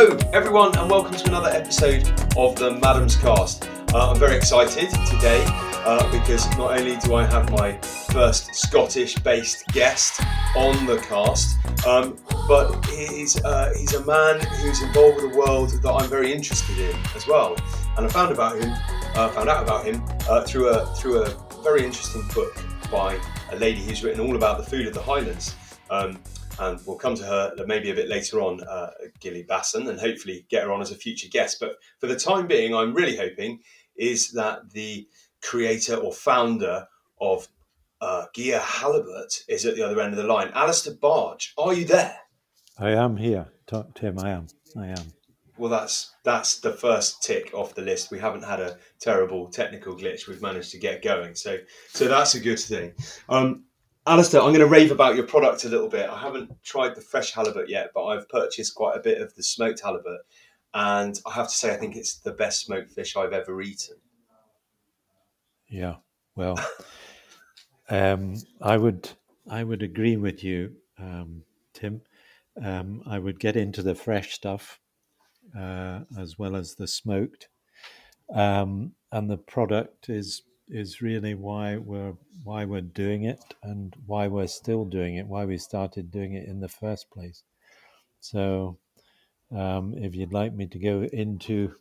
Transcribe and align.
Hello, 0.00 0.16
everyone, 0.32 0.78
and 0.78 0.88
welcome 0.88 1.12
to 1.12 1.26
another 1.26 1.48
episode 1.48 2.06
of 2.36 2.54
the 2.54 2.78
Maddams 2.80 3.20
Cast. 3.20 3.68
Uh, 3.92 4.12
I'm 4.12 4.16
very 4.16 4.36
excited 4.36 4.90
today 5.10 5.42
uh, 5.48 6.08
because 6.12 6.48
not 6.56 6.78
only 6.78 6.96
do 6.98 7.16
I 7.16 7.24
have 7.24 7.50
my 7.50 7.76
first 8.12 8.54
Scottish 8.54 9.16
based 9.16 9.66
guest 9.72 10.20
on 10.54 10.86
the 10.86 10.98
cast, 10.98 11.58
um, 11.84 12.16
but 12.46 12.80
he's, 12.86 13.42
uh, 13.42 13.72
he's 13.76 13.94
a 13.94 14.04
man 14.04 14.38
who's 14.38 14.80
involved 14.82 15.16
with 15.16 15.34
a 15.34 15.36
world 15.36 15.70
that 15.82 15.90
I'm 15.90 16.08
very 16.08 16.32
interested 16.32 16.78
in 16.78 16.94
as 17.16 17.26
well. 17.26 17.56
And 17.96 18.06
I 18.06 18.08
found 18.08 18.30
about 18.30 18.56
him, 18.56 18.70
uh, 19.16 19.30
found 19.30 19.48
out 19.48 19.64
about 19.64 19.84
him 19.84 20.00
uh, 20.30 20.44
through 20.44 20.68
a 20.68 20.86
through 20.94 21.24
a 21.24 21.34
very 21.64 21.84
interesting 21.84 22.22
book 22.32 22.56
by 22.88 23.18
a 23.50 23.56
lady 23.56 23.80
who's 23.80 24.04
written 24.04 24.20
all 24.20 24.36
about 24.36 24.58
the 24.58 24.70
food 24.70 24.86
of 24.86 24.94
the 24.94 25.02
Highlands. 25.02 25.56
Um, 25.90 26.20
and 26.58 26.80
we'll 26.86 26.96
come 26.96 27.14
to 27.14 27.24
her 27.24 27.54
maybe 27.66 27.90
a 27.90 27.94
bit 27.94 28.08
later 28.08 28.40
on, 28.40 28.62
uh, 28.62 28.90
Ghillie 29.20 29.44
Basan, 29.44 29.88
and 29.88 29.98
hopefully 29.98 30.46
get 30.48 30.64
her 30.64 30.72
on 30.72 30.80
as 30.80 30.90
a 30.90 30.96
future 30.96 31.28
guest. 31.28 31.58
But 31.60 31.76
for 31.98 32.06
the 32.06 32.16
time 32.16 32.46
being, 32.46 32.74
I'm 32.74 32.94
really 32.94 33.16
hoping 33.16 33.60
is 33.96 34.32
that 34.32 34.70
the 34.70 35.08
creator 35.42 35.96
or 35.96 36.12
founder 36.12 36.86
of 37.20 37.48
uh, 38.00 38.26
Gigha 38.36 38.60
Halibut 38.60 39.44
is 39.48 39.66
at 39.66 39.74
the 39.74 39.82
other 39.82 40.00
end 40.00 40.12
of 40.12 40.18
the 40.18 40.32
line. 40.32 40.50
Alistair 40.54 40.94
Barge, 40.94 41.52
are 41.58 41.74
you 41.74 41.84
there? 41.84 42.16
I 42.78 42.90
am 42.90 43.16
here, 43.16 43.46
Tim. 43.94 44.18
I 44.18 44.30
am. 44.30 44.46
I 44.76 44.86
am. 44.88 45.12
Well, 45.56 45.70
that's 45.70 46.14
that's 46.22 46.60
the 46.60 46.72
first 46.72 47.22
tick 47.24 47.50
off 47.52 47.74
the 47.74 47.82
list. 47.82 48.12
We 48.12 48.20
haven't 48.20 48.44
had 48.44 48.60
a 48.60 48.78
terrible 49.00 49.48
technical 49.48 49.96
glitch. 49.96 50.28
We've 50.28 50.40
managed 50.40 50.70
to 50.70 50.78
get 50.78 51.02
going, 51.02 51.34
so 51.34 51.58
so 51.88 52.06
that's 52.06 52.36
a 52.36 52.40
good 52.40 52.60
thing. 52.60 52.92
Um, 53.28 53.64
Alistair, 54.08 54.40
I'm 54.40 54.54
going 54.54 54.60
to 54.60 54.66
rave 54.66 54.90
about 54.90 55.16
your 55.16 55.26
product 55.26 55.64
a 55.64 55.68
little 55.68 55.88
bit. 55.88 56.08
I 56.08 56.18
haven't 56.18 56.50
tried 56.64 56.94
the 56.94 57.02
fresh 57.02 57.32
halibut 57.32 57.68
yet, 57.68 57.90
but 57.94 58.06
I've 58.06 58.26
purchased 58.30 58.74
quite 58.74 58.96
a 58.96 59.00
bit 59.00 59.20
of 59.20 59.34
the 59.34 59.42
smoked 59.42 59.80
halibut, 59.80 60.22
and 60.72 61.20
I 61.26 61.34
have 61.34 61.48
to 61.48 61.54
say, 61.54 61.74
I 61.74 61.76
think 61.76 61.94
it's 61.94 62.16
the 62.16 62.32
best 62.32 62.64
smoked 62.64 62.90
fish 62.90 63.16
I've 63.16 63.34
ever 63.34 63.60
eaten. 63.60 63.96
Yeah, 65.68 65.96
well, 66.36 66.58
um, 67.90 68.36
I 68.62 68.78
would 68.78 69.10
I 69.50 69.62
would 69.62 69.82
agree 69.82 70.16
with 70.16 70.42
you, 70.42 70.76
um, 70.98 71.42
Tim. 71.74 72.00
Um, 72.62 73.02
I 73.06 73.18
would 73.18 73.38
get 73.38 73.56
into 73.56 73.82
the 73.82 73.94
fresh 73.94 74.32
stuff 74.32 74.80
uh, 75.54 76.00
as 76.18 76.38
well 76.38 76.56
as 76.56 76.76
the 76.76 76.88
smoked, 76.88 77.50
um, 78.34 78.92
and 79.12 79.28
the 79.28 79.36
product 79.36 80.08
is 80.08 80.44
is 80.70 81.02
really 81.02 81.34
why 81.34 81.76
we're 81.76 82.14
why 82.44 82.64
we're 82.64 82.80
doing 82.80 83.24
it 83.24 83.42
and 83.62 83.94
why 84.06 84.26
we're 84.28 84.46
still 84.46 84.84
doing 84.84 85.16
it, 85.16 85.26
why 85.26 85.44
we 85.44 85.58
started 85.58 86.10
doing 86.10 86.34
it 86.34 86.48
in 86.48 86.60
the 86.60 86.68
first 86.68 87.10
place. 87.10 87.42
So, 88.20 88.78
um, 89.54 89.94
if 89.96 90.14
you'd 90.14 90.32
like 90.32 90.54
me 90.54 90.66
to 90.68 90.78
go 90.78 91.02
into 91.02 91.74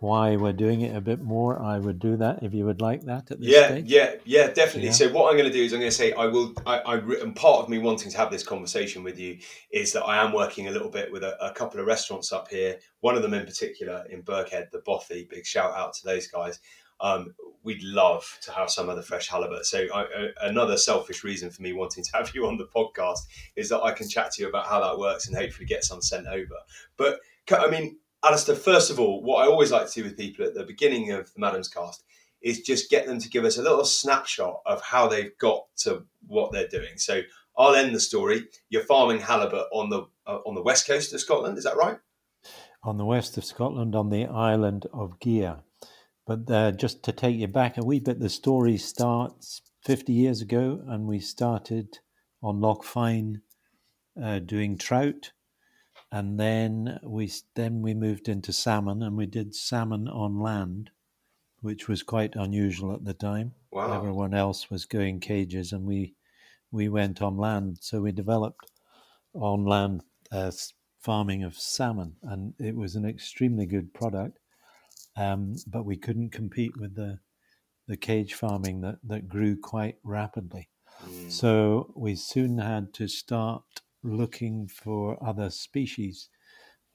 why 0.00 0.36
we're 0.36 0.52
doing 0.52 0.82
it 0.82 0.94
a 0.94 1.00
bit 1.00 1.22
more, 1.22 1.60
I 1.60 1.78
would 1.78 1.98
do 1.98 2.16
that 2.18 2.42
if 2.42 2.52
you 2.52 2.66
would 2.66 2.82
like 2.82 3.02
that 3.02 3.30
at 3.30 3.40
this 3.40 3.48
yeah, 3.48 3.68
stage. 3.68 3.86
Yeah, 3.86 4.14
yeah, 4.24 4.48
definitely. 4.48 4.88
Yeah. 4.88 4.92
So 4.92 5.08
what 5.08 5.30
I'm 5.30 5.38
going 5.38 5.50
to 5.50 5.52
do 5.52 5.62
is 5.62 5.72
I'm 5.72 5.80
going 5.80 5.90
to 5.90 5.96
say 5.96 6.12
I 6.12 6.26
will. 6.26 6.52
I, 6.66 6.78
I 6.80 6.96
and 6.96 7.34
part 7.34 7.62
of 7.62 7.68
me 7.68 7.78
wanting 7.78 8.10
to 8.10 8.16
have 8.18 8.30
this 8.30 8.42
conversation 8.42 9.02
with 9.02 9.18
you 9.18 9.38
is 9.70 9.92
that 9.94 10.02
I 10.04 10.22
am 10.22 10.32
working 10.32 10.68
a 10.68 10.70
little 10.70 10.90
bit 10.90 11.10
with 11.10 11.24
a, 11.24 11.42
a 11.42 11.52
couple 11.52 11.80
of 11.80 11.86
restaurants 11.86 12.32
up 12.32 12.48
here. 12.48 12.78
One 13.00 13.16
of 13.16 13.22
them 13.22 13.34
in 13.34 13.46
particular 13.46 14.04
in 14.10 14.22
Burghead, 14.22 14.70
the 14.70 14.82
Bothy. 14.86 15.28
Big 15.28 15.46
shout 15.46 15.74
out 15.74 15.94
to 15.94 16.04
those 16.04 16.26
guys. 16.26 16.60
Um, 17.04 17.34
we'd 17.62 17.82
love 17.82 18.38
to 18.42 18.50
have 18.50 18.70
some 18.70 18.88
of 18.88 18.96
the 18.96 19.02
fresh 19.02 19.28
halibut. 19.28 19.66
So 19.66 19.86
I, 19.94 20.28
another 20.42 20.76
selfish 20.76 21.22
reason 21.22 21.50
for 21.50 21.62
me 21.62 21.74
wanting 21.74 22.02
to 22.02 22.10
have 22.14 22.34
you 22.34 22.46
on 22.46 22.56
the 22.56 22.66
podcast 22.66 23.20
is 23.56 23.68
that 23.68 23.82
I 23.82 23.92
can 23.92 24.08
chat 24.08 24.32
to 24.32 24.42
you 24.42 24.48
about 24.48 24.66
how 24.66 24.80
that 24.80 24.98
works 24.98 25.28
and 25.28 25.36
hopefully 25.36 25.66
get 25.66 25.84
some 25.84 26.00
sent 26.00 26.26
over. 26.26 26.56
But 26.96 27.20
I 27.50 27.68
mean, 27.70 27.98
Alistair, 28.24 28.56
first 28.56 28.90
of 28.90 28.98
all, 28.98 29.22
what 29.22 29.44
I 29.44 29.50
always 29.50 29.70
like 29.70 29.86
to 29.86 29.92
do 29.92 30.04
with 30.04 30.16
people 30.16 30.46
at 30.46 30.54
the 30.54 30.64
beginning 30.64 31.12
of 31.12 31.32
the 31.34 31.40
Maddams 31.40 31.72
Cast 31.72 32.04
is 32.40 32.60
just 32.60 32.90
get 32.90 33.06
them 33.06 33.18
to 33.18 33.28
give 33.28 33.44
us 33.44 33.58
a 33.58 33.62
little 33.62 33.84
snapshot 33.84 34.60
of 34.64 34.80
how 34.80 35.06
they've 35.06 35.36
got 35.38 35.64
to 35.78 36.04
what 36.26 36.52
they're 36.52 36.68
doing. 36.68 36.96
So 36.96 37.20
I'll 37.56 37.74
end 37.74 37.94
the 37.94 38.00
story. 38.00 38.44
You're 38.70 38.82
farming 38.82 39.20
halibut 39.20 39.66
on 39.72 39.90
the 39.90 40.06
uh, 40.26 40.38
on 40.46 40.54
the 40.54 40.62
west 40.62 40.86
coast 40.86 41.12
of 41.12 41.20
Scotland, 41.20 41.58
is 41.58 41.64
that 41.64 41.76
right? 41.76 41.98
On 42.82 42.98
the 42.98 43.04
west 43.04 43.36
of 43.38 43.44
Scotland, 43.44 43.94
on 43.94 44.10
the 44.10 44.26
island 44.26 44.86
of 44.92 45.18
Gigha. 45.18 45.60
But 46.26 46.50
uh, 46.50 46.72
just 46.72 47.02
to 47.04 47.12
take 47.12 47.36
you 47.36 47.48
back 47.48 47.76
a 47.76 47.84
wee 47.84 48.00
bit, 48.00 48.18
the 48.18 48.30
story 48.30 48.78
starts 48.78 49.60
50 49.84 50.12
years 50.12 50.40
ago, 50.40 50.82
and 50.86 51.06
we 51.06 51.20
started 51.20 51.98
on 52.42 52.60
Loch 52.60 52.82
Fyne 52.82 53.42
uh, 54.20 54.38
doing 54.38 54.78
trout, 54.78 55.32
and 56.10 56.40
then 56.40 56.98
we 57.02 57.30
then 57.54 57.82
we 57.82 57.92
moved 57.92 58.28
into 58.28 58.52
salmon, 58.52 59.02
and 59.02 59.16
we 59.16 59.26
did 59.26 59.54
salmon 59.54 60.08
on 60.08 60.40
land, 60.40 60.90
which 61.60 61.88
was 61.88 62.02
quite 62.02 62.36
unusual 62.36 62.94
at 62.94 63.04
the 63.04 63.14
time. 63.14 63.52
Wow. 63.70 63.94
Everyone 63.94 64.32
else 64.32 64.70
was 64.70 64.86
going 64.86 65.20
cages, 65.20 65.72
and 65.72 65.84
we 65.84 66.14
we 66.70 66.88
went 66.88 67.20
on 67.20 67.36
land. 67.36 67.78
So 67.82 68.00
we 68.00 68.12
developed 68.12 68.70
on 69.34 69.66
land 69.66 70.02
uh, 70.32 70.52
farming 71.00 71.42
of 71.42 71.58
salmon, 71.58 72.16
and 72.22 72.54
it 72.58 72.74
was 72.74 72.94
an 72.94 73.04
extremely 73.04 73.66
good 73.66 73.92
product 73.92 74.38
um, 75.16 75.54
but 75.66 75.84
we 75.84 75.96
couldn't 75.96 76.32
compete 76.32 76.76
with 76.76 76.94
the 76.94 77.18
the 77.86 77.96
cage 77.96 78.34
farming 78.34 78.80
that, 78.80 78.96
that 79.04 79.28
grew 79.28 79.56
quite 79.60 79.96
rapidly. 80.02 80.68
Mm. 81.06 81.30
So 81.30 81.92
we 81.94 82.14
soon 82.14 82.58
had 82.58 82.94
to 82.94 83.08
start 83.08 83.62
looking 84.02 84.68
for 84.68 85.18
other 85.26 85.50
species. 85.50 86.28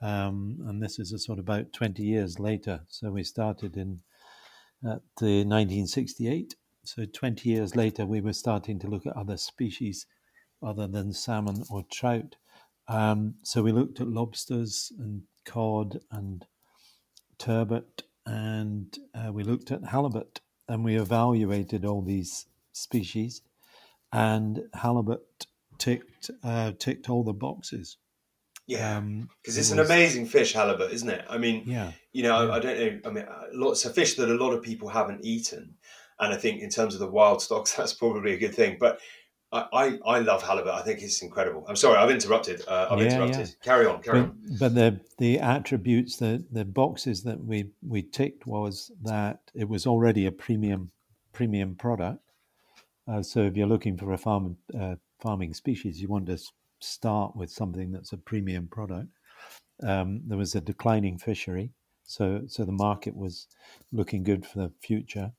Um, 0.01 0.57
and 0.67 0.81
this 0.81 0.97
is 0.97 1.11
a 1.11 1.19
sort 1.19 1.39
of 1.39 1.45
about 1.45 1.73
20 1.73 2.01
years 2.01 2.39
later. 2.39 2.81
So 2.87 3.11
we 3.11 3.23
started 3.23 3.75
in 3.77 4.01
at 4.83 5.01
the 5.19 5.43
1968. 5.43 6.55
So 6.85 7.05
20 7.05 7.49
years 7.49 7.75
later, 7.75 8.05
we 8.05 8.21
were 8.21 8.33
starting 8.33 8.79
to 8.79 8.87
look 8.87 9.05
at 9.05 9.17
other 9.17 9.37
species 9.37 10.05
other 10.63 10.87
than 10.87 11.13
salmon 11.13 11.63
or 11.69 11.83
trout. 11.91 12.35
Um, 12.87 13.35
so 13.43 13.61
we 13.61 13.71
looked 13.71 13.99
at 13.99 14.07
lobsters 14.07 14.91
and 14.97 15.23
cod 15.45 15.99
and 16.11 16.45
turbot 17.37 18.03
and 18.25 18.97
uh, 19.13 19.31
we 19.31 19.43
looked 19.43 19.71
at 19.71 19.83
halibut 19.85 20.41
and 20.67 20.83
we 20.83 20.95
evaluated 20.95 21.85
all 21.85 22.01
these 22.01 22.45
species, 22.73 23.41
and 24.11 24.61
halibut 24.73 25.47
ticked 25.77 26.29
uh, 26.43 26.71
ticked 26.77 27.09
all 27.09 27.23
the 27.23 27.33
boxes. 27.33 27.97
Yeah, 28.67 28.99
because 28.99 29.55
um, 29.55 29.59
it's 29.59 29.71
it 29.71 29.73
an 29.73 29.79
amazing 29.79 30.27
fish, 30.27 30.53
halibut, 30.53 30.91
isn't 30.91 31.09
it? 31.09 31.25
I 31.27 31.39
mean, 31.39 31.63
yeah, 31.65 31.91
you 32.11 32.21
know, 32.21 32.45
yeah. 32.45 32.53
I, 32.53 32.55
I, 32.55 32.59
don't 32.59 32.79
know. 32.79 33.09
I 33.09 33.13
mean, 33.13 33.25
uh, 33.25 33.43
lots 33.51 33.83
of 33.85 33.95
fish 33.95 34.13
that 34.15 34.29
a 34.29 34.35
lot 34.35 34.53
of 34.53 34.61
people 34.61 34.89
haven't 34.89 35.25
eaten, 35.25 35.75
and 36.19 36.33
I 36.33 36.37
think 36.37 36.61
in 36.61 36.69
terms 36.69 36.93
of 36.93 36.99
the 36.99 37.09
wild 37.09 37.41
stocks, 37.41 37.73
that's 37.77 37.93
probably 37.93 38.33
a 38.33 38.37
good 38.37 38.53
thing. 38.53 38.77
But 38.79 38.99
I, 39.51 39.99
I, 40.05 40.19
love 40.19 40.43
halibut. 40.43 40.73
I 40.73 40.81
think 40.81 41.01
it's 41.01 41.21
incredible. 41.23 41.65
I'm 41.67 41.75
sorry, 41.75 41.97
I've 41.97 42.11
interrupted. 42.11 42.61
Uh, 42.67 42.87
I've 42.91 42.99
yeah, 42.99 43.05
interrupted. 43.05 43.47
Yeah. 43.47 43.53
Carry 43.63 43.85
on, 43.87 44.01
carry 44.01 44.21
but, 44.21 44.29
on. 44.29 44.57
But 44.59 44.75
the 44.75 44.99
the 45.17 45.39
attributes, 45.39 46.17
the 46.17 46.45
the 46.51 46.65
boxes 46.65 47.23
that 47.23 47.43
we 47.43 47.71
we 47.81 48.03
ticked 48.03 48.45
was 48.45 48.91
that 49.03 49.39
it 49.55 49.67
was 49.67 49.87
already 49.87 50.27
a 50.27 50.31
premium 50.31 50.91
premium 51.33 51.75
product. 51.75 52.21
Uh, 53.07 53.23
so 53.23 53.41
if 53.41 53.57
you're 53.57 53.67
looking 53.67 53.97
for 53.97 54.13
a 54.13 54.17
farm 54.17 54.55
uh, 54.79 54.95
farming 55.19 55.55
species, 55.55 55.99
you 55.99 56.07
want 56.07 56.27
to 56.27 56.37
start 56.79 57.35
with 57.35 57.49
something 57.49 57.91
that's 57.91 58.13
a 58.13 58.17
premium 58.17 58.67
product. 58.67 59.07
Um, 59.81 60.21
there 60.27 60.37
was 60.37 60.53
a 60.53 60.61
declining 60.61 61.17
fishery, 61.17 61.71
so 62.03 62.43
so 62.47 62.65
the 62.65 62.71
market 62.71 63.15
was 63.15 63.47
looking 63.91 64.23
good 64.23 64.45
for 64.45 64.59
the 64.59 64.71
future. 64.79 65.31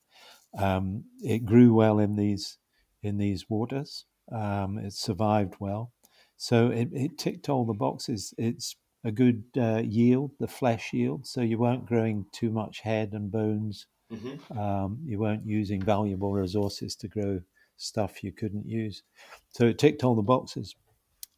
Um, 0.59 1.05
it 1.23 1.47
grew 1.47 1.73
well 1.73 2.01
in 2.01 2.17
these 2.17 2.59
in 3.03 3.19
these 3.19 3.49
waters. 3.49 4.05
Um, 4.33 4.79
it 4.79 4.93
survived 4.93 5.55
well. 5.59 5.93
So 6.37 6.69
it, 6.69 6.89
it, 6.93 7.19
ticked 7.19 7.49
all 7.49 7.65
the 7.65 7.75
boxes. 7.75 8.33
It's 8.39 8.77
a 9.05 9.11
good 9.11 9.45
uh, 9.57 9.83
yield, 9.85 10.33
the 10.39 10.49
flesh 10.49 10.93
yield. 10.93 11.27
So 11.27 11.41
you 11.41 11.59
weren't 11.59 11.87
growing 11.87 12.27
too 12.33 12.51
much 12.51 12.81
head 12.81 13.13
and 13.13 13.31
bones. 13.31 13.87
Mm-hmm. 14.13 14.59
Um, 14.59 14.99
you 15.05 15.19
weren't 15.19 15.47
using 15.47 15.83
valuable 15.83 16.33
resources 16.33 16.97
to 16.97 17.09
grow 17.09 17.41
stuff 17.77 18.23
you 18.23 18.33
couldn't 18.33 18.67
use. 18.67 19.03
So 19.51 19.67
it 19.67 19.79
ticked 19.79 20.05
all 20.05 20.15
the 20.15 20.23
boxes. 20.23 20.75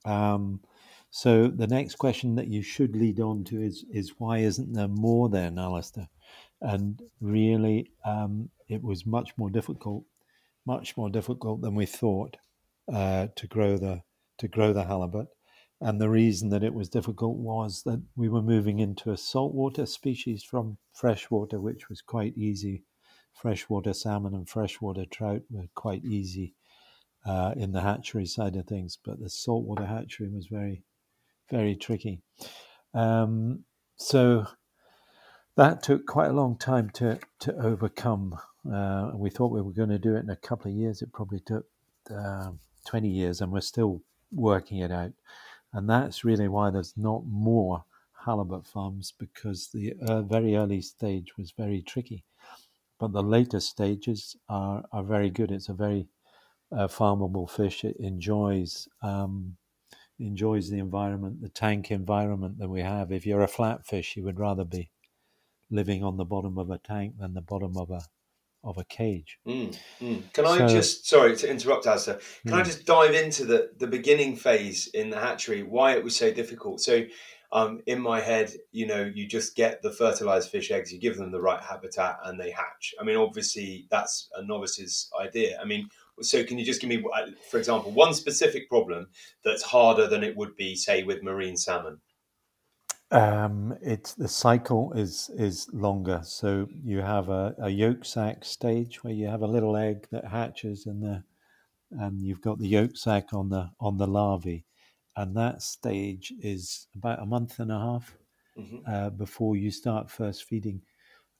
Um, 0.04 0.60
so 1.10 1.48
the 1.48 1.66
next 1.66 1.96
question 1.96 2.36
that 2.36 2.48
you 2.48 2.62
should 2.62 2.96
lead 2.96 3.20
on 3.20 3.44
to 3.44 3.60
is 3.60 3.84
is 3.92 4.14
why 4.18 4.38
isn't 4.38 4.72
there 4.72 4.88
more 4.88 5.28
then, 5.28 5.58
Alistair? 5.58 6.08
And 6.60 7.02
really, 7.20 7.90
um, 8.04 8.48
it 8.68 8.82
was 8.82 9.04
much 9.04 9.36
more 9.36 9.50
difficult 9.50 10.04
much 10.66 10.96
more 10.96 11.10
difficult 11.10 11.60
than 11.60 11.74
we 11.74 11.86
thought 11.86 12.36
uh, 12.92 13.28
to 13.36 13.46
grow 13.46 13.76
the 13.76 14.02
to 14.38 14.48
grow 14.48 14.72
the 14.72 14.84
halibut. 14.84 15.28
And 15.80 16.00
the 16.00 16.08
reason 16.08 16.50
that 16.50 16.62
it 16.62 16.74
was 16.74 16.88
difficult 16.88 17.36
was 17.38 17.82
that 17.84 18.02
we 18.14 18.28
were 18.28 18.42
moving 18.42 18.78
into 18.78 19.10
a 19.10 19.16
saltwater 19.16 19.84
species 19.84 20.44
from 20.44 20.78
freshwater, 20.92 21.60
which 21.60 21.88
was 21.88 22.00
quite 22.00 22.36
easy. 22.36 22.84
Freshwater 23.32 23.92
salmon 23.92 24.34
and 24.34 24.48
freshwater 24.48 25.04
trout 25.06 25.42
were 25.50 25.66
quite 25.74 26.04
easy 26.04 26.54
uh, 27.26 27.54
in 27.56 27.72
the 27.72 27.80
hatchery 27.80 28.26
side 28.26 28.56
of 28.56 28.66
things, 28.66 28.98
but 29.04 29.18
the 29.18 29.28
saltwater 29.28 29.86
hatchery 29.86 30.28
was 30.28 30.46
very, 30.46 30.84
very 31.50 31.74
tricky. 31.74 32.20
Um, 32.94 33.64
so 33.96 34.46
that 35.56 35.82
took 35.82 36.06
quite 36.06 36.30
a 36.30 36.34
long 36.34 36.58
time 36.58 36.90
to 36.90 37.18
to 37.40 37.54
overcome. 37.56 38.38
Uh, 38.70 39.10
we 39.14 39.30
thought 39.30 39.52
we 39.52 39.62
were 39.62 39.72
going 39.72 39.88
to 39.88 39.98
do 39.98 40.14
it 40.14 40.24
in 40.24 40.30
a 40.30 40.36
couple 40.36 40.70
of 40.70 40.76
years. 40.76 41.02
It 41.02 41.12
probably 41.12 41.40
took 41.40 41.66
uh, 42.10 42.50
20 42.86 43.08
years, 43.08 43.40
and 43.40 43.52
we're 43.52 43.60
still 43.60 44.02
working 44.30 44.78
it 44.78 44.92
out. 44.92 45.12
And 45.72 45.88
that's 45.88 46.24
really 46.24 46.48
why 46.48 46.70
there's 46.70 46.94
not 46.96 47.24
more 47.26 47.84
halibut 48.24 48.66
farms 48.66 49.12
because 49.18 49.68
the 49.72 49.94
uh, 50.06 50.22
very 50.22 50.54
early 50.54 50.80
stage 50.80 51.36
was 51.36 51.52
very 51.56 51.82
tricky. 51.82 52.24
But 52.98 53.12
the 53.12 53.22
later 53.22 53.58
stages 53.58 54.36
are, 54.48 54.84
are 54.92 55.02
very 55.02 55.30
good. 55.30 55.50
It's 55.50 55.68
a 55.68 55.74
very 55.74 56.08
uh, 56.70 56.86
farmable 56.86 57.50
fish. 57.50 57.84
It 57.84 57.96
enjoys 57.98 58.88
um, 59.02 59.56
enjoys 60.18 60.70
the 60.70 60.78
environment, 60.78 61.40
the 61.40 61.48
tank 61.48 61.90
environment 61.90 62.58
that 62.58 62.68
we 62.68 62.80
have. 62.80 63.10
If 63.10 63.26
you're 63.26 63.42
a 63.42 63.48
flatfish, 63.48 64.14
you 64.14 64.22
would 64.22 64.38
rather 64.38 64.64
be 64.64 64.90
living 65.70 66.04
on 66.04 66.16
the 66.16 66.24
bottom 66.24 66.58
of 66.58 66.70
a 66.70 66.78
tank 66.78 67.14
than 67.18 67.34
the 67.34 67.40
bottom 67.40 67.76
of 67.76 67.90
a 67.90 68.02
of 68.64 68.78
a 68.78 68.84
cage. 68.84 69.38
Mm, 69.46 69.76
mm. 70.00 70.32
Can 70.32 70.46
I 70.46 70.66
just 70.66 71.08
sorry 71.08 71.36
to 71.36 71.50
interrupt, 71.50 71.86
Alistair? 71.86 72.20
Can 72.46 72.54
mm. 72.54 72.60
I 72.60 72.62
just 72.62 72.86
dive 72.86 73.14
into 73.14 73.44
the 73.44 73.70
the 73.76 73.86
beginning 73.86 74.36
phase 74.36 74.88
in 74.88 75.10
the 75.10 75.18
hatchery? 75.18 75.62
Why 75.62 75.92
it 75.96 76.04
was 76.04 76.16
so 76.16 76.32
difficult? 76.32 76.80
So. 76.80 77.04
Um, 77.54 77.82
in 77.84 78.00
my 78.00 78.18
head, 78.18 78.50
you 78.70 78.86
know, 78.86 79.02
you 79.02 79.28
just 79.28 79.54
get 79.54 79.82
the 79.82 79.90
fertilized 79.92 80.48
fish 80.48 80.70
eggs, 80.70 80.90
you 80.90 80.98
give 80.98 81.18
them 81.18 81.30
the 81.30 81.38
right 81.38 81.62
habitat, 81.62 82.16
and 82.24 82.40
they 82.40 82.50
hatch. 82.50 82.94
I 82.98 83.04
mean, 83.04 83.18
obviously, 83.18 83.86
that's 83.90 84.30
a 84.34 84.42
novice's 84.42 85.10
idea. 85.20 85.60
I 85.60 85.66
mean, 85.66 85.90
so 86.22 86.44
can 86.44 86.58
you 86.58 86.64
just 86.64 86.80
give 86.80 86.88
me, 86.88 87.04
uh, 87.14 87.26
for 87.50 87.58
example, 87.58 87.90
one 87.92 88.14
specific 88.14 88.70
problem 88.70 89.08
that's 89.44 89.62
harder 89.62 90.06
than 90.06 90.24
it 90.24 90.34
would 90.34 90.56
be, 90.56 90.74
say, 90.74 91.02
with 91.02 91.22
marine 91.22 91.58
salmon? 91.58 92.00
Um, 93.12 93.76
it's 93.82 94.14
the 94.14 94.26
cycle 94.26 94.94
is 94.94 95.30
is 95.36 95.68
longer. 95.74 96.22
So 96.24 96.66
you 96.82 97.00
have 97.00 97.28
a, 97.28 97.54
a 97.58 97.68
yolk 97.68 98.06
sac 98.06 98.42
stage 98.42 99.04
where 99.04 99.12
you 99.12 99.26
have 99.26 99.42
a 99.42 99.46
little 99.46 99.76
egg 99.76 100.06
that 100.12 100.24
hatches 100.24 100.86
in 100.86 101.00
the, 101.00 101.22
and 101.90 102.22
you've 102.22 102.40
got 102.40 102.58
the 102.58 102.68
yolk 102.68 102.96
sac 102.96 103.34
on 103.34 103.50
the 103.50 103.70
on 103.80 103.98
the 103.98 104.06
larvae, 104.06 104.64
and 105.14 105.36
that 105.36 105.60
stage 105.60 106.32
is 106.40 106.86
about 106.96 107.20
a 107.20 107.26
month 107.26 107.58
and 107.58 107.70
a 107.70 107.78
half 107.78 108.16
mm-hmm. 108.58 108.78
uh, 108.90 109.10
before 109.10 109.56
you 109.56 109.70
start 109.70 110.10
first 110.10 110.44
feeding, 110.44 110.80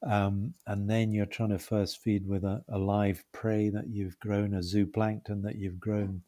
um, 0.07 0.53
and 0.67 0.91
then 0.91 1.11
you're 1.11 1.25
trying 1.25 1.57
to 1.57 1.59
first 1.59 2.03
feed 2.03 2.29
with 2.29 2.45
a, 2.45 2.63
a 2.69 2.77
live 2.77 3.25
prey 3.33 3.71
that 3.71 3.89
you've 3.89 4.19
grown, 4.21 4.53
a 4.53 4.59
zooplankton 4.59 5.43
that 5.43 5.57
you've 5.57 5.81
grown. 5.81 6.21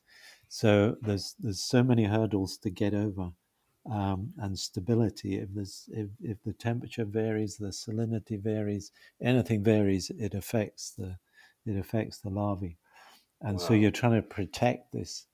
So 0.49 0.97
there's 1.03 1.35
there's 1.39 1.61
so 1.61 1.83
many 1.83 2.05
hurdles 2.05 2.57
to 2.59 2.71
get 2.71 2.95
over 2.95 3.33
um, 3.91 4.33
and 4.39 4.59
stability. 4.59 5.37
If 5.37 5.49
there's 5.55 5.89
if, 5.93 6.09
if 6.21 6.43
the 6.43 6.53
temperature 6.53 7.05
varies, 7.05 7.57
the 7.57 7.69
salinity 7.69 8.41
varies, 8.41 8.91
anything 9.21 9.63
varies, 9.63 10.11
it 10.19 10.35
affects 10.35 10.93
the 10.93 11.17
it 11.67 11.77
affects 11.77 12.19
the 12.19 12.31
larvae, 12.31 12.77
and 13.41 13.55
wow. 13.59 13.67
so 13.67 13.75
you're 13.75 13.91
trying 13.91 14.21
to 14.21 14.29
protect 14.29 14.93
this 14.93 15.27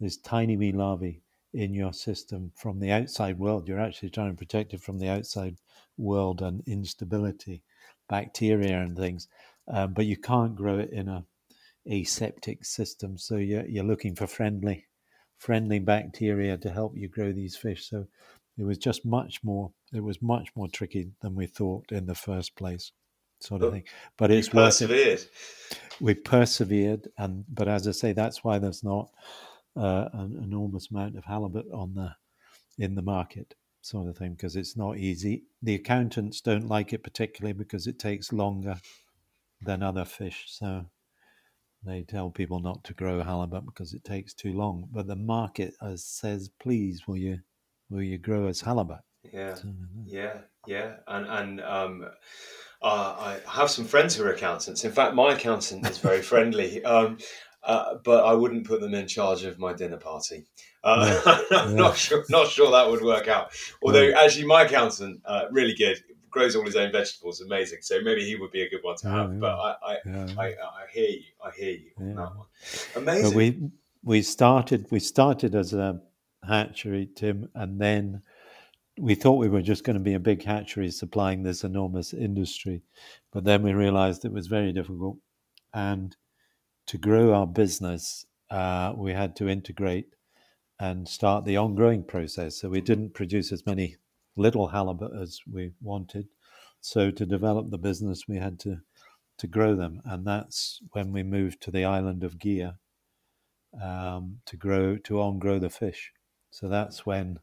this 0.00 0.16
tiny 0.16 0.56
wee 0.56 0.72
larvae 0.72 1.22
in 1.52 1.72
your 1.72 1.92
system 1.92 2.50
from 2.56 2.80
the 2.80 2.90
outside 2.90 3.38
world. 3.38 3.68
You're 3.68 3.80
actually 3.80 4.10
trying 4.10 4.32
to 4.32 4.36
protect 4.36 4.74
it 4.74 4.80
from 4.80 4.98
the 4.98 5.08
outside 5.08 5.56
world 5.96 6.42
and 6.42 6.62
instability, 6.66 7.62
bacteria 8.08 8.80
and 8.80 8.96
things, 8.96 9.28
um, 9.68 9.94
but 9.94 10.06
you 10.06 10.16
can't 10.16 10.56
grow 10.56 10.78
it 10.78 10.90
in 10.90 11.08
a 11.08 11.24
aseptic 11.90 12.64
system. 12.64 13.16
So 13.16 13.36
you're 13.36 13.66
you're 13.66 13.84
looking 13.84 14.14
for 14.14 14.26
friendly 14.26 14.86
friendly 15.44 15.78
bacteria 15.78 16.56
to 16.56 16.70
help 16.70 16.96
you 16.96 17.06
grow 17.06 17.30
these 17.30 17.54
fish. 17.54 17.90
So 17.90 18.06
it 18.56 18.64
was 18.64 18.78
just 18.78 19.04
much 19.04 19.44
more. 19.44 19.70
It 19.92 20.02
was 20.02 20.22
much 20.22 20.48
more 20.56 20.68
tricky 20.68 21.10
than 21.20 21.34
we 21.34 21.46
thought 21.46 21.92
in 21.92 22.06
the 22.06 22.14
first 22.14 22.56
place, 22.56 22.92
sort 23.40 23.62
of 23.62 23.72
thing. 23.72 23.84
But 24.16 24.30
it's 24.30 24.48
persevered. 24.48 25.20
It. 25.20 25.30
We 26.00 26.14
persevered, 26.14 27.08
and 27.18 27.44
but 27.48 27.68
as 27.68 27.86
I 27.86 27.90
say, 27.90 28.12
that's 28.12 28.42
why 28.42 28.58
there's 28.58 28.82
not 28.82 29.10
uh, 29.76 30.08
an 30.14 30.40
enormous 30.42 30.90
amount 30.90 31.18
of 31.18 31.24
halibut 31.24 31.66
on 31.72 31.94
the 31.94 32.14
in 32.78 32.94
the 32.94 33.02
market, 33.02 33.54
sort 33.82 34.08
of 34.08 34.16
thing, 34.16 34.32
because 34.32 34.56
it's 34.56 34.78
not 34.78 34.96
easy. 34.96 35.44
The 35.62 35.74
accountants 35.74 36.40
don't 36.40 36.68
like 36.68 36.94
it 36.94 37.02
particularly 37.02 37.52
because 37.52 37.86
it 37.86 37.98
takes 37.98 38.32
longer 38.32 38.76
than 39.60 39.82
other 39.82 40.06
fish. 40.06 40.46
So 40.48 40.86
they 41.86 42.02
tell 42.02 42.30
people 42.30 42.60
not 42.60 42.82
to 42.84 42.94
grow 42.94 43.22
halibut 43.22 43.64
because 43.66 43.92
it 43.92 44.04
takes 44.04 44.34
too 44.34 44.52
long. 44.52 44.88
But 44.90 45.06
the 45.06 45.16
market 45.16 45.74
uh, 45.80 45.96
says, 45.96 46.50
please, 46.60 47.06
will 47.06 47.16
you 47.16 47.38
will 47.90 48.02
you 48.02 48.18
grow 48.18 48.46
as 48.46 48.60
halibut? 48.60 49.00
Yeah, 49.32 49.54
so, 49.54 49.68
yeah, 50.04 50.38
yeah. 50.66 50.96
And 51.06 51.26
and 51.26 51.60
um, 51.60 52.06
uh, 52.82 52.86
I 53.18 53.38
have 53.48 53.70
some 53.70 53.84
friends 53.84 54.14
who 54.14 54.24
are 54.24 54.32
accountants. 54.32 54.84
In 54.84 54.92
fact, 54.92 55.14
my 55.14 55.34
accountant 55.34 55.88
is 55.88 55.98
very 55.98 56.22
friendly. 56.22 56.84
Um, 56.94 57.18
uh, 57.62 57.94
but 58.04 58.26
I 58.26 58.34
wouldn't 58.34 58.66
put 58.66 58.82
them 58.82 58.92
in 58.92 59.08
charge 59.08 59.44
of 59.44 59.58
my 59.58 59.72
dinner 59.72 59.96
party. 59.96 60.44
Uh, 60.82 61.42
I'm 61.50 61.70
yeah. 61.70 61.74
not 61.74 61.96
sure, 61.96 62.22
not 62.28 62.48
sure 62.48 62.70
that 62.70 62.90
would 62.90 63.02
work 63.02 63.26
out. 63.26 63.52
Although, 63.82 64.02
yeah. 64.02 64.20
actually, 64.20 64.44
my 64.44 64.64
accountant 64.64 65.22
uh, 65.24 65.46
really 65.50 65.74
good 65.74 65.96
grows 66.34 66.56
all 66.56 66.64
his 66.64 66.76
own 66.76 66.92
vegetables. 66.92 67.40
Amazing. 67.40 67.78
So 67.82 68.00
maybe 68.02 68.24
he 68.24 68.36
would 68.36 68.50
be 68.50 68.62
a 68.62 68.68
good 68.68 68.82
one 68.82 68.96
to 68.96 69.08
have. 69.08 69.32
Yeah, 69.32 69.38
but 69.38 69.54
I, 69.54 69.76
I, 69.82 69.96
yeah. 70.04 70.26
I, 70.36 70.44
I, 70.44 70.84
hear 70.92 71.08
you. 71.08 71.32
I 71.42 71.50
hear 71.56 71.72
you 71.72 71.90
on 71.98 72.14
that 72.16 72.36
one. 72.36 72.46
Amazing. 72.96 73.30
But 73.30 73.36
we 73.36 73.70
we 74.02 74.22
started 74.22 74.86
we 74.90 75.00
started 75.00 75.54
as 75.54 75.72
a 75.72 76.00
hatchery, 76.46 77.08
Tim, 77.14 77.48
and 77.54 77.80
then 77.80 78.20
we 78.98 79.14
thought 79.14 79.38
we 79.38 79.48
were 79.48 79.62
just 79.62 79.84
going 79.84 79.96
to 79.96 80.02
be 80.02 80.14
a 80.14 80.20
big 80.20 80.44
hatchery 80.44 80.90
supplying 80.90 81.42
this 81.42 81.64
enormous 81.64 82.12
industry, 82.12 82.82
but 83.32 83.44
then 83.44 83.62
we 83.62 83.72
realized 83.72 84.24
it 84.24 84.32
was 84.32 84.46
very 84.46 84.72
difficult, 84.72 85.16
and 85.72 86.16
to 86.86 86.98
grow 86.98 87.32
our 87.32 87.46
business, 87.46 88.26
uh, 88.50 88.92
we 88.94 89.12
had 89.12 89.34
to 89.36 89.48
integrate 89.48 90.08
and 90.78 91.08
start 91.08 91.44
the 91.44 91.56
on-growing 91.56 92.04
process. 92.04 92.56
So 92.56 92.68
we 92.68 92.80
didn't 92.80 93.14
produce 93.14 93.52
as 93.52 93.64
many 93.64 93.96
little 94.36 94.68
halibut 94.68 95.12
as 95.20 95.40
we 95.50 95.72
wanted. 95.80 96.28
So 96.80 97.10
to 97.10 97.26
develop 97.26 97.70
the 97.70 97.78
business, 97.78 98.28
we 98.28 98.36
had 98.36 98.58
to 98.60 98.80
to 99.36 99.46
grow 99.48 99.74
them, 99.74 100.00
and 100.04 100.24
that's 100.24 100.80
when 100.92 101.12
we 101.12 101.22
moved 101.22 101.60
to 101.62 101.72
the 101.72 101.84
island 101.84 102.22
of 102.22 102.38
Gigha 102.38 102.76
um, 103.82 104.38
to 104.46 104.56
grow 104.56 104.96
to 104.98 105.20
on 105.20 105.38
grow 105.38 105.58
the 105.58 105.70
fish. 105.70 106.12
So 106.50 106.68
that's 106.68 107.04
when 107.04 107.40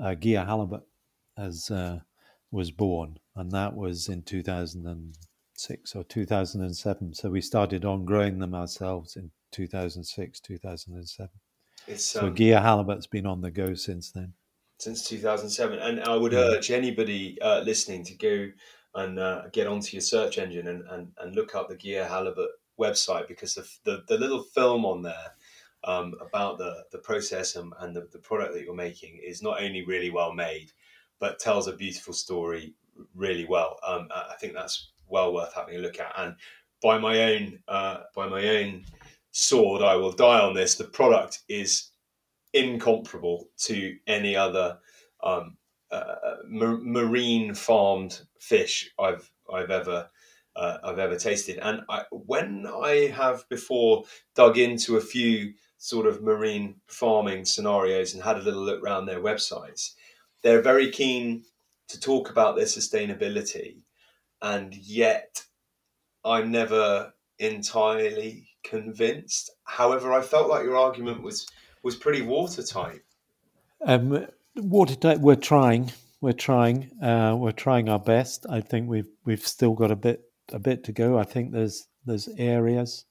uh, 0.00 0.16
Gigha 0.18 0.44
halibut 0.44 0.82
as 1.36 1.70
uh, 1.70 2.00
was 2.50 2.70
born, 2.70 3.18
and 3.36 3.52
that 3.52 3.74
was 3.76 4.08
in 4.08 4.22
2006 4.22 5.94
or 5.94 6.04
2007. 6.04 7.14
So 7.14 7.30
we 7.30 7.40
started 7.40 7.84
on 7.84 8.04
growing 8.04 8.38
them 8.38 8.54
ourselves 8.54 9.16
in 9.16 9.30
2006, 9.52 10.40
2007. 10.40 11.30
It's, 11.86 12.04
so 12.04 12.26
um, 12.26 12.34
Gigha 12.34 12.60
halibut's 12.62 13.06
been 13.06 13.26
on 13.26 13.40
the 13.40 13.50
go 13.50 13.74
since 13.74 14.10
then 14.10 14.32
since 14.78 15.08
2007. 15.08 15.78
And 15.78 16.00
I 16.00 16.16
would 16.16 16.34
urge 16.34 16.70
anybody 16.70 17.40
uh, 17.40 17.60
listening 17.60 18.04
to 18.04 18.14
go 18.14 18.48
and 18.94 19.18
uh, 19.18 19.48
get 19.52 19.66
onto 19.66 19.96
your 19.96 20.02
search 20.02 20.38
engine 20.38 20.68
and, 20.68 20.84
and, 20.90 21.12
and 21.18 21.34
look 21.34 21.54
up 21.54 21.68
the 21.68 21.76
Gigha 21.76 22.08
Halibut 22.08 22.50
website 22.78 23.28
because 23.28 23.54
the, 23.54 23.66
the, 23.84 24.04
the 24.08 24.18
little 24.18 24.42
film 24.42 24.84
on 24.84 25.02
there 25.02 25.34
um, 25.84 26.14
about 26.20 26.58
the, 26.58 26.84
the 26.92 26.98
process 26.98 27.56
and, 27.56 27.72
and 27.80 27.94
the, 27.94 28.08
the 28.12 28.18
product 28.18 28.54
that 28.54 28.62
you're 28.62 28.74
making 28.74 29.20
is 29.24 29.42
not 29.42 29.62
only 29.62 29.84
really 29.84 30.10
well 30.10 30.32
made, 30.32 30.72
but 31.18 31.38
tells 31.38 31.68
a 31.68 31.72
beautiful 31.72 32.12
story 32.12 32.74
really 33.14 33.46
well. 33.46 33.78
Um, 33.86 34.08
I 34.14 34.34
think 34.40 34.54
that's 34.54 34.90
well 35.08 35.32
worth 35.34 35.54
having 35.54 35.76
a 35.76 35.80
look 35.80 36.00
at. 36.00 36.12
And 36.16 36.36
by 36.82 36.98
my 36.98 37.34
own 37.34 37.58
uh, 37.68 38.00
by 38.14 38.28
my 38.28 38.46
own 38.46 38.84
sword, 39.30 39.82
I 39.82 39.96
will 39.96 40.12
die 40.12 40.40
on 40.40 40.54
this. 40.54 40.74
The 40.74 40.84
product 40.84 41.40
is 41.48 41.90
incomparable 42.54 43.48
to 43.58 43.96
any 44.06 44.36
other 44.36 44.78
um, 45.22 45.56
uh, 45.90 46.14
ma- 46.46 46.78
marine 46.80 47.54
farmed 47.54 48.20
fish 48.40 48.90
I've 48.98 49.30
I've 49.52 49.70
ever 49.70 50.08
uh, 50.56 50.78
I've 50.84 51.00
ever 51.00 51.16
tasted. 51.16 51.58
And 51.58 51.82
I, 51.88 52.04
when 52.10 52.66
I 52.66 53.12
have 53.14 53.46
before 53.48 54.04
dug 54.34 54.56
into 54.56 54.96
a 54.96 55.00
few 55.00 55.52
sort 55.78 56.06
of 56.06 56.22
marine 56.22 56.76
farming 56.86 57.44
scenarios 57.44 58.14
and 58.14 58.22
had 58.22 58.36
a 58.36 58.42
little 58.42 58.64
look 58.64 58.82
around 58.82 59.06
their 59.06 59.20
websites, 59.20 59.90
they're 60.42 60.62
very 60.62 60.90
keen 60.90 61.44
to 61.88 62.00
talk 62.00 62.30
about 62.30 62.56
their 62.56 62.66
sustainability, 62.66 63.82
and 64.40 64.74
yet 64.74 65.42
I'm 66.24 66.50
never 66.50 67.12
entirely 67.38 68.48
convinced. 68.62 69.50
However, 69.64 70.12
I 70.12 70.22
felt 70.22 70.48
like 70.48 70.64
your 70.64 70.76
argument 70.76 71.22
was 71.22 71.46
was 71.84 71.94
pretty 71.94 72.22
watertight. 72.22 73.02
Um, 73.84 74.26
watertight. 74.56 75.20
We're 75.20 75.36
trying. 75.36 75.92
We're 76.20 76.32
trying. 76.32 76.90
Uh, 77.00 77.36
we're 77.38 77.52
trying 77.52 77.88
our 77.88 77.98
best. 77.98 78.46
I 78.48 78.60
think 78.60 78.88
we've 78.88 79.10
we've 79.24 79.46
still 79.46 79.74
got 79.74 79.90
a 79.90 79.96
bit 79.96 80.22
a 80.52 80.58
bit 80.58 80.84
to 80.84 80.92
go. 80.92 81.18
I 81.18 81.24
think 81.24 81.52
there's 81.52 81.86
there's 82.04 82.28
areas. 82.38 83.04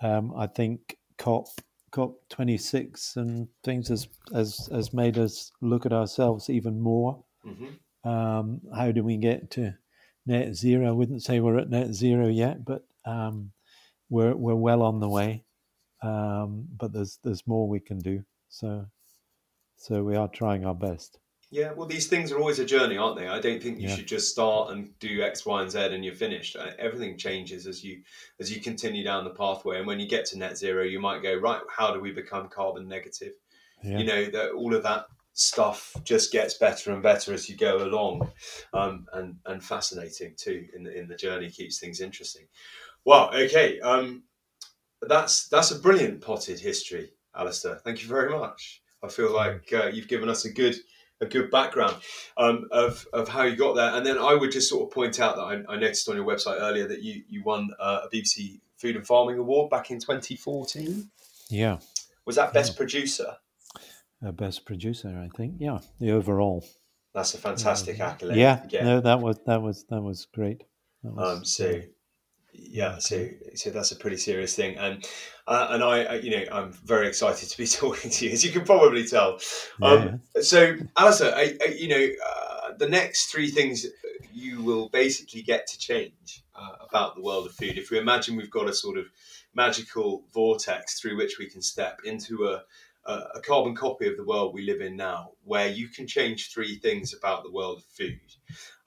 Um, 0.00 0.32
I 0.36 0.46
think 0.46 0.96
COP 1.18 1.48
COP 1.90 2.20
26 2.28 3.16
and 3.16 3.48
things 3.62 3.88
has, 3.88 4.08
has 4.32 4.68
has 4.72 4.92
made 4.92 5.18
us 5.18 5.52
look 5.60 5.86
at 5.86 5.92
ourselves 5.92 6.50
even 6.50 6.80
more. 6.80 7.24
Mm-hmm. 7.46 8.08
Um, 8.08 8.60
how 8.74 8.92
do 8.92 9.02
we 9.02 9.16
get 9.16 9.50
to 9.52 9.74
net 10.26 10.54
zero? 10.54 10.88
I 10.88 10.92
wouldn't 10.92 11.22
say 11.22 11.40
we're 11.40 11.58
at 11.58 11.70
net 11.70 11.94
zero 11.94 12.28
yet, 12.28 12.64
but 12.64 12.84
um, 13.04 13.52
we're 14.08 14.34
we're 14.34 14.54
well 14.54 14.82
on 14.82 15.00
the 15.00 15.08
way. 15.08 15.44
Um, 16.04 16.66
but 16.76 16.92
there's 16.92 17.18
there's 17.22 17.46
more 17.46 17.68
we 17.68 17.80
can 17.80 17.98
do. 17.98 18.24
So 18.48 18.86
so 19.76 20.02
we 20.04 20.16
are 20.16 20.28
trying 20.28 20.64
our 20.64 20.74
best. 20.74 21.18
Yeah, 21.50 21.72
well, 21.72 21.86
these 21.86 22.08
things 22.08 22.32
are 22.32 22.38
always 22.38 22.58
a 22.58 22.64
journey, 22.64 22.96
aren't 22.96 23.16
they? 23.16 23.28
I 23.28 23.38
don't 23.38 23.62
think 23.62 23.78
you 23.78 23.88
Yeah. 23.88 23.94
should 23.96 24.08
just 24.08 24.30
start 24.32 24.72
and 24.72 24.98
do 24.98 25.22
X, 25.22 25.46
Y, 25.46 25.62
and 25.62 25.70
Z 25.70 25.78
and 25.78 26.04
you're 26.04 26.14
finished. 26.14 26.56
Uh, 26.56 26.72
Everything 26.78 27.16
changes 27.16 27.66
as 27.66 27.84
you 27.84 28.02
as 28.40 28.52
you 28.54 28.60
continue 28.60 29.04
down 29.04 29.24
the 29.24 29.30
pathway, 29.30 29.78
and 29.78 29.86
when 29.86 30.00
you 30.00 30.08
get 30.08 30.26
to 30.26 30.38
net 30.38 30.58
zero, 30.58 30.82
you 30.84 30.98
might 31.00 31.22
go 31.22 31.34
right. 31.34 31.62
How 31.68 31.94
do 31.94 32.00
we 32.00 32.12
become 32.12 32.48
carbon 32.48 32.88
negative? 32.88 33.34
Yeah. 33.82 33.98
You 33.98 34.04
know 34.06 34.24
that 34.26 34.52
all 34.52 34.74
of 34.74 34.82
that 34.82 35.06
stuff 35.34 35.94
just 36.04 36.32
gets 36.32 36.54
better 36.54 36.92
and 36.92 37.02
better 37.02 37.32
as 37.32 37.48
you 37.48 37.56
go 37.56 37.84
along, 37.84 38.32
um, 38.72 39.06
and 39.12 39.38
and 39.46 39.62
fascinating 39.62 40.34
too. 40.36 40.66
In 40.74 40.82
the 40.82 40.92
in 40.98 41.08
the 41.08 41.16
journey 41.16 41.50
keeps 41.50 41.78
things 41.78 42.00
interesting. 42.00 42.46
Well, 43.04 43.30
Okay. 43.34 43.80
Um, 43.80 44.24
that's 45.08 45.48
that's 45.48 45.70
a 45.70 45.78
brilliant 45.78 46.20
potted 46.20 46.60
history, 46.60 47.12
Alistair. 47.34 47.76
Thank 47.76 48.02
you 48.02 48.08
very 48.08 48.30
much. 48.30 48.82
I 49.02 49.08
feel 49.08 49.32
like 49.34 49.70
uh, 49.72 49.86
you've 49.86 50.08
given 50.08 50.28
us 50.28 50.44
a 50.44 50.50
good 50.52 50.76
a 51.20 51.26
good 51.26 51.50
background 51.50 51.96
um, 52.36 52.68
of 52.70 53.06
of 53.12 53.28
how 53.28 53.42
you 53.42 53.56
got 53.56 53.74
there. 53.74 53.90
And 53.94 54.04
then 54.04 54.18
I 54.18 54.34
would 54.34 54.50
just 54.52 54.68
sort 54.68 54.82
of 54.88 54.92
point 54.94 55.20
out 55.20 55.36
that 55.36 55.42
I, 55.42 55.74
I 55.74 55.76
noticed 55.76 56.08
on 56.08 56.16
your 56.16 56.24
website 56.26 56.60
earlier 56.60 56.86
that 56.88 57.02
you 57.02 57.22
you 57.28 57.42
won 57.44 57.70
uh, 57.78 58.00
a 58.04 58.08
BBC 58.14 58.60
Food 58.76 58.96
and 58.96 59.06
Farming 59.06 59.38
Award 59.38 59.70
back 59.70 59.90
in 59.90 59.98
2014. 59.98 61.10
yeah. 61.50 61.78
Was 62.26 62.36
that 62.36 62.52
best 62.54 62.76
producer? 62.76 63.36
Uh, 64.24 64.32
best 64.32 64.64
producer, 64.64 65.08
I 65.08 65.28
think. 65.36 65.56
Yeah, 65.58 65.80
the 66.00 66.12
overall. 66.12 66.66
That's 67.12 67.34
a 67.34 67.38
fantastic 67.38 68.00
accolade. 68.00 68.38
yeah, 68.38 68.64
no, 68.72 69.00
that 69.00 69.20
was 69.20 69.38
that 69.46 69.60
was 69.60 69.84
that 69.90 70.00
was 70.00 70.26
great. 70.32 70.64
That 71.02 71.12
was, 71.12 71.38
Um, 71.38 71.44
so 71.44 71.82
yeah, 72.54 72.98
so 72.98 73.28
so 73.54 73.70
that's 73.70 73.92
a 73.92 73.96
pretty 73.96 74.16
serious 74.16 74.54
thing, 74.54 74.76
and 74.78 75.04
uh, 75.46 75.68
and 75.70 75.82
I, 75.82 76.14
you 76.16 76.30
know, 76.30 76.44
I'm 76.50 76.72
very 76.72 77.08
excited 77.08 77.48
to 77.48 77.58
be 77.58 77.66
talking 77.82 78.10
to 78.10 78.26
you, 78.26 78.32
as 78.32 78.44
you 78.44 78.52
can 78.52 78.64
probably 78.64 79.06
tell. 79.06 79.38
yeah, 79.80 79.88
Um, 79.88 80.20
so, 80.40 80.76
Alistair, 80.96 81.34
I, 81.34 81.56
I, 81.60 81.66
you 81.72 81.88
know, 81.88 82.08
uh, 82.26 82.72
the 82.78 82.88
next 82.88 83.26
three 83.30 83.48
things 83.48 83.86
you 84.32 84.62
will 84.62 84.88
basically 84.88 85.42
get 85.42 85.66
to 85.68 85.78
change 85.78 86.42
uh, 86.54 86.84
about 86.88 87.14
the 87.14 87.22
world 87.22 87.46
of 87.46 87.52
food. 87.52 87.78
If 87.78 87.90
we 87.90 87.98
imagine 87.98 88.36
we've 88.36 88.50
got 88.50 88.68
a 88.68 88.74
sort 88.74 88.98
of 88.98 89.06
magical 89.54 90.24
vortex 90.32 91.00
through 91.00 91.16
which 91.16 91.38
we 91.38 91.48
can 91.48 91.62
step 91.62 92.00
into 92.04 92.46
a, 92.46 92.62
a, 93.06 93.12
a 93.36 93.40
carbon 93.40 93.74
copy 93.74 94.08
of 94.08 94.16
the 94.16 94.24
world 94.24 94.54
we 94.54 94.62
live 94.62 94.80
in 94.80 94.96
now, 94.96 95.30
where 95.44 95.68
you 95.68 95.88
can 95.88 96.06
change 96.06 96.52
three 96.52 96.78
things 96.78 97.14
about 97.14 97.42
the 97.42 97.52
world 97.52 97.78
of 97.78 97.84
food 97.84 98.20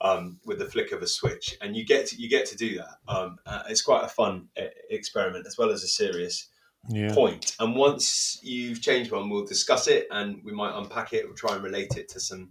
um, 0.00 0.38
with 0.44 0.58
the 0.58 0.66
flick 0.66 0.92
of 0.92 1.02
a 1.02 1.06
switch, 1.06 1.56
and 1.60 1.76
you 1.76 1.84
get 1.84 2.06
to, 2.06 2.16
you 2.16 2.28
get 2.28 2.46
to 2.46 2.56
do 2.56 2.76
that. 2.76 2.96
Um, 3.08 3.38
uh, 3.46 3.62
it's 3.68 3.82
quite 3.82 4.04
a 4.04 4.08
fun 4.08 4.48
uh, 4.58 4.66
experiment 4.90 5.46
as 5.46 5.56
well 5.58 5.70
as 5.70 5.82
a 5.82 5.88
serious 5.88 6.48
yeah, 6.88 7.12
point. 7.14 7.54
And 7.60 7.74
once 7.74 8.38
you've 8.42 8.80
changed 8.80 9.12
one, 9.12 9.28
we'll 9.28 9.44
discuss 9.44 9.88
it 9.88 10.06
and 10.10 10.42
we 10.44 10.52
might 10.52 10.78
unpack 10.78 11.12
it. 11.12 11.26
We'll 11.26 11.34
try 11.34 11.54
and 11.54 11.62
relate 11.64 11.96
it 11.96 12.08
to 12.10 12.20
some 12.20 12.50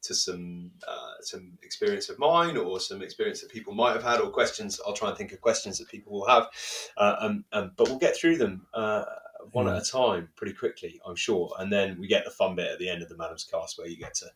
to 0.00 0.14
some 0.14 0.70
uh, 0.86 1.14
some 1.20 1.58
experience 1.62 2.08
of 2.08 2.18
mine 2.18 2.56
or 2.56 2.78
some 2.80 3.02
experience 3.02 3.40
that 3.40 3.50
people 3.50 3.74
might 3.74 3.92
have 3.92 4.02
had 4.02 4.20
or 4.20 4.30
questions. 4.30 4.80
I'll 4.86 4.92
try 4.92 5.08
and 5.08 5.18
think 5.18 5.32
of 5.32 5.40
questions 5.40 5.78
that 5.78 5.88
people 5.88 6.12
will 6.12 6.26
have, 6.26 6.48
uh, 6.96 7.16
um, 7.18 7.44
um, 7.52 7.72
but 7.76 7.88
we'll 7.88 7.98
get 7.98 8.16
through 8.16 8.36
them 8.38 8.66
uh, 8.74 9.04
one 9.52 9.66
Yeah. 9.66 9.76
at 9.76 9.82
a 9.82 9.90
time 9.90 10.28
pretty 10.36 10.52
quickly, 10.54 11.00
I'm 11.06 11.16
sure. 11.16 11.54
And 11.58 11.72
then 11.72 11.98
we 12.00 12.06
get 12.06 12.24
the 12.24 12.30
fun 12.30 12.54
bit 12.56 12.70
at 12.70 12.78
the 12.78 12.88
end 12.88 13.02
of 13.02 13.08
the 13.08 13.14
Maddams 13.14 13.50
Cast 13.50 13.78
where 13.78 13.86
you 13.88 13.96
get 13.96 14.14
to 14.14 14.26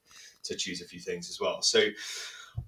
to 0.44 0.56
choose 0.56 0.80
a 0.82 0.86
few 0.86 1.00
things 1.00 1.30
as 1.30 1.38
well. 1.40 1.62
So. 1.62 1.86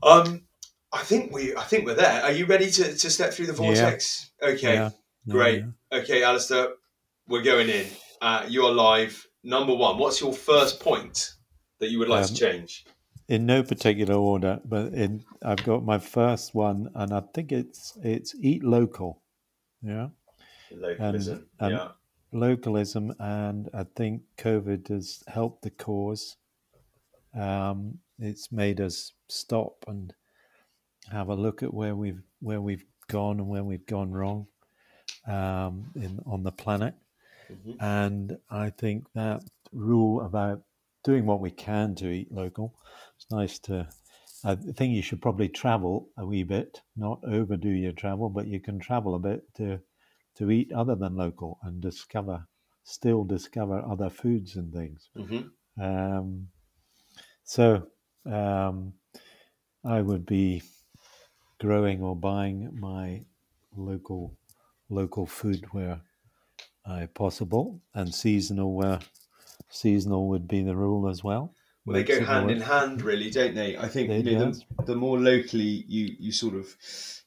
Um, 0.03 0.47
I 0.93 1.03
think 1.03 1.33
we. 1.33 1.55
I 1.57 1.63
think 1.65 1.87
we're 1.87 1.95
there. 1.97 2.23
Are 2.23 2.31
you 2.33 2.47
ready 2.47 2.71
to, 2.71 2.85
to 2.97 3.11
step 3.11 3.33
through 3.35 3.47
the 3.47 3.53
Yeah. 3.53 3.75
vortex? 3.75 4.31
Okay. 4.43 4.75
yeah, 4.75 4.91
yeah, 5.27 5.33
Great. 5.33 5.65
yeah. 5.91 5.99
Okay, 5.99 6.23
Alistair, 6.23 6.69
we're 7.27 7.43
going 7.43 7.69
in. 7.69 7.87
Uh, 8.23 8.47
you're 8.49 8.71
live. 8.73 9.27
Number 9.43 9.75
one, 9.75 9.99
what's 9.99 10.21
your 10.21 10.33
first 10.33 10.79
point 10.81 11.33
that 11.81 11.91
you 11.91 11.99
would 11.99 12.09
like 12.09 12.25
to 12.27 12.31
Um, 12.33 12.37
change? 12.37 12.85
In 13.29 13.45
no 13.45 13.63
particular 13.65 14.15
order, 14.15 14.61
but 14.65 14.95
in 14.95 15.25
I've 15.43 15.65
got 15.65 15.85
my 15.85 15.99
first 15.99 16.55
one, 16.55 16.89
and 16.95 17.13
I 17.13 17.23
think 17.35 17.51
it's 17.53 17.99
it's 18.03 18.35
eat 18.41 18.63
local. 18.63 19.21
Yeah, 19.83 20.09
Localism. 20.71 21.49
and- 21.59 21.73
yeah. 21.75 21.89
Localism, 22.35 23.15
and 23.19 23.69
I 23.73 23.85
think 23.97 24.23
COVID 24.39 24.89
has 24.89 25.23
helped 25.29 25.63
the 25.63 25.71
cause. 25.71 26.37
Um, 27.35 27.99
it's 28.19 28.53
made 28.53 28.81
us 28.81 29.13
stop 29.29 29.85
and 29.87 30.13
have 31.11 31.29
a 31.29 31.35
look 31.35 31.63
at 31.63 31.73
where 31.73 31.97
we've 31.97 32.23
where 32.41 32.61
we've 32.61 32.85
gone 33.09 33.39
and 33.39 33.49
where 33.49 33.65
we've 33.65 33.87
gone 33.87 34.13
wrong 34.13 34.47
um, 35.27 35.91
in 35.95 36.21
on 36.27 36.43
the 36.43 36.53
planet. 36.53 36.95
Mhm. 37.51 37.77
And 37.81 38.39
I 38.51 38.71
think 38.71 39.13
that 39.15 39.45
rule 39.73 40.23
about 40.23 40.63
doing 41.03 41.27
what 41.27 41.41
we 41.41 41.51
can 41.51 41.95
to 41.97 42.11
eat 42.11 42.33
local. 42.33 42.75
It's 43.17 43.31
nice 43.31 43.59
to. 43.61 43.89
I 44.47 44.57
think 44.57 44.95
you 44.95 45.01
should 45.01 45.23
probably 45.23 45.49
travel 45.49 46.11
a 46.19 46.27
wee 46.27 46.43
bit, 46.43 46.83
not 46.97 47.25
overdo 47.25 47.71
your 47.71 47.93
travel, 47.93 48.29
but 48.29 48.47
you 48.47 48.61
can 48.61 48.79
travel 48.79 49.15
a 49.15 49.19
bit 49.19 49.43
to 49.55 49.81
to 50.37 50.51
eat 50.51 50.73
other 50.73 50.95
than 50.95 51.17
local 51.17 51.59
and 51.63 51.81
discover, 51.81 52.47
still 52.85 53.25
discover 53.25 53.81
other 53.81 54.11
foods 54.11 54.57
and 54.57 54.73
things. 54.73 55.11
Mhm. 55.17 55.53
Um, 55.79 56.51
so 57.45 57.91
um, 58.27 58.95
I 59.85 60.03
would 60.03 60.27
be 60.27 60.63
growing 61.59 62.03
or 62.03 62.17
buying 62.17 62.79
my 62.79 63.25
local 63.77 64.37
local 64.89 65.27
food 65.27 65.65
where 65.73 66.01
uh, 66.87 67.07
possible, 67.15 67.81
and 67.95 68.15
seasonal 68.15 68.75
where 68.75 69.01
seasonal 69.71 70.29
would 70.29 70.49
be 70.49 70.63
the 70.63 70.77
rule 70.77 71.09
as 71.09 71.25
well. 71.25 71.55
Well, 71.87 71.95
they 71.95 72.05
go 72.05 72.25
hand 72.25 72.51
in 72.51 72.61
hand, 72.61 73.03
really, 73.03 73.31
don't 73.31 73.55
they? 73.55 73.77
I 73.77 73.89
think 73.89 74.09
They 74.09 74.31
you 74.31 74.39
know, 74.39 74.53
the, 74.53 74.85
the 74.85 74.97
more 74.97 75.19
locally 75.19 75.85
you 75.87 76.17
you 76.19 76.33
sort 76.33 76.55
of 76.55 76.75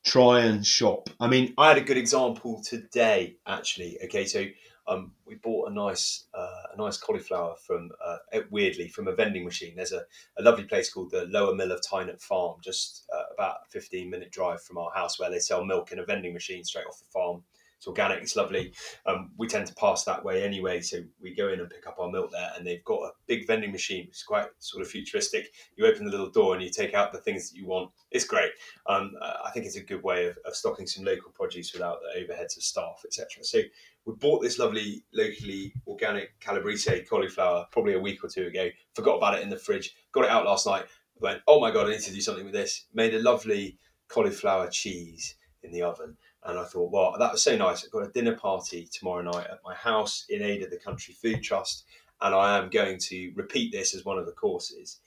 try 0.03 0.41
and 0.41 0.65
shop. 0.65 1.09
I 1.19 1.27
mean, 1.27 1.53
I 1.57 1.67
had 1.67 1.77
a 1.77 1.81
good 1.81 1.97
example 1.97 2.63
today, 2.63 3.37
actually. 3.45 3.99
Okay, 4.05 4.25
so 4.25 4.45
um, 4.87 5.11
we 5.25 5.35
bought 5.35 5.69
a 5.69 5.73
nice 5.73 6.25
uh, 6.33 6.63
a 6.73 6.77
nice 6.77 6.97
cauliflower 6.97 7.55
from 7.55 7.91
uh, 8.03 8.17
weirdly 8.49 8.87
from 8.87 9.07
a 9.07 9.13
vending 9.13 9.45
machine. 9.45 9.75
There's 9.75 9.91
a, 9.91 10.03
a 10.37 10.41
lovely 10.41 10.63
place 10.63 10.91
called 10.91 11.11
the 11.11 11.25
Lower 11.25 11.53
Mill 11.53 11.71
of 11.71 11.81
Tynet 11.81 12.21
Farm, 12.21 12.57
just 12.63 13.05
uh, 13.13 13.33
about 13.33 13.57
a 13.67 13.69
15 13.69 14.09
minute 14.09 14.31
drive 14.31 14.63
from 14.63 14.77
our 14.77 14.91
house, 14.91 15.19
where 15.19 15.29
they 15.29 15.39
sell 15.39 15.63
milk 15.63 15.91
in 15.91 15.99
a 15.99 16.05
vending 16.05 16.33
machine 16.33 16.63
straight 16.63 16.87
off 16.87 16.99
the 16.99 17.11
farm. 17.11 17.43
It's 17.77 17.87
organic, 17.87 18.23
it's 18.23 18.35
lovely. 18.35 18.73
Um, 19.05 19.31
we 19.37 19.47
tend 19.47 19.67
to 19.67 19.75
pass 19.75 20.03
that 20.05 20.23
way 20.25 20.43
anyway, 20.43 20.81
so 20.81 20.97
we 21.21 21.35
go 21.35 21.49
in 21.49 21.59
and 21.59 21.69
pick 21.69 21.85
up 21.85 21.99
our 21.99 22.09
milk 22.09 22.31
there. 22.31 22.51
And 22.57 22.65
they've 22.65 22.83
got 22.83 23.03
a 23.03 23.11
big 23.27 23.45
vending 23.45 23.71
machine, 23.71 24.05
It's 24.09 24.23
quite 24.23 24.47
sort 24.59 24.81
of 24.81 24.89
futuristic. 24.89 25.51
You 25.75 25.85
open 25.85 26.05
the 26.05 26.11
little 26.11 26.31
door 26.31 26.55
and 26.55 26.63
you 26.63 26.71
take 26.71 26.95
out 26.95 27.11
the 27.11 27.19
things 27.19 27.49
that 27.49 27.57
you 27.57 27.67
want. 27.67 27.91
It's 28.11 28.25
great. 28.25 28.51
Um, 28.87 29.13
uh, 29.21 29.33
I 29.45 29.51
think 29.51 29.67
it's 29.67 29.75
a 29.75 29.83
good 29.83 30.01
way 30.01 30.25
of, 30.25 30.37
of 30.45 30.55
stocking 30.55 30.87
some 30.87 31.05
local 31.05 31.31
produce 31.31 31.71
without 31.73 31.99
the 32.01 32.19
overheads 32.19 32.57
of 32.57 32.63
staff, 32.63 33.03
etc. 33.05 33.43
So 33.43 33.59
we 34.05 34.13
bought 34.15 34.41
this 34.41 34.57
lovely 34.57 35.03
locally 35.13 35.73
organic 35.85 36.39
calabrese 36.39 37.03
cauliflower 37.03 37.67
probably 37.71 37.93
a 37.93 37.99
week 37.99 38.23
or 38.23 38.29
two 38.29 38.47
ago. 38.47 38.69
Forgot 38.95 39.17
about 39.17 39.35
it 39.35 39.43
in 39.43 39.49
the 39.49 39.57
fridge. 39.57 39.95
Got 40.13 40.25
it 40.25 40.31
out 40.31 40.45
last 40.45 40.65
night. 40.65 40.85
Went, 41.19 41.41
oh 41.47 41.59
my 41.59 41.71
god, 41.71 41.87
I 41.87 41.91
need 41.91 42.01
to 42.01 42.13
do 42.13 42.21
something 42.21 42.45
with 42.45 42.53
this. 42.53 42.85
Made 42.93 43.13
a 43.13 43.21
lovely 43.21 43.77
cauliflower 44.07 44.69
cheese 44.69 45.35
in 45.63 45.71
the 45.71 45.81
oven. 45.81 46.15
And 46.47 46.57
I 46.57 46.63
thought, 46.63 46.91
well, 46.91 47.13
that 47.19 47.33
was 47.33 47.43
so 47.43 47.57
nice. 47.57 47.83
I've 47.83 47.91
got 47.91 48.07
a 48.07 48.11
dinner 48.11 48.35
party 48.35 48.87
tomorrow 48.91 49.21
night 49.21 49.47
at 49.51 49.59
my 49.65 49.75
house 49.75 50.25
in 50.29 50.41
aid 50.41 50.63
of 50.63 50.71
the 50.71 50.79
Country 50.79 51.13
Food 51.13 51.43
Trust, 51.43 51.83
and 52.21 52.33
I 52.33 52.57
am 52.57 52.69
going 52.69 52.97
to 52.99 53.33
repeat 53.35 53.73
this 53.73 53.93
as 53.93 54.05
one 54.05 54.17
of 54.17 54.25
the 54.25 54.31
courses. 54.31 55.01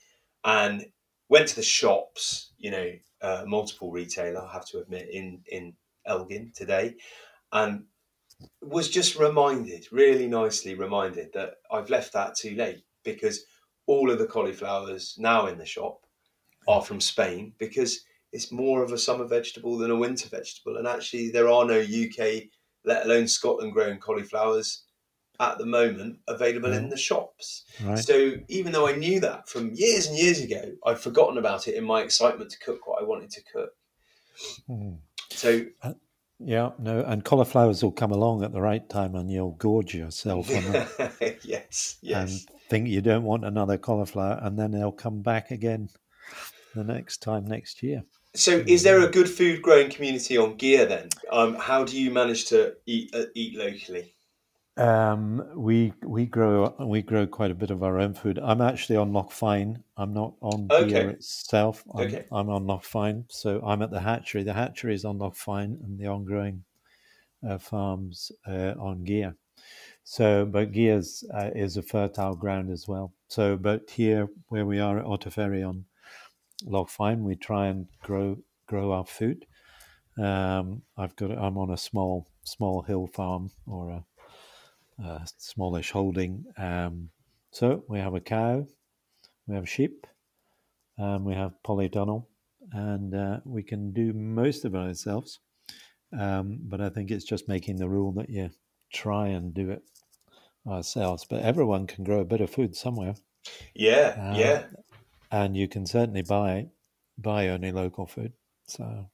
And 0.45 0.85
went 1.29 1.47
to 1.47 1.55
the 1.55 1.63
shops, 1.63 2.51
you 2.59 2.69
know, 2.69 2.91
uh, 3.21 3.43
multiple 3.47 3.91
retailer, 3.91 4.41
I 4.41 4.53
have 4.53 4.65
to 4.67 4.79
admit, 4.79 5.09
in 5.11 5.41
in 5.47 5.73
Elgin 6.05 6.51
today, 6.55 6.95
and 7.51 7.85
was 8.61 8.89
just 8.89 9.15
reminded, 9.15 9.87
really 9.91 10.27
nicely 10.27 10.75
reminded, 10.75 11.33
that 11.33 11.55
I've 11.71 11.89
left 11.89 12.13
that 12.13 12.35
too 12.35 12.55
late 12.55 12.83
because 13.03 13.45
all 13.87 14.11
of 14.11 14.19
the 14.19 14.27
cauliflowers 14.27 15.15
now 15.17 15.47
in 15.47 15.57
the 15.57 15.65
shop 15.65 16.05
are 16.67 16.81
from 16.81 17.01
Spain 17.01 17.53
because 17.57 18.01
it's 18.31 18.51
more 18.51 18.83
of 18.83 18.91
a 18.91 18.97
summer 18.97 19.25
vegetable 19.25 19.77
than 19.77 19.91
a 19.91 19.95
winter 19.95 20.29
vegetable. 20.29 20.77
And 20.77 20.87
actually, 20.87 21.29
there 21.31 21.49
are 21.49 21.65
no 21.65 21.79
UK, 21.79 22.49
let 22.85 23.05
alone 23.05 23.27
Scotland 23.27 23.73
grown 23.73 23.97
cauliflowers 23.99 24.83
at 25.39 25.57
the 25.57 25.65
moment 25.65 26.19
available 26.27 26.71
in 26.71 26.85
Mhm. 26.85 26.89
the 26.91 26.97
shops. 26.97 27.63
Right. 27.83 27.97
So 27.97 28.33
even 28.47 28.71
though 28.71 28.87
I 28.87 28.95
knew 28.95 29.19
that 29.21 29.49
from 29.49 29.73
years 29.73 30.05
and 30.07 30.15
years 30.17 30.39
ago, 30.39 30.73
I'd 30.85 30.99
forgotten 30.99 31.37
about 31.37 31.67
it 31.67 31.75
in 31.75 31.83
my 31.83 32.01
excitement 32.01 32.51
to 32.51 32.59
cook 32.59 32.85
what 32.87 33.01
I 33.01 33.05
wanted 33.05 33.31
to 33.31 33.43
cook. 33.43 33.73
Mm. 34.69 34.99
So 35.29 35.65
Yeah, 36.43 36.71
no, 36.79 37.01
and 37.01 37.23
cauliflowers 37.23 37.83
will 37.83 37.91
come 37.91 38.11
along 38.11 38.43
at 38.43 38.51
the 38.51 38.61
right 38.61 38.87
time, 38.89 39.13
and 39.15 39.29
you'll 39.31 39.51
gorge 39.51 39.93
yourself 39.93 40.49
on 40.49 40.71
them 40.71 40.87
yes, 41.43 41.97
and 42.03 42.29
think 42.67 42.87
you 42.87 42.99
don't 43.01 43.23
want 43.23 43.45
another 43.45 43.77
cauliflower, 43.77 44.39
and 44.41 44.57
then 44.57 44.71
they'll 44.71 44.91
come 44.91 45.21
back 45.21 45.51
again. 45.51 45.89
the 46.73 46.83
next 46.83 47.17
time 47.21 47.45
next 47.45 47.83
year. 47.83 48.03
So, 48.33 48.63
is 48.65 48.83
there 48.83 49.01
a 49.01 49.09
good 49.09 49.29
food 49.29 49.61
growing 49.61 49.89
community 49.89 50.37
on 50.37 50.57
Gigha 50.57 50.87
then? 50.87 51.09
Um, 51.31 51.55
how 51.55 51.83
do 51.83 51.99
you 51.99 52.11
manage 52.11 52.45
to 52.45 52.75
eat 52.85 53.13
uh, 53.13 53.25
eat 53.35 53.57
locally? 53.57 54.13
Um, 54.77 55.45
we 55.53 55.93
we 56.01 56.25
grow 56.25 56.73
we 56.79 57.01
grow 57.01 57.27
quite 57.27 57.51
a 57.51 57.55
bit 57.55 57.71
of 57.71 57.83
our 57.83 57.99
own 57.99 58.13
food. 58.13 58.39
I'm 58.41 58.61
actually 58.61 58.95
on 58.95 59.11
Loch 59.11 59.31
Fyne. 59.31 59.83
I'm 59.97 60.13
not 60.13 60.33
on 60.41 60.69
Okay. 60.71 60.91
Gigha 60.91 61.09
itself. 61.09 61.83
I'm, 61.93 62.07
Okay. 62.07 62.25
I'm 62.31 62.49
on 62.49 62.65
Loch 62.65 62.85
Fyne, 62.85 63.25
so 63.27 63.61
I'm 63.65 63.81
at 63.81 63.91
the 63.91 63.99
hatchery. 63.99 64.43
The 64.43 64.53
hatchery 64.53 64.95
is 64.95 65.03
on 65.03 65.17
Loch 65.17 65.35
Fyne, 65.35 65.77
and 65.83 65.99
the 65.99 66.07
on-growing 66.07 66.63
uh, 67.47 67.57
farms 67.57 68.31
uh, 68.47 68.73
on 68.79 69.03
Gigha. 69.05 69.35
So, 70.03 70.45
but 70.45 70.71
Gigha 70.71 71.23
uh, 71.33 71.51
is 71.53 71.75
a 71.75 71.83
fertile 71.83 72.35
ground 72.35 72.71
as 72.71 72.87
well. 72.87 73.13
So, 73.27 73.57
but 73.57 73.89
here 73.89 74.29
where 74.47 74.65
we 74.65 74.79
are 74.79 74.99
at 74.99 75.05
Otterferry 75.05 75.67
on 75.67 75.85
Loch 76.65 76.89
Fyne, 76.89 77.23
we 77.23 77.35
try 77.35 77.67
and 77.67 77.87
grow 78.01 78.37
grow 78.67 78.91
our 78.91 79.05
food. 79.05 79.45
Um, 80.17 80.83
I've 80.97 81.15
got 81.15 81.31
I'm 81.31 81.57
on 81.57 81.71
a 81.71 81.77
small 81.77 82.27
small 82.43 82.81
hill 82.83 83.07
farm 83.07 83.51
or 83.65 83.89
a 83.91 84.05
uh, 85.03 85.25
smallish 85.37 85.91
holding. 85.91 86.45
Um, 86.57 87.09
so 87.51 87.83
we 87.87 87.99
have 87.99 88.13
a 88.13 88.21
cow, 88.21 88.67
we 89.47 89.55
have 89.55 89.67
sheep, 89.67 90.07
um, 90.97 91.25
we 91.25 91.33
have 91.33 91.53
polytunnel, 91.65 92.27
and 92.71 93.13
uh, 93.15 93.39
we 93.45 93.63
can 93.63 93.91
do 93.91 94.13
most 94.13 94.65
of 94.65 94.75
it 94.75 94.77
ourselves. 94.77 95.39
Um, 96.17 96.59
but 96.63 96.81
I 96.81 96.89
think 96.89 97.11
it's 97.11 97.25
just 97.25 97.47
making 97.47 97.77
the 97.77 97.89
rule 97.89 98.11
that 98.13 98.29
you 98.29 98.51
try 98.93 99.27
and 99.29 99.53
do 99.53 99.71
it 99.71 99.83
ourselves. 100.67 101.25
But 101.29 101.43
everyone 101.43 101.87
can 101.87 102.03
grow 102.03 102.19
a 102.19 102.25
bit 102.25 102.41
of 102.41 102.49
food 102.49 102.75
somewhere, 102.75 103.15
Yeah, 103.73 104.19
Uh, 104.19 104.35
yeah, 104.35 104.67
and 105.31 105.55
you 105.55 105.67
can 105.67 105.85
certainly 105.85 106.21
buy 106.21 106.67
buy 107.17 107.49
only 107.49 107.71
local 107.71 108.05
food. 108.07 108.33
So 108.65 109.09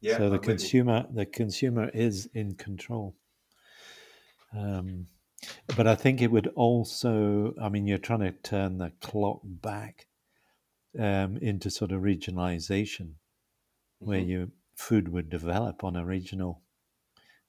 yeah. 0.00 0.16
so 0.18 0.24
I'm 0.24 0.30
the 0.32 0.38
consumer 0.38 1.06
the 1.12 1.26
consumer 1.26 1.88
is 1.94 2.28
in 2.34 2.54
control 2.54 3.16
um, 4.54 5.06
but 5.76 5.86
i 5.86 5.94
think 5.94 6.20
it 6.20 6.30
would 6.30 6.48
also 6.48 7.54
i 7.60 7.68
mean 7.68 7.86
you're 7.86 7.98
trying 7.98 8.20
to 8.20 8.32
turn 8.32 8.78
the 8.78 8.90
clock 9.00 9.40
back 9.44 10.06
um, 10.98 11.36
into 11.38 11.70
sort 11.70 11.92
of 11.92 12.02
regionalization 12.02 13.14
where 13.98 14.20
Mhm. 14.20 14.28
your 14.28 14.48
food 14.76 15.08
would 15.08 15.30
develop 15.30 15.84
on 15.84 15.96
a 15.96 16.04
regional 16.04 16.62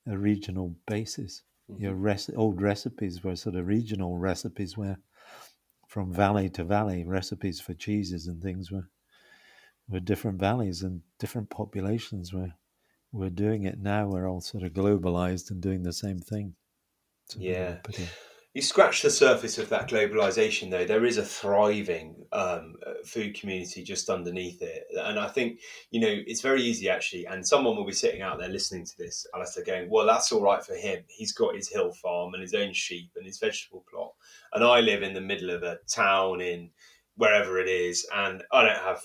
a 0.06 0.18
regional 0.18 0.76
basis 0.86 1.44
your 1.78 1.96
rec- 1.96 2.36
old 2.36 2.62
recipes 2.62 3.24
were 3.24 3.36
sort 3.36 3.56
of 3.56 3.66
regional 3.68 4.18
recipes 4.18 4.78
where 4.78 4.98
from 5.94 6.12
valley 6.12 6.50
to 6.50 6.64
valley 6.64 7.04
recipes 7.04 7.62
for 7.62 7.76
cheeses 7.76 8.26
and 8.26 8.42
things 8.42 8.72
were 8.72 8.90
were 9.88 10.00
different 10.00 10.40
valleys 10.40 10.82
and 10.82 11.02
different 11.20 11.52
populations 11.52 12.34
were 12.34 12.52
were 13.12 13.30
doing 13.30 13.64
it. 13.66 13.78
Now 13.80 14.08
we're 14.08 14.28
all 14.28 14.42
sort 14.42 14.64
of 14.64 14.74
globalized 14.74 15.52
and 15.52 15.62
doing 15.62 15.84
the 15.84 15.94
same 15.94 16.18
thing. 16.18 16.56
So, 17.30 17.40
Yeah. 17.40 17.76
pretty- 17.84 18.08
You 18.54 18.62
scratch 18.62 19.02
the 19.02 19.10
surface 19.10 19.58
of 19.58 19.70
that 19.70 19.90
globalization, 19.90 20.70
though. 20.70 20.86
There 20.86 21.06
is 21.06 21.18
a 21.18 21.26
thriving 21.26 22.28
um, 22.32 22.76
food 23.04 23.34
community 23.34 23.82
just 23.84 24.12
underneath 24.12 24.62
it, 24.62 24.84
and 24.96 25.18
I 25.20 25.28
think 25.28 25.60
you 25.90 26.00
know 26.00 26.08
it's 26.28 26.42
very 26.42 26.62
easy 26.62 26.88
actually. 26.88 27.26
And 27.26 27.48
someone 27.48 27.76
will 27.76 27.86
be 27.86 27.94
sitting 27.94 28.22
out 28.22 28.38
there 28.38 28.50
listening 28.50 28.86
to 28.86 28.98
this, 29.00 29.26
Alistair, 29.34 29.64
going, 29.64 29.90
"Well, 29.90 30.06
that's 30.06 30.32
all 30.32 30.42
right 30.42 30.64
for 30.64 30.76
him. 30.76 31.04
He's 31.08 31.34
got 31.34 31.56
his 31.56 31.68
hill 31.68 31.94
farm 31.94 32.36
and 32.36 32.44
his 32.44 32.54
own 32.54 32.74
sheep 32.74 33.10
and 33.16 33.26
his 33.26 33.40
vegetable 33.40 33.84
plot, 33.90 34.14
and 34.54 34.64
I 34.64 34.82
live 34.82 35.02
in 35.02 35.16
the 35.16 35.22
middle 35.22 35.50
of 35.50 35.64
a 35.64 35.80
town 35.88 36.40
in 36.40 36.70
wherever 37.16 37.60
it 37.60 37.68
is, 37.68 38.08
and 38.14 38.44
I 38.52 38.64
don't 38.66 38.78
have 38.78 39.02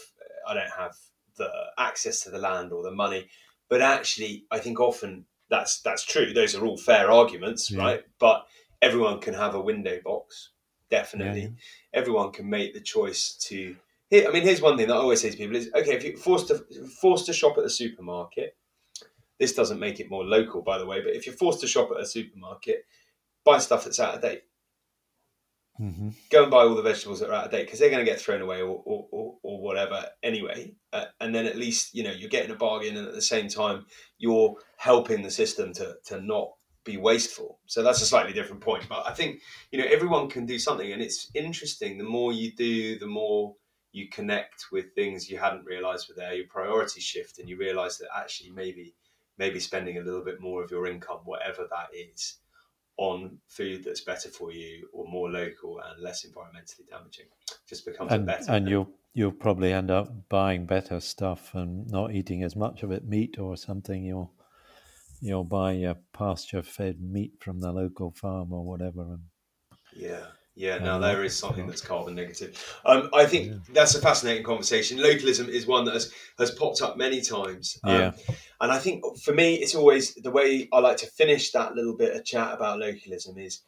I 0.47 0.53
don't 0.53 0.73
have 0.77 0.95
the 1.39 1.51
access 1.79 2.21
to 2.25 2.31
the 2.31 2.39
land 2.39 2.71
or 2.73 2.83
the 2.83 2.91
money." 2.91 3.31
But 3.71 3.81
actually, 3.81 4.45
I 4.51 4.59
think 4.59 4.79
often 4.79 5.25
that's 5.49 5.81
that's 5.81 6.05
true. 6.05 6.35
Those 6.35 6.55
are 6.55 6.67
all 6.67 6.77
fair 6.77 7.11
arguments, 7.11 7.71
Yeah. 7.71 7.79
right? 7.79 8.05
But 8.19 8.47
everyone 8.83 9.21
can 9.21 9.35
have 9.35 9.55
a 9.55 9.61
window 9.61 9.99
box 10.05 10.51
definitely 10.91 11.43
Yeah, 11.43 11.49
everyone 11.93 12.33
can 12.33 12.49
make 12.49 12.75
the 12.75 12.81
choice 12.81 13.35
to 13.49 13.77
i 14.13 14.31
mean 14.33 14.43
here's 14.43 14.63
one 14.63 14.77
thing 14.77 14.89
that 14.89 14.95
i 14.95 14.99
always 14.99 15.21
say 15.21 15.31
to 15.31 15.37
people 15.37 15.57
is 15.57 15.71
okay 15.75 15.95
if 15.97 16.05
you're 16.05 16.17
forced 16.17 16.49
to 16.49 16.65
forced 17.01 17.27
to 17.27 17.33
shop 17.33 17.59
at 17.59 17.65
the 17.65 17.71
supermarket 17.71 18.57
this 19.39 19.55
doesn't 19.55 19.79
make 19.79 20.01
it 20.01 20.11
more 20.11 20.25
local 20.25 20.63
by 20.63 20.79
the 20.79 20.87
way 20.87 21.01
but 21.03 21.15
if 21.15 21.27
you're 21.27 21.35
forced 21.37 21.61
to 21.61 21.67
shop 21.67 21.91
at 21.95 22.01
a 22.01 22.07
supermarket 22.07 22.85
buy 23.45 23.59
stuff 23.59 23.85
that's 23.85 24.01
out 24.01 24.15
of 24.15 24.23
date 24.23 24.43
Mhm. 25.81 26.13
go 26.31 26.43
and 26.43 26.51
buy 26.51 26.65
all 26.65 26.75
the 26.75 26.83
vegetables 26.83 27.21
that 27.21 27.31
are 27.31 27.35
out 27.35 27.45
of 27.45 27.51
date 27.53 27.65
because 27.65 27.79
they're 27.79 27.91
going 27.91 28.05
to 28.05 28.11
get 28.11 28.21
thrown 28.21 28.43
away 28.43 28.61
or, 28.61 28.83
or, 28.85 29.07
or, 29.13 29.39
or 29.45 29.63
whatever 29.63 30.09
anyway. 30.25 30.75
Uh, 30.93 31.05
and 31.21 31.33
then 31.33 31.47
at 31.47 31.57
least 31.57 31.95
you 31.95 32.03
know 32.03 32.11
you're 32.11 32.29
getting 32.29 32.51
a 32.51 32.57
bargain, 32.57 32.97
and 32.97 33.07
at 33.07 33.15
the 33.15 33.23
same 33.23 33.47
time 33.47 33.87
you're 34.19 34.57
helping 34.77 35.23
the 35.23 35.31
system 35.31 35.73
to 35.75 35.97
to 36.07 36.21
not 36.21 36.51
be 36.89 36.97
wasteful. 36.97 37.59
So 37.67 37.83
that's 37.83 38.03
a 38.03 38.07
slightly 38.07 38.33
different 38.33 38.61
point. 38.61 38.89
But 38.89 39.07
I 39.07 39.13
think 39.13 39.41
you 39.71 39.79
know 39.79 39.87
everyone 39.89 40.29
can 40.29 40.47
do 40.47 40.59
something, 40.59 40.93
and 40.93 41.03
it's 41.03 41.31
interesting. 41.35 41.99
The 41.99 42.05
more 42.05 42.33
you 42.33 42.53
do, 42.53 42.99
the 42.99 43.07
more 43.07 43.55
you 43.93 44.09
connect 44.09 44.67
with 44.73 44.95
things 44.95 45.31
you 45.31 45.39
hadn't 45.39 45.65
realised 45.65 46.09
were 46.09 46.15
there. 46.15 46.35
Your 46.35 46.47
priorities 46.47 47.05
shift, 47.05 47.39
and 47.39 47.49
you 47.49 47.57
realise 47.57 47.99
that 47.99 48.09
actually 48.17 48.51
maybe 48.51 48.95
maybe 49.39 49.61
spending 49.61 49.99
a 49.99 50.03
little 50.03 50.25
bit 50.25 50.41
more 50.41 50.65
of 50.65 50.71
your 50.71 50.87
income, 50.87 51.21
whatever 51.25 51.69
that 51.71 51.89
is, 51.95 52.39
on 52.99 53.39
food 53.47 53.85
that's 53.85 54.01
better 54.01 54.29
for 54.29 54.53
you 54.53 54.89
or 54.93 55.07
more 55.07 55.31
local 55.31 55.81
and 55.81 56.03
less 56.03 56.27
environmentally 56.27 56.89
damaging 56.91 57.27
just 57.67 57.85
becomes 57.87 58.11
a 58.11 58.15
and 58.17 58.27
better 58.27 58.51
and 58.51 58.69
you'll 58.69 58.91
you'll 59.15 59.31
probably 59.31 59.73
end 59.73 59.91
up 59.91 60.29
buying 60.29 60.67
better 60.67 60.99
stuff 60.99 61.55
and 61.55 61.89
not 61.91 62.13
eating 62.13 62.43
as 62.43 62.57
much 62.57 62.83
of 62.83 62.91
it 62.91 63.07
meat 63.07 63.39
or 63.39 63.57
something 63.57 64.03
you'll 64.05 64.33
you'll 65.21 65.45
buy 65.45 65.73
your 65.73 65.97
pasture 66.13 66.63
fed 66.63 67.01
meat 67.01 67.33
from 67.41 67.61
the 67.61 67.73
local 67.73 68.11
farm 68.13 68.53
or 68.53 68.65
whatever 68.65 69.03
and 69.03 69.23
yeah. 69.95 70.27
Yeah 70.55 70.79
now 70.79 70.97
Um, 70.97 71.03
there 71.03 71.23
is 71.25 71.37
something 71.37 71.67
that's 71.69 71.81
carbon 71.81 72.15
negative. 72.17 72.51
Um, 72.85 73.09
i 73.13 73.25
think 73.27 73.47
Yeah. 73.49 73.59
that's 73.73 73.95
a 73.95 74.01
fascinating 74.01 74.43
conversation. 74.45 74.99
Localism 74.99 75.49
is 75.49 75.67
one 75.67 75.85
that 75.85 75.95
has, 75.95 76.13
has 76.39 76.51
popped 76.51 76.83
up 76.83 76.97
many 76.97 77.21
times. 77.21 77.79
Um, 77.85 77.95
Yeah. 77.95 78.13
and 78.61 78.73
i 78.73 78.79
think 78.79 79.05
for 79.25 79.33
me 79.33 79.55
it's 79.55 79.75
always 79.77 80.15
the 80.15 80.31
way 80.33 80.69
i 80.73 80.79
like 80.81 80.97
to 80.99 81.07
finish 81.07 81.53
that 81.53 81.75
little 81.75 81.97
bit 81.97 82.17
of 82.17 82.25
chat 82.25 82.53
about 82.53 82.81
localism 82.81 83.39
is 83.39 83.61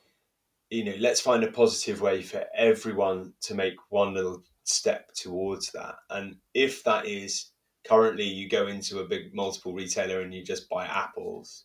you 0.69 0.85
know 0.85 0.97
let's 0.99 1.21
find 1.21 1.45
a 1.45 1.53
positive 1.53 2.01
way 2.01 2.23
for 2.23 2.45
everyone 2.55 3.35
to 3.43 3.55
make 3.55 3.75
one 3.91 4.15
little 4.15 4.43
step 4.65 5.13
towards 5.15 5.71
that. 5.73 5.97
And 6.11 6.37
if 6.55 6.85
that 6.85 7.07
is 7.07 7.51
currently 7.87 8.25
you 8.25 8.49
go 8.49 8.66
into 8.66 9.01
a 9.01 9.07
big 9.07 9.35
multiple 9.35 9.73
retailer 9.73 10.21
and 10.21 10.35
you 10.35 10.45
just 10.45 10.69
buy 10.69 10.87
apples 10.87 11.64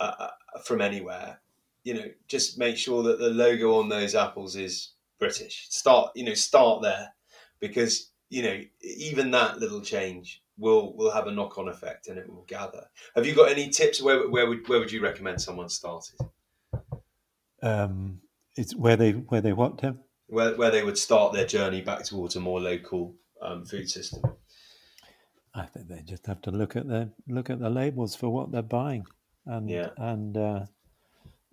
uh, 0.00 0.12
uh, 0.18 0.60
from 0.64 0.80
anywhere 0.80 1.40
you 1.84 1.94
know 1.94 2.04
just 2.28 2.58
make 2.58 2.76
sure 2.76 3.02
that 3.02 3.18
the 3.18 3.28
logo 3.28 3.78
on 3.78 3.88
those 3.88 4.14
apples 4.14 4.56
is 4.56 4.92
british. 5.18 5.66
Start 5.70 6.10
you 6.14 6.24
know 6.24 6.34
start 6.34 6.82
there 6.82 7.14
because 7.60 8.10
you 8.28 8.42
know 8.42 8.60
even 8.80 9.30
that 9.30 9.58
little 9.58 9.80
change 9.80 10.42
will 10.58 10.96
will 10.96 11.10
have 11.10 11.26
a 11.26 11.32
knock-on 11.32 11.68
effect 11.68 12.08
and 12.08 12.18
it 12.18 12.28
will 12.28 12.44
gather. 12.48 12.84
Have 13.14 13.26
you 13.26 13.34
got 13.34 13.50
any 13.50 13.68
tips 13.68 14.02
where, 14.02 14.28
where 14.28 14.48
would 14.48 14.68
where 14.68 14.80
would 14.80 14.92
you 14.92 15.02
recommend 15.02 15.40
someone 15.40 15.68
started? 15.68 16.18
Um 17.62 18.20
it's 18.56 18.74
where 18.74 18.96
they 18.96 19.12
where 19.12 19.40
they 19.40 19.52
what 19.52 19.78
Tim? 19.78 20.00
where, 20.26 20.56
where 20.56 20.70
they 20.70 20.82
would 20.82 20.98
start 20.98 21.32
their 21.32 21.46
journey 21.46 21.82
back 21.82 22.04
towards 22.04 22.36
a 22.36 22.40
more 22.40 22.60
local 22.60 23.14
um, 23.42 23.66
food 23.66 23.88
system 23.88 24.22
I 25.54 25.66
think 25.66 25.88
they 25.88 26.00
just 26.02 26.26
have 26.26 26.40
to 26.42 26.50
look 26.50 26.76
at 26.76 26.88
the 26.88 27.10
look 27.28 27.50
at 27.50 27.60
the 27.60 27.68
labels 27.70 28.16
for 28.16 28.30
what 28.30 28.50
they're 28.50 28.62
buying, 28.62 29.06
and 29.46 29.68
Yeah. 29.68 29.90
and 29.98 30.36
uh, 30.36 30.66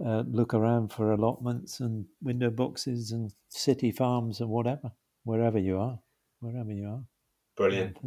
uh, 0.04 0.24
look 0.28 0.54
around 0.54 0.94
for 0.94 1.12
allotments 1.12 1.82
and 1.82 2.06
window 2.22 2.50
boxes 2.50 3.12
and 3.12 3.34
city 3.50 3.92
farms 3.92 4.40
and 4.40 4.50
whatever, 4.50 4.92
wherever 5.24 5.60
you 5.60 5.78
are, 5.80 6.00
wherever 6.40 6.72
you 6.72 6.88
are. 6.88 7.04
brilliant. 7.58 7.98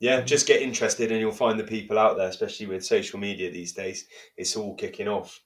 Yeah, 0.00 0.20
just 0.20 0.46
get 0.48 0.60
interested 0.60 1.10
and 1.12 1.20
you'll 1.20 1.32
find 1.32 1.58
the 1.58 1.64
people 1.64 1.98
out 1.98 2.16
there, 2.18 2.28
especially 2.28 2.66
with 2.66 2.84
social 2.84 3.18
media 3.18 3.50
these 3.50 3.72
days. 3.72 4.06
It's 4.36 4.56
all 4.56 4.74
kicking 4.74 5.08
off. 5.08 5.40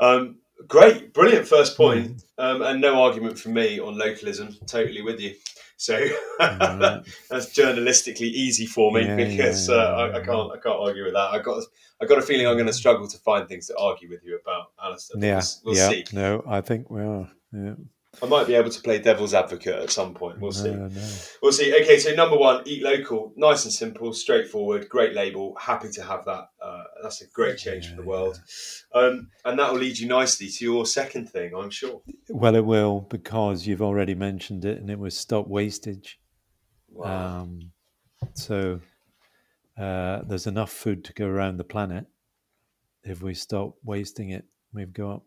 Um, 0.00 0.38
great, 0.68 1.12
brilliant 1.12 1.46
first 1.48 1.76
point, 1.76 2.22
um, 2.38 2.62
and 2.62 2.80
no 2.80 3.02
argument 3.02 3.38
from 3.38 3.54
me 3.54 3.80
on 3.80 3.98
localism. 3.98 4.56
Totally 4.66 5.02
with 5.02 5.20
you. 5.20 5.34
So 5.82 5.98
Right. 6.38 7.00
that's 7.28 7.46
journalistically 7.58 8.20
easy 8.20 8.66
for 8.66 8.92
me 8.92 9.04
Yeah, 9.04 9.16
because 9.16 9.68
yeah, 9.68 9.74
uh, 9.74 9.78
yeah, 9.78 10.18
I, 10.18 10.20
I 10.20 10.24
can't 10.24 10.52
I 10.52 10.58
can't 10.58 10.78
argue 10.78 11.04
with 11.04 11.14
that. 11.14 11.30
I 11.32 11.40
got 11.40 11.64
I 12.00 12.06
got 12.06 12.18
a 12.18 12.22
feeling 12.22 12.46
I'm 12.46 12.54
going 12.54 12.68
to 12.68 12.72
struggle 12.72 13.08
to 13.08 13.18
find 13.18 13.48
things 13.48 13.66
to 13.66 13.76
argue 13.76 14.08
with 14.08 14.20
you 14.24 14.38
about, 14.40 14.66
Alistair. 14.80 15.20
Yeah, 15.20 15.42
we'll, 15.64 15.74
see. 15.74 16.04
No, 16.12 16.44
I 16.46 16.60
think 16.60 16.88
we 16.88 17.02
are. 17.02 17.28
Yeah. 17.52 17.74
I 18.22 18.26
might 18.26 18.46
be 18.46 18.54
able 18.54 18.70
to 18.70 18.80
play 18.80 18.98
devil's 19.00 19.34
advocate 19.34 19.74
at 19.74 19.90
some 19.90 20.14
point. 20.14 20.38
We'll 20.38 20.52
see. 20.52 20.70
No, 20.70 20.86
no. 20.86 21.08
We'll 21.42 21.52
see. 21.52 21.74
Okay, 21.82 21.98
so 21.98 22.14
number 22.14 22.36
one, 22.36 22.62
eat 22.66 22.82
local, 22.82 23.32
nice 23.36 23.64
and 23.64 23.72
simple, 23.72 24.12
straightforward, 24.12 24.88
great 24.88 25.14
label. 25.14 25.56
Happy 25.58 25.90
to 25.92 26.02
have 26.04 26.24
that. 26.26 26.44
Uh, 26.62 26.81
that's 27.02 27.20
a 27.22 27.28
great 27.28 27.58
change 27.58 27.88
for 27.88 27.96
the 27.96 28.02
Yeah, 28.02 28.08
world, 28.08 28.40
um, 28.94 29.30
and 29.44 29.58
that 29.58 29.72
will 29.72 29.80
lead 29.80 29.98
you 29.98 30.08
nicely 30.08 30.48
to 30.48 30.64
your 30.64 30.86
second 30.86 31.28
thing, 31.30 31.54
I'm 31.54 31.70
sure. 31.70 32.02
Well, 32.28 32.54
it 32.56 32.64
will 32.64 33.00
because 33.00 33.66
you've 33.66 33.82
already 33.82 34.14
mentioned 34.14 34.64
it, 34.64 34.78
and 34.78 34.90
it 34.90 34.98
was 34.98 35.16
stop 35.16 35.46
wastage. 35.48 36.20
Wow. 36.88 37.32
Um, 37.42 37.72
So 38.34 38.82
uh, 39.76 40.22
there's 40.24 40.46
enough 40.46 40.72
food 40.72 41.04
to 41.06 41.12
go 41.14 41.26
around 41.26 41.58
the 41.58 41.64
planet. 41.64 42.06
If 43.04 43.22
we 43.22 43.34
stop 43.34 43.78
wasting 43.84 44.30
it, 44.30 44.46
we've 44.72 44.92
got 44.92 45.22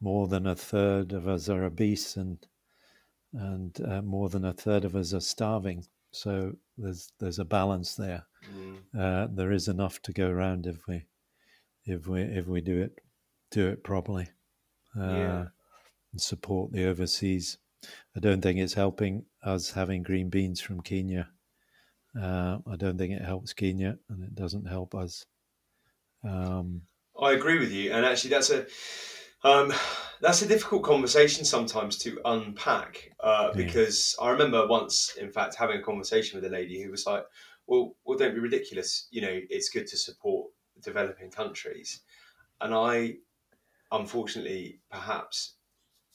more 0.00 0.28
than 0.28 0.46
a 0.46 0.56
third 0.56 1.12
of 1.12 1.28
us 1.28 1.48
are 1.48 1.64
obese 1.64 2.16
and 2.16 2.46
and 3.32 3.80
uh, 3.82 4.02
more 4.02 4.28
than 4.30 4.44
a 4.44 4.52
third 4.54 4.84
of 4.84 4.96
us 4.96 5.14
are 5.14 5.20
starving. 5.20 5.86
So 6.12 6.54
there's 6.76 7.12
there's 7.18 7.38
a 7.38 7.44
balance 7.44 7.94
there. 7.94 8.24
Mm. 8.54 8.76
Uh, 8.98 9.28
there 9.30 9.52
is 9.52 9.68
enough 9.68 10.00
to 10.02 10.12
go 10.12 10.28
around 10.28 10.66
if 10.66 10.86
we 10.86 11.06
if 11.84 12.06
we 12.06 12.22
if 12.22 12.46
we 12.46 12.60
do 12.60 12.80
it 12.82 12.98
do 13.50 13.68
it 13.68 13.82
properly. 13.82 14.28
Uh, 14.98 15.02
yeah. 15.02 15.44
And 16.12 16.20
support 16.20 16.72
the 16.72 16.86
overseas. 16.86 17.58
I 18.16 18.20
don't 18.20 18.40
think 18.40 18.58
it's 18.58 18.74
helping 18.74 19.24
us 19.42 19.70
having 19.70 20.02
green 20.02 20.30
beans 20.30 20.60
from 20.60 20.80
Kenya. 20.80 21.28
Uh, 22.18 22.58
I 22.66 22.76
don't 22.76 22.96
think 22.98 23.12
it 23.12 23.24
helps 23.24 23.52
Kenya, 23.52 23.98
and 24.08 24.24
it 24.24 24.34
doesn't 24.34 24.66
help 24.66 24.94
us. 24.94 25.26
Um, 26.24 26.82
I 27.20 27.32
agree 27.32 27.58
with 27.58 27.70
you, 27.70 27.92
and 27.92 28.06
actually, 28.06 28.30
that's 28.30 28.50
a 28.50 28.66
um, 29.44 29.72
that's 30.20 30.42
a 30.42 30.48
difficult 30.48 30.82
conversation 30.82 31.44
sometimes 31.44 31.96
to 31.98 32.20
unpack 32.24 33.12
uh, 33.20 33.52
because 33.54 34.16
yeah. 34.18 34.26
I 34.26 34.30
remember 34.30 34.66
once, 34.66 35.16
in 35.16 35.30
fact, 35.30 35.54
having 35.54 35.80
a 35.80 35.82
conversation 35.82 36.40
with 36.40 36.50
a 36.50 36.54
lady 36.54 36.82
who 36.82 36.90
was 36.90 37.06
like, 37.06 37.24
"Well, 37.66 37.94
well, 38.04 38.18
don't 38.18 38.34
be 38.34 38.40
ridiculous. 38.40 39.08
You 39.10 39.22
know, 39.22 39.40
it's 39.50 39.70
good 39.70 39.86
to 39.88 39.96
support 39.96 40.50
developing 40.82 41.30
countries," 41.30 42.00
and 42.60 42.74
I, 42.74 43.16
unfortunately, 43.92 44.80
perhaps 44.90 45.54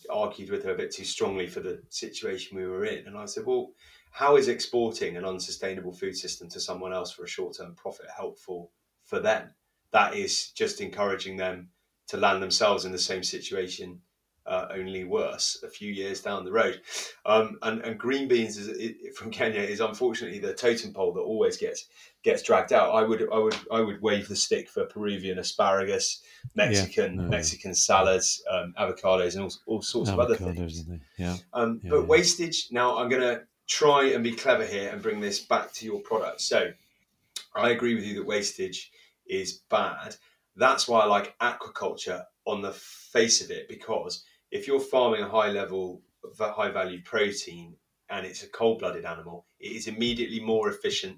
argued 0.09 0.49
with 0.49 0.65
her 0.65 0.73
a 0.73 0.77
bit 0.77 0.91
too 0.91 1.05
strongly 1.05 1.47
for 1.47 1.61
the 1.61 1.81
situation 1.89 2.57
we 2.57 2.65
were 2.65 2.85
in, 2.85 3.07
and 3.07 3.17
I 3.17 3.25
said, 3.25 3.45
"Well." 3.45 3.73
How 4.15 4.35
is 4.35 4.47
exporting 4.47 5.17
an 5.17 5.25
unsustainable 5.25 5.91
food 5.91 6.15
system 6.15 6.47
to 6.49 6.59
someone 6.59 6.93
else 6.93 7.11
for 7.11 7.23
a 7.23 7.27
short 7.27 7.57
term 7.57 7.73
profit 7.73 8.05
helpful 8.15 8.71
for 9.03 9.19
them? 9.19 9.55
That 9.89 10.13
is 10.13 10.51
just 10.51 10.81
encouraging 10.81 11.35
them 11.35 11.71
to 12.07 12.17
land 12.17 12.41
themselves 12.41 12.85
in 12.85 12.91
the 12.91 12.99
same 12.99 13.23
situation, 13.23 13.99
uh, 14.45 14.67
only 14.71 15.05
worse, 15.05 15.63
a 15.63 15.69
few 15.69 15.91
years 15.91 16.21
down 16.21 16.43
the 16.43 16.51
road. 16.51 16.81
Um, 17.25 17.57
and, 17.61 17.81
and, 17.81 17.97
green 17.97 18.27
beans 18.27 18.57
is, 18.57 18.67
it, 18.67 19.15
from 19.15 19.31
Kenya 19.31 19.61
is 19.61 19.79
unfortunately 19.79 20.39
the 20.39 20.53
totem 20.53 20.93
pole 20.93 21.13
that 21.13 21.21
always 21.21 21.55
gets 21.55 21.87
gets 22.23 22.43
dragged 22.43 22.73
out. 22.73 22.93
I 22.93 23.03
would 23.03 23.27
I 23.31 23.37
would 23.37 23.55
I 23.71 23.79
would 23.79 24.01
wave 24.01 24.27
the 24.27 24.35
stick 24.35 24.69
for 24.69 24.85
Peruvian 24.85 25.39
asparagus, 25.39 26.21
Mexican 26.55 27.15
yeah, 27.15 27.27
Mexican 27.27 27.73
salads, 27.73 28.43
um, 28.51 28.73
avocados, 28.77 29.35
and 29.35 29.43
all, 29.43 29.53
all 29.65 29.81
sorts 29.81 30.09
avocados, 30.09 30.13
of 30.13 30.19
other 30.19 30.35
things. 30.35 30.83
Yeah. 31.17 31.37
Um, 31.53 31.79
yeah. 31.83 31.91
But 31.91 32.07
wastage. 32.07 32.67
Now 32.71 32.97
I'm 32.97 33.07
going 33.07 33.21
to 33.21 33.43
try 33.67 34.07
and 34.07 34.23
be 34.23 34.33
clever 34.33 34.65
here 34.65 34.89
and 34.89 35.01
bring 35.01 35.21
this 35.21 35.39
back 35.39 35.71
to 35.73 35.85
your 35.85 36.01
product. 36.01 36.41
So 36.41 36.71
I 37.55 37.69
agree 37.69 37.95
with 37.95 38.03
you 38.03 38.15
that 38.15 38.25
wastage 38.25 38.91
is 39.25 39.61
bad. 39.69 40.15
That's 40.55 40.87
why 40.87 41.01
I 41.01 41.05
like 41.05 41.37
aquaculture 41.39 42.23
on 42.45 42.61
the 42.61 42.73
face 42.73 43.41
of 43.41 43.51
it 43.51 43.67
because 43.67 44.23
if 44.51 44.67
you're 44.67 44.79
farming 44.79 45.23
a 45.23 45.29
high 45.29 45.49
level, 45.49 46.01
high 46.39 46.71
value 46.71 47.01
protein 47.03 47.75
and 48.09 48.25
it's 48.25 48.43
a 48.43 48.49
cold 48.49 48.79
blooded 48.79 49.05
animal, 49.05 49.47
it 49.59 49.71
is 49.71 49.87
immediately 49.87 50.39
more 50.39 50.69
efficient 50.69 51.17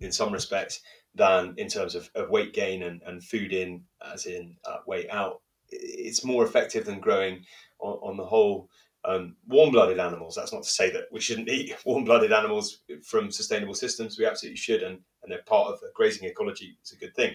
in 0.00 0.12
some 0.12 0.32
respects 0.32 0.80
than 1.14 1.54
in 1.56 1.68
terms 1.68 1.94
of, 1.94 2.10
of 2.14 2.30
weight 2.30 2.54
gain 2.54 2.82
and, 2.84 3.02
and 3.06 3.24
food 3.24 3.52
in, 3.52 3.82
as 4.12 4.26
in 4.26 4.56
uh, 4.64 4.78
weight 4.86 5.10
out. 5.10 5.42
It's 5.68 6.24
more 6.24 6.44
effective 6.44 6.84
than 6.84 7.00
growing 7.00 7.44
on, 7.80 7.94
on 8.02 8.16
the 8.16 8.24
whole 8.24 8.68
um, 9.04 9.36
warm-blooded 9.48 9.98
animals. 9.98 10.34
That's 10.36 10.52
not 10.52 10.62
to 10.62 10.68
say 10.68 10.90
that 10.90 11.04
we 11.10 11.20
shouldn't 11.20 11.48
eat 11.48 11.74
warm-blooded 11.84 12.32
animals 12.32 12.80
from 13.04 13.30
sustainable 13.30 13.74
systems. 13.74 14.18
We 14.18 14.26
absolutely 14.26 14.56
should, 14.58 14.82
and, 14.82 15.00
and 15.22 15.32
they're 15.32 15.42
part 15.46 15.72
of 15.72 15.80
the 15.80 15.90
grazing 15.94 16.28
ecology. 16.28 16.76
It's 16.80 16.92
a 16.92 16.98
good 16.98 17.14
thing. 17.14 17.34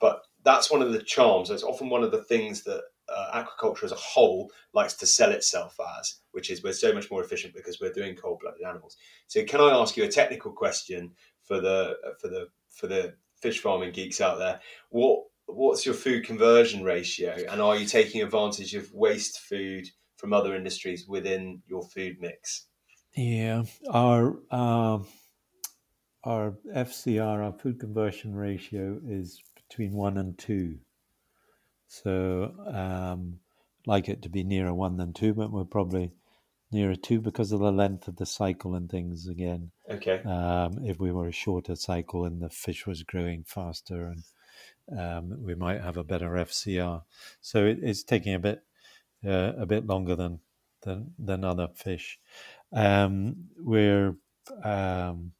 But 0.00 0.22
that's 0.46 0.70
one 0.70 0.80
of 0.80 0.92
the 0.92 1.02
charms. 1.02 1.50
It's 1.50 1.64
often 1.64 1.90
one 1.90 2.04
of 2.04 2.12
the 2.12 2.22
things 2.22 2.62
that 2.62 2.82
uh, 3.08 3.42
aquaculture 3.44 3.82
as 3.82 3.90
a 3.90 3.96
whole 3.96 4.48
likes 4.74 4.94
to 4.94 5.06
sell 5.06 5.32
itself 5.32 5.76
as, 5.98 6.20
which 6.30 6.50
is 6.50 6.62
we're 6.62 6.72
so 6.72 6.92
much 6.92 7.10
more 7.10 7.22
efficient 7.22 7.52
because 7.52 7.80
we're 7.80 7.92
doing 7.92 8.14
cold-blooded 8.14 8.62
animals. 8.62 8.96
So, 9.26 9.44
can 9.44 9.60
I 9.60 9.70
ask 9.70 9.96
you 9.96 10.04
a 10.04 10.08
technical 10.08 10.52
question 10.52 11.10
for 11.42 11.60
the 11.60 11.96
for 12.20 12.28
the 12.28 12.46
for 12.70 12.86
the 12.86 13.14
fish 13.42 13.58
farming 13.58 13.90
geeks 13.90 14.20
out 14.20 14.38
there? 14.38 14.60
What 14.90 15.24
what's 15.46 15.84
your 15.84 15.96
food 15.96 16.24
conversion 16.24 16.84
ratio, 16.84 17.34
and 17.50 17.60
are 17.60 17.76
you 17.76 17.84
taking 17.84 18.22
advantage 18.22 18.74
of 18.76 18.92
waste 18.92 19.40
food 19.40 19.88
from 20.16 20.32
other 20.32 20.54
industries 20.54 21.08
within 21.08 21.60
your 21.66 21.82
food 21.88 22.18
mix? 22.20 22.68
Yeah, 23.16 23.64
our 23.90 24.36
uh, 24.52 24.98
our 26.22 26.54
FCR, 26.72 27.44
our 27.44 27.52
food 27.52 27.80
conversion 27.80 28.32
ratio, 28.34 29.00
is 29.08 29.42
between 29.68 29.92
one 29.92 30.16
and 30.16 30.38
two. 30.38 30.78
So, 31.88 32.52
um, 32.66 33.40
like 33.86 34.08
it 34.08 34.22
to 34.22 34.28
be 34.28 34.42
nearer 34.42 34.74
one 34.74 34.96
than 34.96 35.12
two, 35.12 35.34
but 35.34 35.52
we're 35.52 35.64
probably 35.64 36.12
nearer 36.72 36.96
two 36.96 37.20
because 37.20 37.52
of 37.52 37.60
the 37.60 37.72
length 37.72 38.08
of 38.08 38.16
the 38.16 38.26
cycle 38.26 38.74
and 38.74 38.90
things 38.90 39.26
again. 39.28 39.70
Okay. 39.88 40.20
Um, 40.24 40.84
if 40.84 40.98
we 40.98 41.12
were 41.12 41.28
a 41.28 41.32
shorter 41.32 41.76
cycle 41.76 42.24
and 42.24 42.42
the 42.42 42.50
fish 42.50 42.86
was 42.86 43.02
growing 43.02 43.44
faster, 43.44 44.06
and 44.12 44.24
um, 44.98 45.44
we 45.44 45.54
might 45.54 45.80
have 45.80 45.96
a 45.96 46.04
better 46.04 46.30
FCR. 46.30 47.02
So 47.40 47.64
it, 47.64 47.78
it's 47.82 48.02
taking 48.02 48.34
a 48.34 48.38
bit 48.38 48.62
uh, 49.24 49.52
a 49.58 49.66
bit 49.66 49.86
longer 49.86 50.16
than 50.16 50.40
than 50.82 51.12
than 51.18 51.44
other 51.44 51.68
fish. 51.74 52.18
Um, 52.72 53.48
we're 53.58 54.16
um, 54.62 55.32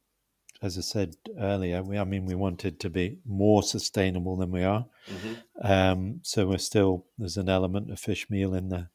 as 0.61 0.77
I 0.77 0.81
said 0.81 1.15
earlier, 1.39 1.83
we, 1.83 1.97
I 1.97 2.03
mean, 2.03 2.25
we 2.25 2.35
wanted 2.35 2.79
to 2.79 2.89
be 2.89 3.19
more 3.25 3.61
sustainable 3.61 4.37
than 4.37 4.51
we 4.51 4.63
are. 4.63 4.85
Mm-hmm. 5.07 5.33
Um, 5.61 6.19
so 6.23 6.47
we're 6.47 6.57
still 6.57 7.05
there's 7.17 7.37
an 7.37 7.49
element 7.49 7.91
of 7.91 7.99
fish 7.99 8.29
meal 8.29 8.53
in 8.53 8.69
the 8.69 8.89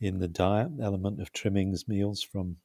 in 0.00 0.18
the 0.18 0.28
diet, 0.28 0.70
element 0.80 1.20
of 1.20 1.32
trimmings 1.32 1.88
meals 1.88 2.22
from 2.22 2.56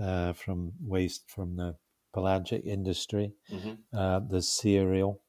uh, 0.00 0.32
from 0.32 0.72
waste 0.84 1.30
from 1.30 1.56
the 1.56 1.76
pelagic 2.12 2.64
industry. 2.64 3.32
Mm-hmm. 3.50 3.96
Uh, 3.96 4.20
there's 4.28 4.48
cereal. 4.48 5.20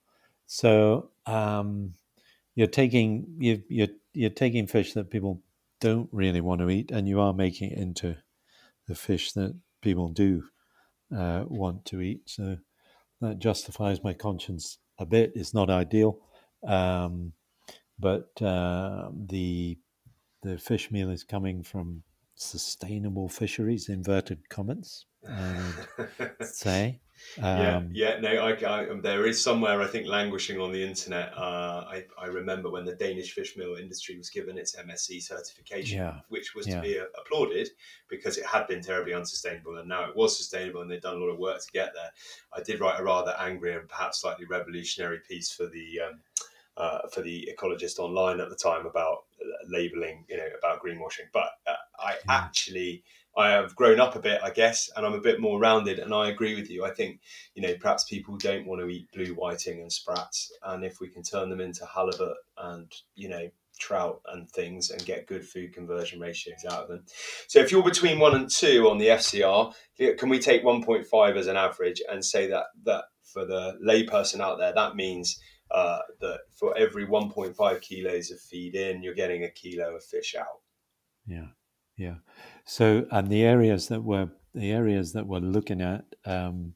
So 0.47 1.11
um, 1.25 1.93
you're 2.55 2.67
taking 2.67 3.25
you 3.37 3.61
you're 3.69 3.87
you're 4.13 4.29
taking 4.31 4.67
fish 4.67 4.93
that 4.93 5.11
people 5.11 5.41
don't 5.79 6.09
really 6.11 6.41
want 6.41 6.61
to 6.61 6.69
eat, 6.69 6.89
and 6.91 7.07
you 7.07 7.19
are 7.19 7.33
making 7.33 7.71
it 7.71 7.77
into 7.77 8.17
the 8.87 8.95
fish 8.95 9.33
that 9.33 9.55
people 9.81 10.07
do 10.09 10.43
uh, 11.15 11.45
want 11.47 11.85
to 11.85 12.01
eat. 12.01 12.21
So 12.25 12.57
that 13.21 13.39
justifies 13.39 14.03
my 14.03 14.13
conscience 14.13 14.79
a 14.99 15.05
bit. 15.05 15.31
It's 15.35 15.53
not 15.53 15.69
ideal, 15.69 16.19
um, 16.67 17.33
but 17.99 18.29
uh, 18.41 19.09
the 19.27 19.77
the 20.41 20.57
fish 20.57 20.91
meal 20.91 21.09
is 21.09 21.23
coming 21.23 21.63
from 21.63 22.03
sustainable 22.35 23.29
fisheries. 23.29 23.89
Inverted 23.89 24.49
commas, 24.49 25.05
I 25.27 25.73
would 25.97 26.47
say. 26.47 26.99
Um, 27.41 27.89
yeah, 27.93 28.15
yeah, 28.15 28.19
no, 28.19 28.29
I, 28.29 28.51
I, 28.51 28.89
um, 28.89 29.01
there 29.01 29.25
is 29.25 29.41
somewhere 29.41 29.81
I 29.81 29.87
think 29.87 30.07
languishing 30.07 30.59
on 30.59 30.71
the 30.71 30.83
internet. 30.83 31.33
Uh, 31.35 31.85
I, 31.87 32.05
I 32.19 32.25
remember 32.27 32.69
when 32.69 32.85
the 32.85 32.95
Danish 32.95 33.33
fish 33.33 33.55
meal 33.57 33.75
industry 33.75 34.17
was 34.17 34.29
given 34.29 34.57
its 34.57 34.75
MSC 34.75 35.21
certification, 35.21 35.99
yeah, 35.99 36.19
which 36.29 36.53
was 36.53 36.67
yeah. 36.67 36.75
to 36.75 36.81
be 36.81 36.99
uh, 36.99 37.05
applauded 37.19 37.69
because 38.09 38.37
it 38.37 38.45
had 38.45 38.67
been 38.67 38.81
terribly 38.81 39.13
unsustainable, 39.13 39.77
and 39.77 39.89
now 39.89 40.07
it 40.07 40.15
was 40.15 40.37
sustainable, 40.37 40.81
and 40.81 40.91
they'd 40.91 41.01
done 41.01 41.15
a 41.15 41.19
lot 41.19 41.29
of 41.29 41.39
work 41.39 41.61
to 41.61 41.71
get 41.71 41.93
there. 41.93 42.11
I 42.55 42.61
did 42.61 42.79
write 42.79 42.99
a 42.99 43.03
rather 43.03 43.35
angry 43.39 43.73
and 43.73 43.87
perhaps 43.87 44.21
slightly 44.21 44.45
revolutionary 44.45 45.19
piece 45.27 45.51
for 45.51 45.67
the. 45.67 46.01
Um, 46.07 46.19
uh, 46.75 47.07
for 47.13 47.21
the 47.21 47.47
ecologist 47.55 47.99
online 47.99 48.39
at 48.39 48.49
the 48.49 48.55
time 48.55 48.87
about 48.87 49.25
uh, 49.39 49.45
labeling, 49.67 50.25
you 50.27 50.35
know, 50.35 50.47
about 50.57 50.81
greenwashing. 50.83 51.29
But 51.31 51.51
uh, 51.67 51.75
I 51.99 52.13
yeah. 52.13 52.17
actually 52.27 53.03
I 53.35 53.49
have 53.49 53.75
grown 53.75 53.99
up 53.99 54.15
a 54.15 54.19
bit, 54.19 54.39
I 54.43 54.51
guess, 54.51 54.89
and 54.95 55.05
I'm 55.05 55.13
a 55.13 55.21
bit 55.21 55.39
more 55.39 55.59
rounded. 55.59 55.99
And 55.99 56.13
I 56.13 56.29
agree 56.29 56.55
with 56.55 56.69
you. 56.69 56.85
I 56.85 56.91
think, 56.91 57.19
you 57.55 57.61
know, 57.61 57.73
perhaps 57.79 58.03
people 58.05 58.37
don't 58.37 58.67
want 58.67 58.81
to 58.81 58.89
eat 58.89 59.11
blue 59.11 59.33
whiting 59.33 59.81
and 59.81 59.91
sprats. 59.91 60.51
And 60.63 60.83
if 60.83 60.99
we 60.99 61.09
can 61.09 61.23
turn 61.23 61.49
them 61.49 61.61
into 61.61 61.85
halibut 61.85 62.37
and, 62.57 62.91
you 63.15 63.29
know, 63.29 63.49
trout 63.79 64.21
and 64.27 64.49
things 64.51 64.91
and 64.91 65.03
get 65.05 65.27
good 65.27 65.47
food 65.47 65.73
conversion 65.73 66.19
ratios 66.19 66.63
out 66.69 66.83
of 66.83 66.87
them. 66.89 67.03
So 67.47 67.59
if 67.59 67.71
you're 67.71 67.83
between 67.83 68.19
one 68.19 68.35
and 68.35 68.49
two 68.49 68.87
on 68.89 68.97
the 68.97 69.07
FCR, 69.07 69.73
can 70.17 70.29
we 70.29 70.39
take 70.39 70.63
1.5 70.63 71.35
as 71.35 71.47
an 71.47 71.57
average 71.57 72.01
and 72.09 72.23
say 72.23 72.47
that, 72.47 72.65
that 72.85 73.05
for 73.23 73.45
the 73.45 73.79
layperson 73.85 74.41
out 74.41 74.59
there, 74.59 74.73
that 74.73 74.95
means 74.95 75.39
uh, 75.71 75.99
that 76.21 76.41
for 76.51 76.77
every 76.77 77.05
1.5 77.05 77.81
kilos 77.81 78.31
of 78.31 78.39
feed 78.39 78.75
in, 78.75 79.01
you're 79.01 79.15
getting 79.15 79.43
a 79.43 79.49
kilo 79.49 79.95
of 79.95 80.03
fish 80.03 80.35
out? 80.37 80.61
Yeah. 81.25 81.47
Yeah. 81.97 82.15
So, 82.65 83.05
and 83.11 83.29
the 83.29 83.43
areas 83.43 83.87
that 83.89 84.03
we're 84.03 84.29
the 84.55 84.71
areas 84.71 85.13
that 85.13 85.27
we're 85.27 85.39
looking 85.39 85.81
at 85.81 86.05
um, 86.25 86.75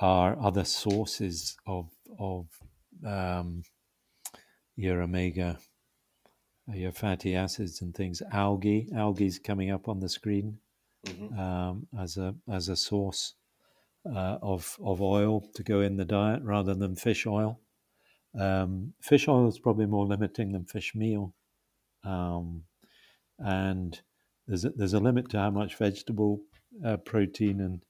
are 0.00 0.38
other 0.40 0.64
sources 0.64 1.56
of 1.66 1.90
of 2.18 2.46
um, 3.06 3.62
your 4.76 5.02
omega, 5.02 5.58
your 6.68 6.92
fatty 6.92 7.36
acids 7.36 7.82
and 7.82 7.94
things. 7.94 8.22
Algae, 8.32 8.88
algae's 8.96 9.38
coming 9.40 9.70
up 9.72 9.88
on 9.88 10.00
the 10.00 10.08
screen 10.08 10.58
mm-hmm. 11.06 11.38
um, 11.38 11.86
as 12.00 12.16
a 12.18 12.34
as 12.50 12.68
a 12.70 12.76
source. 12.76 13.34
uh, 14.06 14.38
of 14.42 14.76
of 14.84 15.02
oil 15.02 15.42
to 15.54 15.62
go 15.62 15.80
in 15.80 15.96
the 15.96 16.04
diet 16.04 16.42
rather 16.42 16.74
than 16.74 16.96
fish 16.96 17.26
oil. 17.26 17.60
Um, 18.38 18.94
fish 19.02 19.28
oil 19.28 19.48
is 19.48 19.58
probably 19.58 19.86
more 19.86 20.06
limiting 20.06 20.52
than 20.52 20.66
fish 20.66 20.94
meal, 20.94 21.34
um, 22.04 22.64
and 23.38 24.00
there's 24.46 24.64
a, 24.64 24.70
there's 24.70 24.94
a 24.94 25.00
limit 25.00 25.28
to 25.30 25.38
how 25.38 25.50
much 25.50 25.76
vegetable 25.76 26.40
uh, 26.84 26.96
protein 26.98 27.60
and, 27.60 27.82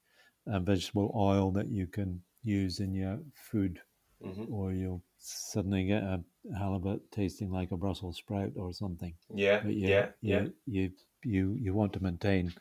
and 0.45 0.65
vegetable 0.65 1.11
oil 1.15 1.51
that 1.51 1.69
you 1.69 1.87
can 1.87 2.21
use 2.43 2.79
in 2.79 2.93
your 2.93 3.19
food, 3.33 3.79
Mhm. 4.23 4.51
or 4.51 4.73
you'll 4.73 5.03
suddenly 5.19 5.85
get 5.85 6.01
a 6.01 6.23
halibut 6.57 7.11
tasting 7.11 7.51
like 7.51 7.71
a 7.71 7.77
Brussels 7.77 8.17
sprout 8.17 8.53
or 8.55 8.73
something. 8.73 9.13
Yeah, 9.33 9.63
you, 9.67 9.87
yeah, 9.87 10.09
you, 10.21 10.33
yeah. 10.33 10.47
you 10.65 10.91
you 11.23 11.53
you 11.53 11.73
want 11.75 11.93
to 11.93 12.03
maintain 12.03 12.53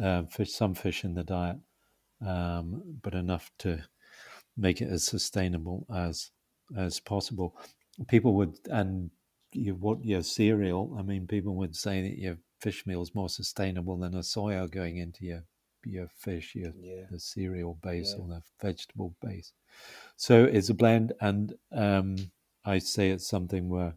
uh, 0.00 0.24
fish 0.24 0.52
some 0.52 0.74
fish 0.74 1.04
in 1.04 1.14
the 1.14 1.24
diet, 1.24 1.56
um, 2.20 2.82
but 3.02 3.14
enough 3.14 3.50
to 3.60 3.82
make 4.56 4.82
it 4.82 4.90
as 4.90 5.04
sustainable 5.04 5.86
as 5.94 6.30
as 6.76 7.00
possible. 7.00 7.56
People 8.08 8.34
would 8.34 8.58
and 8.70 9.10
you 9.52 9.74
what 9.76 10.04
your 10.04 10.22
cereal. 10.22 10.96
I 10.98 11.02
mean, 11.02 11.26
people 11.26 11.54
would 11.54 11.76
say 11.76 12.02
that 12.02 12.18
your 12.18 12.36
fish 12.60 12.86
meal 12.86 13.02
is 13.02 13.14
more 13.14 13.28
sustainable 13.28 13.96
than 13.98 14.14
a 14.14 14.20
soya 14.20 14.70
going 14.70 14.96
into 14.96 15.24
your 15.24 15.44
your 15.86 16.08
fish, 16.08 16.54
your 16.54 16.72
Yeah. 16.80 17.04
the 17.10 17.20
cereal 17.20 17.74
base 17.82 18.14
Yeah. 18.16 18.22
or 18.24 18.28
the 18.28 18.42
vegetable 18.60 19.14
base. 19.20 19.52
So 20.16 20.44
it's 20.44 20.70
a 20.70 20.74
blend, 20.74 21.12
and 21.20 21.58
um, 21.72 22.16
I 22.64 22.78
say 22.78 23.10
it's 23.10 23.26
something 23.26 23.68
where 23.68 23.94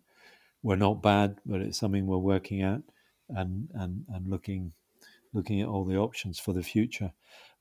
we're 0.64 0.76
not 0.76 1.02
bad, 1.02 1.40
but 1.46 1.62
it's 1.62 1.78
something 1.78 2.06
we're 2.06 2.18
working 2.18 2.62
at 2.62 2.82
and 3.30 3.70
and 3.74 4.06
and 4.10 4.28
looking 4.28 4.74
looking 5.34 5.62
at 5.62 5.68
all 5.68 5.86
the 5.86 5.98
options 5.98 6.40
for 6.40 6.54
the 6.54 6.64
future. 6.64 7.14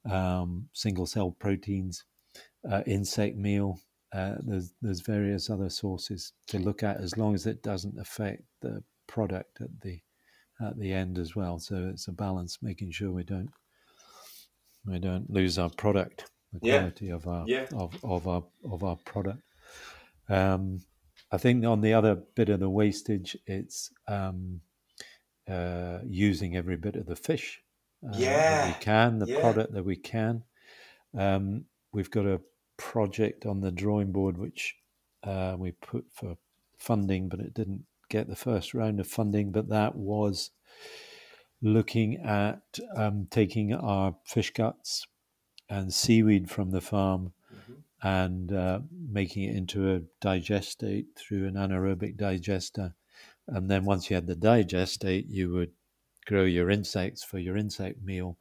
Um, 0.04 0.68
single 0.72 1.06
cell 1.06 1.30
proteins, 1.32 2.04
uh, 2.68 2.82
insect 2.86 3.36
meal. 3.36 3.80
Uh, 4.12 4.36
there's 4.40 4.72
there's 4.82 5.00
various 5.00 5.50
other 5.50 5.68
sources 5.68 6.32
to 6.46 6.58
look 6.58 6.82
at 6.82 6.96
as 6.98 7.16
long 7.16 7.34
as 7.34 7.46
it 7.46 7.62
doesn't 7.62 7.98
affect 7.98 8.42
the 8.60 8.82
product 9.06 9.60
at 9.60 9.80
the 9.82 10.00
at 10.60 10.78
the 10.78 10.92
end 10.92 11.18
as 11.18 11.34
well. 11.36 11.58
So 11.58 11.88
it's 11.92 12.08
a 12.08 12.12
balance, 12.12 12.58
making 12.62 12.92
sure 12.92 13.10
we 13.10 13.24
don't 13.24 13.50
we 14.86 14.98
don't 14.98 15.28
lose 15.28 15.58
our 15.58 15.70
product, 15.70 16.30
the 16.52 16.60
Yeah. 16.62 16.78
quality 16.78 17.10
of 17.10 17.26
our 17.26 17.44
Yeah. 17.48 17.66
of, 17.72 17.96
of 18.04 18.26
our 18.28 18.44
of 18.64 18.84
our 18.84 18.96
product. 18.96 19.42
Um, 20.28 20.82
I 21.32 21.38
think 21.38 21.64
on 21.64 21.80
the 21.80 21.92
other 21.94 22.14
bit 22.14 22.48
of 22.48 22.60
the 22.60 22.70
wastage, 22.70 23.36
it's 23.46 23.90
um, 24.06 24.60
uh, 25.48 26.00
using 26.04 26.56
every 26.56 26.76
bit 26.76 26.96
of 26.96 27.06
the 27.06 27.16
fish 27.16 27.62
uh, 28.08 28.16
that 28.18 28.66
we 28.68 28.84
can, 28.84 29.18
the 29.18 29.26
Yeah. 29.26 29.40
product 29.40 29.72
that 29.72 29.84
we 29.84 29.96
can. 29.96 30.44
Um, 31.14 31.64
we've 31.92 32.10
got 32.10 32.26
a 32.26 32.40
project 32.76 33.46
on 33.46 33.60
the 33.60 33.72
drawing 33.72 34.12
board 34.12 34.36
which 34.38 34.76
uh, 35.24 35.56
we 35.58 35.72
put 35.72 36.04
for 36.12 36.36
funding, 36.78 37.28
but 37.28 37.40
it 37.40 37.54
didn't 37.54 37.84
get 38.08 38.28
the 38.28 38.36
first 38.36 38.74
round 38.74 39.00
of 39.00 39.06
funding. 39.06 39.52
But 39.52 39.68
that 39.68 39.94
was 39.96 40.50
looking 41.62 42.16
at 42.16 42.60
um, 42.94 43.26
taking 43.30 43.72
our 43.74 44.16
fish 44.24 44.52
guts 44.52 45.06
and 45.68 45.92
seaweed 45.92 46.50
from 46.50 46.70
the 46.70 46.80
farm 46.80 47.32
Mhm. 47.52 47.82
and 48.02 48.52
uh, 48.52 48.80
making 48.90 49.44
it 49.44 49.56
into 49.56 49.94
a 49.94 50.00
digestate 50.20 51.06
through 51.16 51.46
an 51.46 51.54
anaerobic 51.54 52.16
digester. 52.16 52.94
And 53.48 53.70
then 53.70 53.84
once 53.84 54.10
you 54.10 54.14
had 54.16 54.26
the 54.26 54.36
digestate, 54.36 55.26
you 55.28 55.50
would 55.52 55.72
grow 56.26 56.44
your 56.44 56.70
insects 56.70 57.22
for 57.24 57.38
your 57.38 57.56
insect 57.56 58.02
meal. 58.02 58.36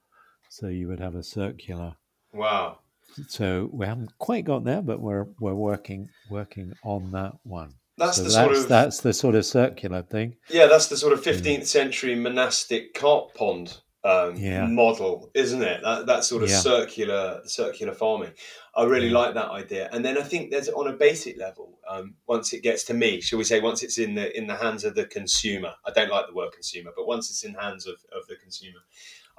So 0.50 0.68
you 0.68 0.88
would 0.88 1.00
have 1.00 1.16
a 1.16 1.24
circular. 1.24 1.96
Wow. 2.34 2.80
So 3.28 3.70
we 3.72 3.86
haven't 3.86 4.18
quite 4.18 4.46
got 4.46 4.64
there, 4.66 4.82
but 4.82 5.00
we're 5.00 5.28
we're 5.40 5.56
working 5.56 6.10
working 6.30 6.74
on 6.84 7.12
that 7.12 7.34
one. 7.44 7.76
That's 7.98 8.18
so 8.18 8.24
the 8.24 8.30
that's 8.30 8.36
sort 8.36 8.58
of 8.58 8.68
that's 8.70 9.00
the 9.02 9.14
sort 9.14 9.36
of 9.36 9.46
circular 9.46 10.02
thing. 10.02 10.36
yeah, 10.50 10.68
that's 10.68 10.88
the 10.88 10.98
sort 10.98 11.14
of 11.14 11.22
15th 11.24 11.66
century 11.66 12.16
monastic 12.16 12.94
carp 12.94 13.34
pond 13.36 13.78
um, 14.04 14.36
Yeah. 14.36 14.68
model, 14.68 15.32
isn't 15.34 15.64
it? 15.64 15.82
That, 15.82 16.06
that 16.06 16.24
sort 16.24 16.44
of 16.44 16.50
Yeah. 16.50 16.60
circular 16.60 17.42
circular 17.46 17.94
farming. 17.94 18.34
I 18.76 18.84
really 18.84 19.08
Yeah. 19.08 19.18
like 19.18 19.34
that 19.34 19.50
idea. 19.50 19.90
And 19.92 20.06
then 20.06 20.18
I 20.18 20.22
think 20.22 20.52
there's 20.52 20.70
on 20.70 20.88
a 20.88 20.94
basic 20.94 21.40
level, 21.40 21.80
um, 21.90 22.14
once 22.28 22.54
it 22.54 22.62
gets 22.62 22.84
to 22.84 22.94
me, 22.94 23.20
shall 23.22 23.40
we 23.40 23.46
say, 23.46 23.62
once 23.62 23.82
it's 23.82 23.98
in 23.98 24.14
the 24.14 24.36
in 24.38 24.46
the 24.46 24.56
hands 24.56 24.84
of 24.84 24.94
the 24.94 25.06
consumer. 25.06 25.74
I 25.86 25.92
don't 25.92 26.12
like 26.12 26.28
the 26.28 26.36
word 26.36 26.52
consumer, 26.52 26.92
but 26.96 27.08
once 27.08 27.30
it's 27.32 27.44
in 27.46 27.56
hands 27.56 27.88
of, 27.88 27.96
of 28.12 28.28
the 28.28 28.36
consumer, 28.36 28.80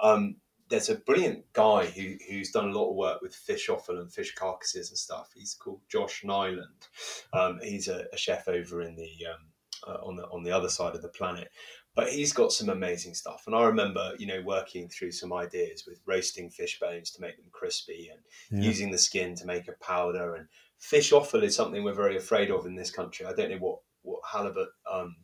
um, 0.01 0.35
there's 0.69 0.89
a 0.89 0.95
brilliant 0.95 1.45
guy 1.53 1.85
who, 1.85 2.15
who's 2.29 2.51
done 2.51 2.69
a 2.69 2.77
lot 2.77 2.89
of 2.89 2.95
work 2.95 3.21
with 3.21 3.33
fish 3.35 3.69
offal 3.69 3.99
and 3.99 4.11
fish 4.11 4.35
carcasses 4.35 4.89
and 4.89 4.97
stuff. 4.97 5.29
He's 5.35 5.53
called 5.53 5.81
Josh 5.89 6.23
Niland. 6.23 6.87
Um, 7.33 7.59
he's 7.63 7.87
a, 7.87 8.05
a 8.13 8.17
chef 8.17 8.47
over 8.47 8.81
in 8.81 8.95
the 8.95 9.09
um, 9.27 9.47
uh, 9.87 9.99
on 10.05 10.15
the 10.15 10.23
on 10.29 10.43
the 10.43 10.51
other 10.51 10.69
side 10.69 10.95
of 10.95 11.01
the 11.01 11.09
planet, 11.09 11.49
but 11.95 12.09
he's 12.09 12.33
got 12.33 12.51
some 12.51 12.69
amazing 12.69 13.13
stuff. 13.13 13.43
And 13.47 13.55
I 13.55 13.63
remember, 13.63 14.13
you 14.17 14.27
know, 14.27 14.41
working 14.45 14.89
through 14.89 15.11
some 15.11 15.31
ideas 15.31 15.85
with 15.87 16.01
roasting 16.05 16.49
fish 16.49 16.79
bones 16.79 17.11
to 17.11 17.21
make 17.21 17.37
them 17.37 17.49
crispy 17.51 18.09
and 18.11 18.61
Yeah. 18.61 18.67
using 18.67 18.91
the 18.91 18.97
skin 18.97 19.35
to 19.35 19.45
make 19.45 19.67
a 19.67 19.73
powder. 19.83 20.35
And 20.35 20.47
fish 20.79 21.11
offal 21.13 21.43
is 21.43 21.55
something 21.55 21.83
we're 21.83 21.93
very 21.93 22.17
afraid 22.17 22.51
of 22.51 22.65
in 22.65 22.75
this 22.75 22.91
country. 22.91 23.25
I 23.25 23.33
don't 23.33 23.51
know 23.51 23.57
what 23.57 23.79
what 24.01 24.21
halibut 24.31 24.69
um, 24.91 25.15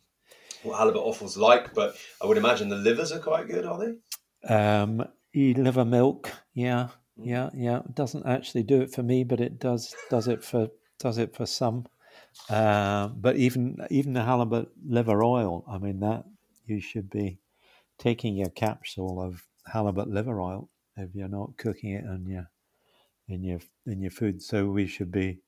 what 0.61 0.77
halibut 0.77 1.01
offal's 1.01 1.35
like, 1.37 1.73
but 1.73 1.95
I 2.21 2.25
would 2.27 2.37
imagine 2.37 2.69
the 2.69 2.75
livers 2.75 3.11
are 3.11 3.19
quite 3.19 3.47
good, 3.47 3.65
are 3.65 3.79
they? 3.79 4.53
Um, 4.53 5.05
e- 5.35 5.53
liver 5.55 5.85
milk, 5.85 6.31
yeah, 6.53 6.89
Mm. 7.19 7.27
yeah, 7.27 7.49
yeah. 7.55 7.79
It 7.79 7.95
doesn't 7.95 8.25
actually 8.25 8.63
do 8.63 8.81
it 8.81 8.91
for 8.91 9.03
me, 9.03 9.23
but 9.23 9.39
it 9.41 9.59
does 9.59 9.95
does 10.09 10.27
it 10.27 10.43
for 10.43 10.69
does 10.99 11.17
it 11.19 11.35
for 11.35 11.45
some. 11.45 11.85
Uh, 12.49 13.09
but 13.09 13.35
even 13.37 13.77
even 13.91 14.13
the 14.13 14.23
halibut 14.23 14.71
liver 14.85 15.23
oil, 15.23 15.63
I 15.67 15.77
mean 15.77 15.99
that 16.01 16.25
you 16.65 16.79
should 16.79 17.09
be 17.09 17.39
taking 17.99 18.35
your 18.35 18.49
capsule 18.49 19.21
of 19.21 19.43
halibut 19.65 20.09
liver 20.09 20.39
oil 20.41 20.69
if 20.97 21.15
you're 21.15 21.27
not 21.29 21.57
cooking 21.57 21.91
it 21.91 22.05
in 22.05 22.27
your 22.27 22.49
in 23.27 23.43
your 23.43 23.59
in 23.87 24.01
your 24.01 24.11
food. 24.11 24.41
So 24.41 24.67
we 24.69 24.87
should 24.87 25.11
be. 25.11 25.39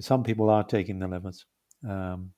Some 0.00 0.22
people 0.22 0.50
are 0.50 0.64
taking 0.64 0.98
the 0.98 1.08
livers, 1.08 1.46
um, 1.88 2.32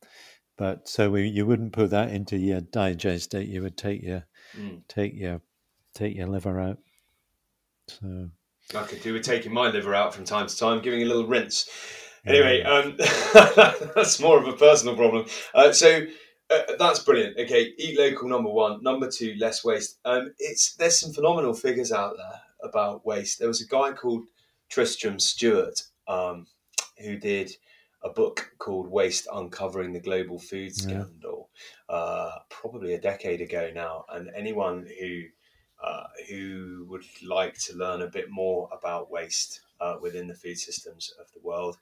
but 0.56 0.88
so 0.88 1.10
we, 1.10 1.28
you 1.28 1.46
wouldn't 1.46 1.72
put 1.72 1.90
that 1.90 2.10
into 2.10 2.36
your 2.36 2.60
digestate. 2.60 3.48
You 3.48 3.62
would 3.62 3.76
take 3.76 4.02
your 4.02 4.24
Mm. 4.58 4.82
take 4.88 5.14
your 5.14 5.42
take 5.94 6.16
your 6.16 6.28
liver 6.28 6.60
out. 6.60 6.78
So 8.70 8.78
I 8.78 8.84
could 8.84 9.02
do 9.02 9.12
with 9.12 9.24
taking 9.24 9.52
my 9.52 9.70
liver 9.70 9.94
out 9.94 10.14
from 10.14 10.24
time 10.24 10.46
to 10.46 10.56
time, 10.56 10.80
giving 10.80 11.02
a 11.02 11.06
little 11.06 11.26
rinse. 11.26 11.68
Yeah. 12.24 12.32
Anyway, 12.32 12.62
um, 12.62 12.94
that's 13.94 14.20
more 14.20 14.38
of 14.38 14.46
a 14.46 14.52
personal 14.52 14.94
problem. 14.94 15.26
Uh, 15.54 15.72
so 15.72 16.04
uh, 16.50 16.62
that's 16.78 17.00
brilliant. 17.00 17.38
Okay, 17.38 17.72
eat 17.78 17.98
local. 17.98 18.28
Number 18.28 18.50
one. 18.50 18.82
Number 18.82 19.10
two, 19.10 19.34
less 19.38 19.64
waste. 19.64 19.98
Um, 20.04 20.32
it's 20.38 20.74
there's 20.76 20.98
some 20.98 21.12
phenomenal 21.12 21.54
figures 21.54 21.92
out 21.92 22.16
there 22.16 22.68
about 22.68 23.04
waste. 23.06 23.38
There 23.38 23.48
was 23.48 23.62
a 23.62 23.66
guy 23.66 23.92
called 23.92 24.24
Tristram 24.68 25.18
Stuart 25.18 25.82
um, 26.06 26.46
who 26.98 27.16
did 27.16 27.50
a 28.02 28.10
book 28.10 28.50
called 28.58 28.88
Waste 28.88 29.26
Uncovering 29.32 29.92
the 29.92 30.00
Global 30.00 30.38
Food 30.38 30.72
Yeah. 30.76 31.04
Scandal, 31.04 31.50
uh, 31.88 32.30
probably 32.48 32.94
a 32.94 33.00
decade 33.00 33.40
ago 33.40 33.70
now. 33.74 34.04
And 34.08 34.30
anyone 34.34 34.86
who 35.00 35.22
uh, 35.82 36.04
who 36.28 36.86
would 36.88 37.04
like 37.26 37.56
to 37.58 37.76
learn 37.76 38.02
a 38.02 38.06
bit 38.06 38.30
more 38.30 38.68
about 38.72 39.10
waste 39.10 39.60
uh, 39.80 39.96
within 40.00 40.26
the 40.26 40.34
food 40.34 40.58
systems 40.58 41.12
of 41.20 41.26
the 41.32 41.40
world 41.40 41.78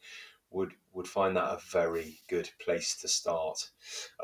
would 0.50 0.72
would 0.92 1.06
find 1.06 1.36
that 1.36 1.44
a 1.44 1.58
very 1.70 2.20
good 2.28 2.48
place 2.64 2.96
to 2.96 3.08
start. 3.08 3.70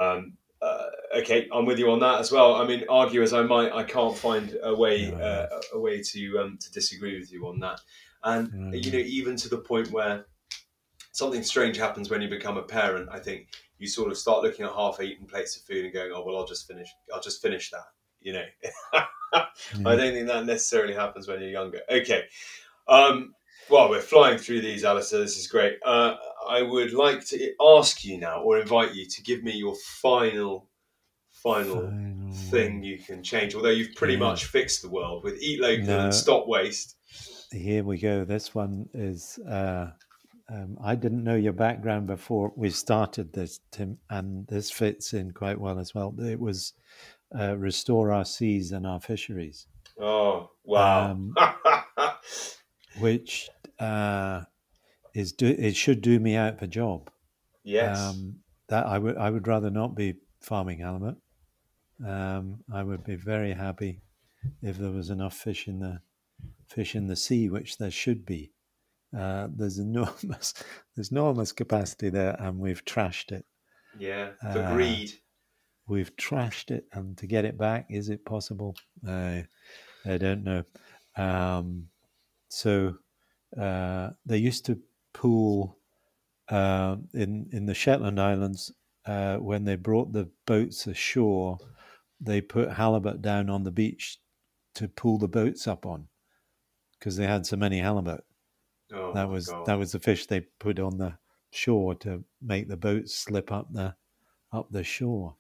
Um, 0.01 0.35
uh, 0.63 0.87
okay, 1.19 1.49
I'm 1.53 1.67
with 1.67 1.79
you 1.79 1.91
on 1.91 2.01
that 2.01 2.21
as 2.21 2.33
well. 2.33 2.55
I 2.55 2.67
mean, 2.67 2.85
argue 2.89 3.23
as 3.23 3.35
I 3.35 3.43
might, 3.43 3.73
I 3.73 3.83
can't 3.85 4.17
find 4.17 4.57
a 4.63 4.75
way 4.75 5.13
uh, 5.13 5.47
a 5.75 5.79
way 5.79 6.03
to 6.03 6.39
um, 6.39 6.59
to 6.59 6.73
disagree 6.73 7.19
with 7.19 7.31
you 7.33 7.47
on 7.47 7.61
that. 7.61 7.81
And 8.23 8.53
No. 8.53 8.77
you 8.77 8.91
know, 8.91 8.99
even 8.99 9.37
to 9.37 9.49
the 9.49 9.59
point 9.59 9.91
where 9.91 10.25
something 11.13 11.43
strange 11.43 11.77
happens 11.77 12.11
when 12.11 12.21
you 12.21 12.29
become 12.29 12.57
a 12.57 12.63
parent. 12.63 13.09
I 13.11 13.21
think 13.21 13.49
you 13.79 13.87
sort 13.87 14.11
of 14.11 14.19
start 14.19 14.43
looking 14.43 14.65
at 14.65 14.73
half-eaten 14.73 15.27
plates 15.27 15.57
of 15.57 15.63
food 15.63 15.85
and 15.85 15.95
going, 15.95 16.13
"Oh 16.15 16.25
well, 16.25 16.37
I'll 16.37 16.47
just 16.47 16.67
finish. 16.67 16.89
I'll 17.13 17.21
just 17.21 17.41
finish 17.41 17.71
that." 17.71 17.87
You 18.21 18.35
know, 18.35 18.45
I 19.35 19.97
don't 19.97 20.13
think 20.13 20.27
that 20.29 20.47
necessarily 20.47 20.95
happens 20.95 21.27
when 21.29 21.41
you're 21.41 21.51
younger. 21.51 21.81
Okay. 21.91 22.23
Um, 22.89 23.35
well, 23.71 23.89
we're 23.89 24.01
flying 24.01 24.39
through 24.39 24.61
these, 24.61 24.85
Alistair. 24.85 25.21
This 25.21 25.39
is 25.39 25.47
great. 25.47 25.79
Uh, 25.85 26.17
I 26.49 26.63
would 26.63 26.93
like 26.93 27.25
to 27.29 27.53
ask 27.61 28.05
you 28.05 28.19
now, 28.19 28.43
or 28.43 28.59
invite 28.59 28.95
you 28.95 29.07
to 29.07 29.23
give 29.23 29.43
me 29.43 29.53
your 29.53 29.75
final, 30.01 30.69
final 31.33 31.77
Final 31.83 32.33
thing 32.51 32.83
you 32.83 32.99
can 32.99 33.23
change. 33.23 33.55
Although 33.55 33.71
you've 33.71 33.95
pretty 33.95 34.15
Yeah. 34.15 34.21
much 34.21 34.45
fixed 34.47 34.83
the 34.83 34.91
world 34.91 35.25
with 35.25 35.41
eat 35.41 35.61
local 35.61 35.87
No. 35.87 36.01
and 36.05 36.15
stop 36.15 36.47
waste. 36.47 36.97
Here 37.53 37.85
we 37.85 37.99
go. 37.99 38.25
This 38.25 38.55
one 38.55 38.89
is. 38.95 39.39
Uh, 39.49 39.91
um, 40.51 40.77
I 40.83 40.95
didn't 40.95 41.25
know 41.25 41.37
your 41.37 41.55
background 41.55 42.07
before 42.07 42.53
we 42.55 42.69
started 42.69 43.33
this, 43.33 43.61
Tim, 43.71 43.99
and 44.11 44.47
this 44.47 44.71
fits 44.71 45.15
in 45.15 45.31
quite 45.31 45.59
well 45.59 45.79
as 45.79 45.95
well. 45.95 46.15
It 46.21 46.39
was 46.39 46.75
uh, 47.39 47.57
restore 47.57 48.13
our 48.13 48.25
seas 48.25 48.73
and 48.73 48.87
our 48.87 49.01
fisheries, 49.01 49.67
Oh 49.99 50.51
wow! 50.65 51.11
Um, 51.11 51.35
which 52.99 53.49
uh, 53.79 54.43
is 55.15 55.33
do 55.33 55.47
it 55.47 55.77
should 55.77 56.01
do 56.03 56.19
me 56.19 56.37
out 56.37 56.59
for 56.59 56.67
job. 56.67 57.11
Yes. 57.63 57.99
Um, 57.99 58.37
that 58.69 58.87
I 58.87 58.99
would 58.99 59.17
I 59.17 59.31
would 59.31 59.47
rather 59.47 59.71
not 59.71 59.95
be 59.95 60.15
farming 60.41 60.81
halibut. 60.81 61.17
Um, 62.05 62.65
I 62.73 62.83
would 62.83 63.05
be 63.05 63.15
very 63.15 63.53
happy 63.53 64.01
if 64.63 64.79
there 64.79 64.91
was 64.91 65.11
enough 65.11 65.35
fish 65.37 65.69
in 65.69 65.79
the 65.79 66.01
fish 66.67 66.95
in 66.95 67.07
the 67.07 67.17
sea, 67.17 67.49
which 67.49 67.79
there 67.79 67.91
should 67.91 68.27
be. 68.27 68.53
Uh, 69.17 69.49
there's 69.55 69.79
enormous 69.79 70.55
there's 70.97 71.11
enormous 71.13 71.53
capacity 71.53 72.11
there, 72.11 72.37
and 72.41 72.59
we've 72.59 72.85
trashed 72.85 73.33
it. 73.33 73.45
yeah. 73.99 74.31
For 74.41 74.61
uh, 74.61 74.75
greed. 74.75 75.13
We've 75.87 76.15
trashed 76.17 76.71
it, 76.71 76.87
and 76.93 77.17
to 77.19 77.27
get 77.27 77.45
it 77.45 77.59
back, 77.59 77.87
is 77.91 78.09
it 78.09 78.25
possible? 78.25 78.77
I 79.07 79.47
I 80.05 80.19
don't 80.19 80.45
know. 80.45 80.65
Um, 81.17 81.89
so 82.49 82.97
uh, 83.59 84.11
they 84.27 84.39
used 84.39 84.65
to 84.67 84.81
pool 85.13 85.79
uh, 86.49 86.97
in 87.13 87.49
in 87.53 87.67
the 87.67 87.75
Shetland 87.75 88.21
Islands 88.21 88.73
uh, 89.07 89.37
when 89.37 89.65
they 89.65 89.77
brought 89.77 90.13
the 90.13 90.31
boats 90.47 90.87
ashore. 90.87 91.59
They 92.21 92.41
put 92.41 92.73
halibut 92.73 93.21
down 93.21 93.51
on 93.51 93.65
the 93.65 93.71
beach 93.71 94.19
to 94.75 94.89
pull 94.89 95.19
the 95.19 95.29
boats 95.29 95.67
up 95.69 95.85
on 95.87 96.09
because 96.99 97.17
they 97.17 97.27
had 97.27 97.45
so 97.47 97.57
many 97.57 97.79
halibut. 97.79 98.25
Oh, 98.93 99.13
that 99.13 99.29
was 99.29 99.49
God. 99.49 99.67
that 99.67 99.79
was 99.79 99.93
the 99.93 100.01
fish 100.01 100.27
they 100.27 100.41
put 100.59 100.79
on 100.79 100.99
the 100.99 101.19
shore 101.51 101.95
to 101.97 102.25
make 102.41 102.69
the 102.69 102.77
boats 102.77 103.15
slip 103.15 103.53
up 103.53 103.73
the 103.73 103.95
up 104.53 104.71
the 104.71 104.85
shore. 104.85 105.37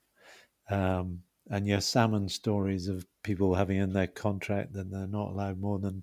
Um, 0.71 1.23
and 1.51 1.67
your 1.67 1.81
salmon 1.81 2.29
stories 2.29 2.89
of 2.89 3.07
people 3.23 3.55
having 3.55 3.79
in 3.79 3.93
their 3.93 4.07
contract 4.07 4.73
that 4.73 4.91
they're 4.91 5.07
not 5.07 5.31
allowed 5.31 5.61
more 5.61 5.79
than 5.79 6.03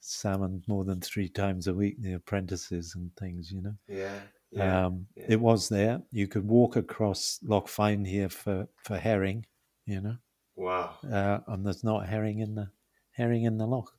salmon 0.00 0.62
more 0.66 0.84
than 0.84 1.00
three 1.00 1.28
times 1.28 1.66
a 1.66 1.74
week, 1.74 2.00
the 2.00 2.14
apprentices 2.14 2.94
and 2.94 3.14
things, 3.16 3.50
you 3.50 3.62
know. 3.62 3.74
Yeah. 3.88 4.18
Yeah. 4.50 4.86
Um, 4.86 5.06
yeah. 5.16 5.24
It 5.28 5.40
was 5.40 5.68
there. 5.68 6.02
You 6.12 6.28
could 6.28 6.46
walk 6.46 6.76
across 6.76 7.40
Loch 7.42 7.68
Fyne 7.68 8.04
here 8.04 8.28
for, 8.28 8.68
for 8.84 8.96
herring, 8.96 9.46
you 9.86 10.00
know, 10.00 10.16
wow. 10.56 10.94
uh, 11.10 11.40
and 11.48 11.66
there's 11.66 11.82
not 11.82 12.06
herring 12.06 12.40
in 12.40 12.54
the 12.54 12.68
herring 13.12 13.44
in 13.44 13.58
the 13.58 13.66
loch. 13.66 13.92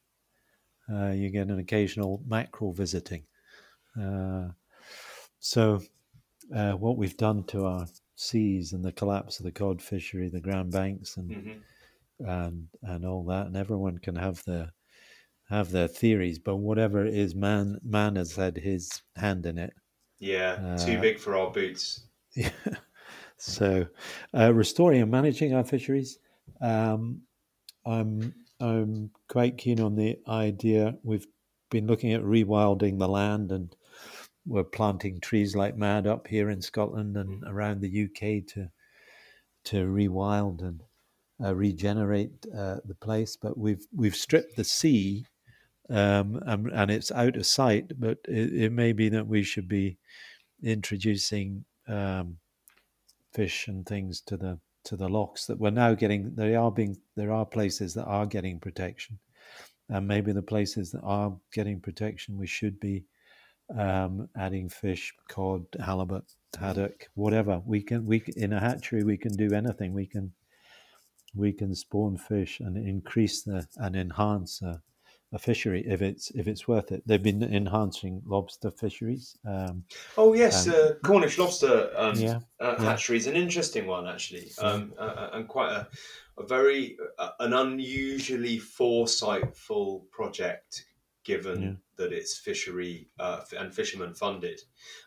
Uh, 0.91 1.09
you 1.09 1.29
get 1.29 1.47
an 1.47 1.59
occasional 1.59 2.21
mackerel 2.27 2.71
visiting. 2.71 3.23
Uh, 3.99 4.49
so, 5.39 5.81
uh, 6.55 6.73
what 6.73 6.97
we've 6.97 7.17
done 7.17 7.43
to 7.45 7.65
our 7.65 7.87
seas 8.15 8.73
and 8.73 8.83
the 8.85 8.91
collapse 8.93 9.39
of 9.39 9.45
the 9.45 9.51
cod 9.51 9.81
fishery, 9.81 10.29
the 10.29 10.41
Grand 10.41 10.71
Banks, 10.71 11.17
and 11.17 11.35
hmm 11.35 11.61
and 12.19 12.69
and 12.83 13.05
all 13.05 13.25
that, 13.25 13.47
and 13.47 13.57
everyone 13.57 13.97
can 13.99 14.15
have 14.15 14.43
their 14.45 14.73
have 15.49 15.71
their 15.71 15.87
theories, 15.87 16.39
but 16.39 16.57
whatever 16.57 17.05
it 17.05 17.13
is, 17.15 17.35
man 17.35 17.79
man 17.83 18.15
has 18.17 18.35
had 18.35 18.57
his 18.57 19.03
hand 19.15 19.45
in 19.45 19.57
it. 19.57 19.73
Yeah. 20.19 20.63
Too 20.75 20.97
Uh, 20.97 20.99
big 20.99 21.19
for 21.19 21.35
our 21.37 21.51
boots. 21.51 22.07
Yeah. 22.35 22.51
So, 23.37 23.87
uh, 24.33 24.53
restoring 24.53 25.01
and 25.01 25.11
managing 25.11 25.53
our 25.53 25.63
fisheries. 25.63 26.19
Um, 26.61 27.23
I'm 27.85 28.33
I'm 28.59 29.11
quite 29.29 29.57
keen 29.57 29.79
on 29.81 29.95
the 29.95 30.19
idea. 30.27 30.97
We've 31.03 31.27
been 31.71 31.87
looking 31.87 32.13
at 32.13 32.21
rewilding 32.23 32.99
the 32.99 33.09
land, 33.09 33.51
and 33.51 33.75
we're 34.45 34.63
planting 34.63 35.19
trees 35.19 35.55
like 35.55 35.75
mad 35.75 36.05
up 36.05 36.27
here 36.27 36.49
in 36.49 36.61
Scotland 36.61 37.17
and 37.17 37.43
around 37.45 37.81
the 37.81 38.03
UK 38.05 38.45
to 38.53 38.69
to 39.65 39.87
rewild 39.87 40.61
and 40.61 40.83
uh, 41.43 41.55
regenerate 41.55 42.45
uh, 42.55 42.77
the 42.85 42.95
place. 42.95 43.35
But 43.35 43.57
we've 43.57 43.85
we've 43.93 44.15
stripped 44.15 44.55
the 44.55 44.63
sea, 44.63 45.25
um, 45.89 46.41
and, 46.45 46.67
and 46.71 46.91
it's 46.91 47.11
out 47.11 47.35
of 47.35 47.45
sight. 47.45 47.99
But 47.99 48.19
it, 48.27 48.53
it 48.53 48.71
may 48.71 48.93
be 48.93 49.09
that 49.09 49.27
we 49.27 49.43
should 49.43 49.67
be 49.67 49.97
introducing 50.63 51.65
um, 51.87 52.37
fish 53.33 53.67
and 53.67 53.85
things 53.85 54.21
to 54.21 54.37
the 54.37 54.59
to 54.85 54.95
the 54.95 55.09
locks 55.09 55.47
that 55.47 55.59
we're 55.59 55.71
now 55.71 55.95
getting. 55.95 56.35
They 56.35 56.55
are 56.55 56.71
being 56.71 56.97
there 57.15 57.31
are 57.31 57.45
places 57.45 57.95
that 57.95 58.05
are 58.05 58.27
getting 58.27 58.59
protection, 58.59 59.17
and 59.89 60.07
maybe 60.07 60.31
the 60.31 60.43
places 60.43 60.91
that 60.91 61.01
are 61.01 61.35
getting 61.51 61.79
protection, 61.81 62.37
we 62.37 62.47
should 62.47 62.79
be 62.79 63.05
um, 63.75 64.29
adding 64.37 64.69
fish, 64.69 65.13
cod, 65.27 65.65
halibut, 65.79 66.25
haddock, 66.59 67.07
whatever. 67.15 67.61
We 67.65 67.81
can 67.81 68.05
we 68.05 68.23
in 68.35 68.53
a 68.53 68.59
hatchery 68.59 69.03
we 69.03 69.17
can 69.17 69.33
do 69.33 69.53
anything. 69.53 69.93
We 69.93 70.05
can 70.05 70.33
we 71.33 71.51
can 71.51 71.75
spawn 71.75 72.17
fish 72.17 72.59
and 72.59 72.77
increase 72.77 73.43
the 73.43 73.67
and 73.77 73.95
enhance 73.95 74.61
a, 74.61 74.81
a 75.33 75.39
fishery 75.39 75.83
if 75.85 76.01
it's 76.01 76.31
if 76.31 76.47
it's 76.47 76.67
worth 76.67 76.91
it. 76.91 77.03
They've 77.05 77.21
been 77.21 77.43
enhancing 77.43 78.21
lobster 78.25 78.71
fisheries. 78.71 79.37
Um, 79.45 79.83
Oh 80.17 80.33
yes, 80.33 80.67
Um, 80.67 80.73
uh, 80.73 80.89
Cornish 81.03 81.37
lobster 81.37 81.91
um, 81.97 82.15
yeah, 82.15 82.39
uh, 82.59 82.75
yeah. 82.79 82.85
hatchery 82.85 83.17
is 83.17 83.27
an 83.27 83.35
interesting 83.35 83.87
one 83.87 84.07
actually, 84.07 84.51
um, 84.59 84.93
uh, 84.97 85.01
uh, 85.01 85.29
and 85.33 85.47
quite 85.47 85.71
a, 85.71 85.87
a 86.37 86.45
very 86.47 86.97
uh, 87.19 87.31
an 87.39 87.53
unusually 87.53 88.59
foresightful 88.59 90.09
project, 90.11 90.85
given 91.25 91.61
Yeah. 91.61 91.73
That 91.97 92.11
it's 92.11 92.37
fishery 92.37 93.07
uh, 93.19 93.41
and 93.57 93.73
fishermen 93.73 94.13
funded. 94.13 94.61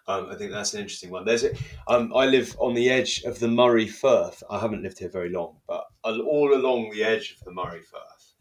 Um, 0.07 0.29
I 0.31 0.35
think 0.37 0.53
that's 0.53 0.75
an 0.75 0.81
interesting 0.81 1.11
one. 1.11 1.25
There's 1.25 1.45
a, 1.45 1.51
um, 1.87 2.13
I 2.15 2.27
live 2.27 2.57
on 2.59 2.75
the 2.75 2.89
edge 2.89 3.23
of 3.25 3.39
the 3.39 3.49
Moray 3.49 3.87
Firth. 3.87 4.43
I 4.49 4.59
haven't 4.59 4.83
lived 4.83 4.99
here 4.99 5.11
very 5.11 5.29
long, 5.29 5.59
but 5.67 5.85
all 6.03 6.55
along 6.55 6.91
the 6.91 7.05
edge 7.05 7.37
of 7.39 7.45
the 7.45 7.53
Moray 7.53 7.83
Firth, 7.83 8.35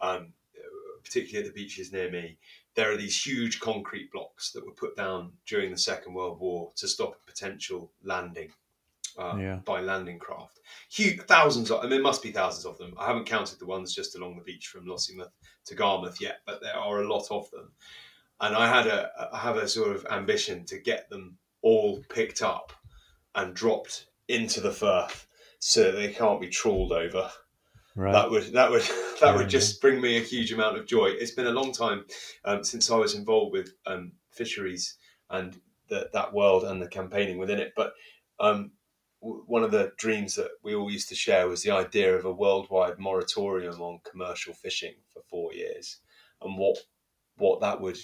um, 0.00 0.32
particularly 1.02 1.46
at 1.46 1.54
the 1.54 1.58
beaches 1.58 1.92
near 1.92 2.10
me, 2.10 2.36
there 2.74 2.92
are 2.92 2.96
these 2.96 3.24
huge 3.24 3.60
concrete 3.60 4.10
blocks 4.12 4.52
that 4.52 4.66
were 4.66 4.72
put 4.72 4.96
down 4.96 5.32
during 5.46 5.70
the 5.70 5.78
Second 5.78 6.14
World 6.14 6.40
War 6.40 6.72
to 6.76 6.88
stop 6.88 7.14
a 7.14 7.30
potential 7.30 7.92
landing 8.02 8.50
uh, 9.18 9.36
Yeah. 9.38 9.56
by 9.64 9.80
landing 9.80 10.18
craft. 10.18 10.60
Huge, 10.90 11.20
thousands 11.22 11.70
of, 11.70 11.80
I 11.80 11.88
mean, 11.88 12.00
it 12.00 12.02
must 12.02 12.22
be 12.22 12.32
thousands 12.32 12.66
of 12.66 12.78
them. 12.78 12.94
I 12.98 13.06
haven't 13.06 13.26
counted 13.26 13.58
the 13.58 13.66
ones 13.66 13.94
just 13.94 14.16
along 14.16 14.36
the 14.36 14.42
beach 14.42 14.68
from 14.68 14.86
Lossiemouth 14.86 15.30
to 15.66 15.74
Garmouth 15.74 16.20
yet, 16.20 16.38
but 16.46 16.60
there 16.60 16.76
are 16.76 17.02
a 17.02 17.08
lot 17.08 17.26
of 17.30 17.50
them. 17.50 17.72
And 18.40 18.54
I 18.56 18.66
had 18.68 18.86
a, 18.86 19.10
I 19.32 19.38
have 19.38 19.56
a 19.56 19.68
sort 19.68 19.94
of 19.94 20.06
ambition 20.10 20.64
to 20.66 20.78
get 20.78 21.08
them 21.08 21.36
all 21.62 22.02
picked 22.08 22.42
up 22.42 22.72
and 23.34 23.54
dropped 23.54 24.06
into 24.28 24.60
the 24.60 24.72
Firth 24.72 25.26
so 25.58 25.84
that 25.84 25.92
they 25.92 26.12
can't 26.12 26.40
be 26.40 26.48
trawled 26.48 26.92
over 26.92 27.30
right. 27.94 28.12
that 28.12 28.30
would 28.30 28.52
that 28.52 28.70
would 28.70 28.82
that 29.20 29.22
Yeah, 29.22 29.36
would 29.36 29.48
just 29.48 29.80
bring 29.80 30.00
me 30.00 30.16
a 30.18 30.20
huge 30.22 30.52
amount 30.52 30.76
of 30.76 30.86
joy. 30.86 31.06
It's 31.06 31.30
been 31.30 31.46
a 31.46 31.50
long 31.52 31.72
time 31.72 32.04
um, 32.44 32.62
since 32.64 32.90
I 32.90 32.96
was 32.96 33.14
involved 33.14 33.52
with 33.52 33.72
um, 33.86 34.12
fisheries 34.30 34.96
and 35.30 35.58
the, 35.88 36.10
that 36.12 36.32
world 36.32 36.64
and 36.64 36.80
the 36.82 36.88
campaigning 36.88 37.38
within 37.38 37.58
it. 37.60 37.72
But 37.76 37.94
um, 38.40 38.72
one 39.24 39.62
of 39.64 39.70
the 39.70 39.92
dreams 39.96 40.34
that 40.34 40.50
we 40.62 40.74
all 40.74 40.90
used 40.90 41.08
to 41.08 41.14
share 41.14 41.48
was 41.48 41.62
the 41.62 41.70
idea 41.70 42.14
of 42.14 42.24
a 42.24 42.32
worldwide 42.32 42.98
moratorium 42.98 43.80
on 43.80 44.00
commercial 44.10 44.52
fishing 44.54 44.94
for 45.12 45.22
four 45.22 45.52
years, 45.54 46.00
and 46.42 46.58
what 46.58 46.76
what 47.36 47.60
that 47.60 47.80
would 47.80 47.98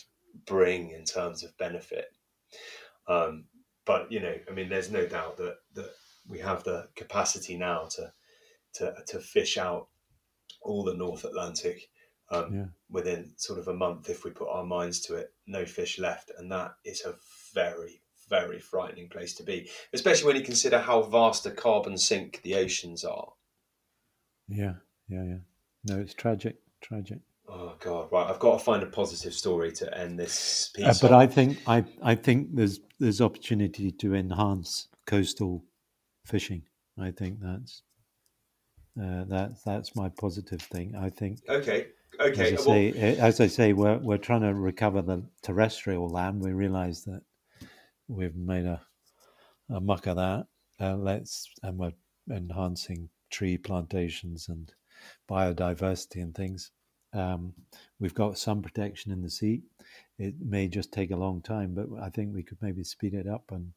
bring 0.46 0.90
in 0.90 1.04
terms 1.04 1.42
of 1.44 1.56
benefit. 1.58 2.06
Um, 3.06 3.44
but 3.84 4.10
you 4.10 4.20
know, 4.20 4.34
I 4.48 4.52
mean, 4.52 4.68
there's 4.68 4.90
no 4.90 5.06
doubt 5.06 5.36
that 5.36 5.56
that 5.74 5.90
we 6.26 6.38
have 6.38 6.64
the 6.64 6.88
capacity 6.96 7.56
now 7.56 7.86
to 7.96 8.12
to 8.74 8.94
to 9.08 9.20
fish 9.20 9.58
out 9.58 9.88
all 10.62 10.84
the 10.84 10.94
North 10.94 11.24
Atlantic 11.24 11.90
um, 12.30 12.54
Yeah. 12.54 12.66
within 12.88 13.32
sort 13.36 13.58
of 13.58 13.68
a 13.68 13.74
month 13.74 14.08
if 14.08 14.24
we 14.24 14.30
put 14.30 14.48
our 14.48 14.64
minds 14.64 15.00
to 15.02 15.16
it. 15.16 15.34
No 15.46 15.64
fish 15.66 15.98
left, 15.98 16.30
and 16.38 16.50
that 16.52 16.76
is 16.84 17.02
a 17.04 17.16
very 17.52 18.02
very 18.30 18.58
frightening 18.58 19.08
place 19.08 19.34
to 19.34 19.42
be, 19.42 19.68
especially 19.92 20.28
when 20.28 20.36
you 20.36 20.42
consider 20.42 20.78
how 20.78 21.02
vast 21.02 21.44
a 21.44 21.50
carbon 21.50 21.98
sink 21.98 22.40
the 22.42 22.54
oceans 22.54 23.04
are. 23.04 23.32
Yeah, 24.48 24.74
yeah, 25.08 25.24
yeah. 25.24 25.38
No, 25.84 26.00
it's 26.00 26.14
tragic, 26.14 26.56
tragic. 26.80 27.18
Oh 27.48 27.74
God! 27.80 28.08
Right, 28.12 28.30
I've 28.30 28.38
got 28.38 28.58
to 28.58 28.64
find 28.64 28.82
a 28.82 28.86
positive 28.86 29.34
story 29.34 29.72
to 29.72 29.98
end 29.98 30.18
this 30.18 30.70
piece. 30.74 30.84
Uh, 30.84 30.94
but 31.02 31.12
on. 31.12 31.20
I 31.20 31.26
think 31.26 31.58
I 31.66 31.84
I 32.02 32.14
think 32.14 32.54
there's 32.54 32.80
there's 33.00 33.20
opportunity 33.20 33.90
to 33.90 34.14
enhance 34.14 34.88
coastal 35.06 35.64
fishing. 36.24 36.62
I 36.98 37.10
think 37.10 37.38
that's 37.40 37.82
uh, 39.00 39.24
that 39.24 39.52
that's 39.64 39.96
my 39.96 40.08
positive 40.10 40.62
thing. 40.62 40.94
I 40.94 41.10
think 41.10 41.40
okay, 41.48 41.88
okay. 42.20 42.54
as 42.54 42.60
I 42.60 42.64
say, 42.64 42.92
eh, 42.92 43.16
as 43.18 43.40
I 43.40 43.48
say, 43.48 43.72
we're 43.72 43.98
we're 43.98 44.18
trying 44.18 44.42
to 44.42 44.54
recover 44.54 45.02
the 45.02 45.24
terrestrial 45.42 46.08
land. 46.08 46.42
We 46.42 46.52
realise 46.52 47.02
that 47.02 47.22
we've 48.10 48.36
made 48.36 48.66
a 48.66 48.80
a 49.70 49.80
muck 49.80 50.06
of 50.06 50.16
that. 50.16 50.46
Uh, 50.80 50.96
let's 50.96 51.48
and 51.62 51.78
we're 51.78 51.92
enhancing 52.30 53.08
tree 53.30 53.56
plantations 53.56 54.48
and 54.48 54.72
biodiversity 55.30 56.22
and 56.22 56.34
things. 56.34 56.70
Um, 57.12 57.52
we've 57.98 58.14
got 58.14 58.38
some 58.38 58.62
protection 58.62 59.12
in 59.12 59.22
the 59.22 59.30
sea. 59.30 59.62
It 60.18 60.34
may 60.40 60.68
just 60.68 60.92
take 60.92 61.10
a 61.10 61.16
long 61.16 61.40
time, 61.42 61.74
but 61.74 61.86
I 62.00 62.10
think 62.10 62.34
we 62.34 62.42
could 62.42 62.58
maybe 62.60 62.84
speed 62.84 63.14
it 63.14 63.26
up 63.26 63.44
and 63.50 63.72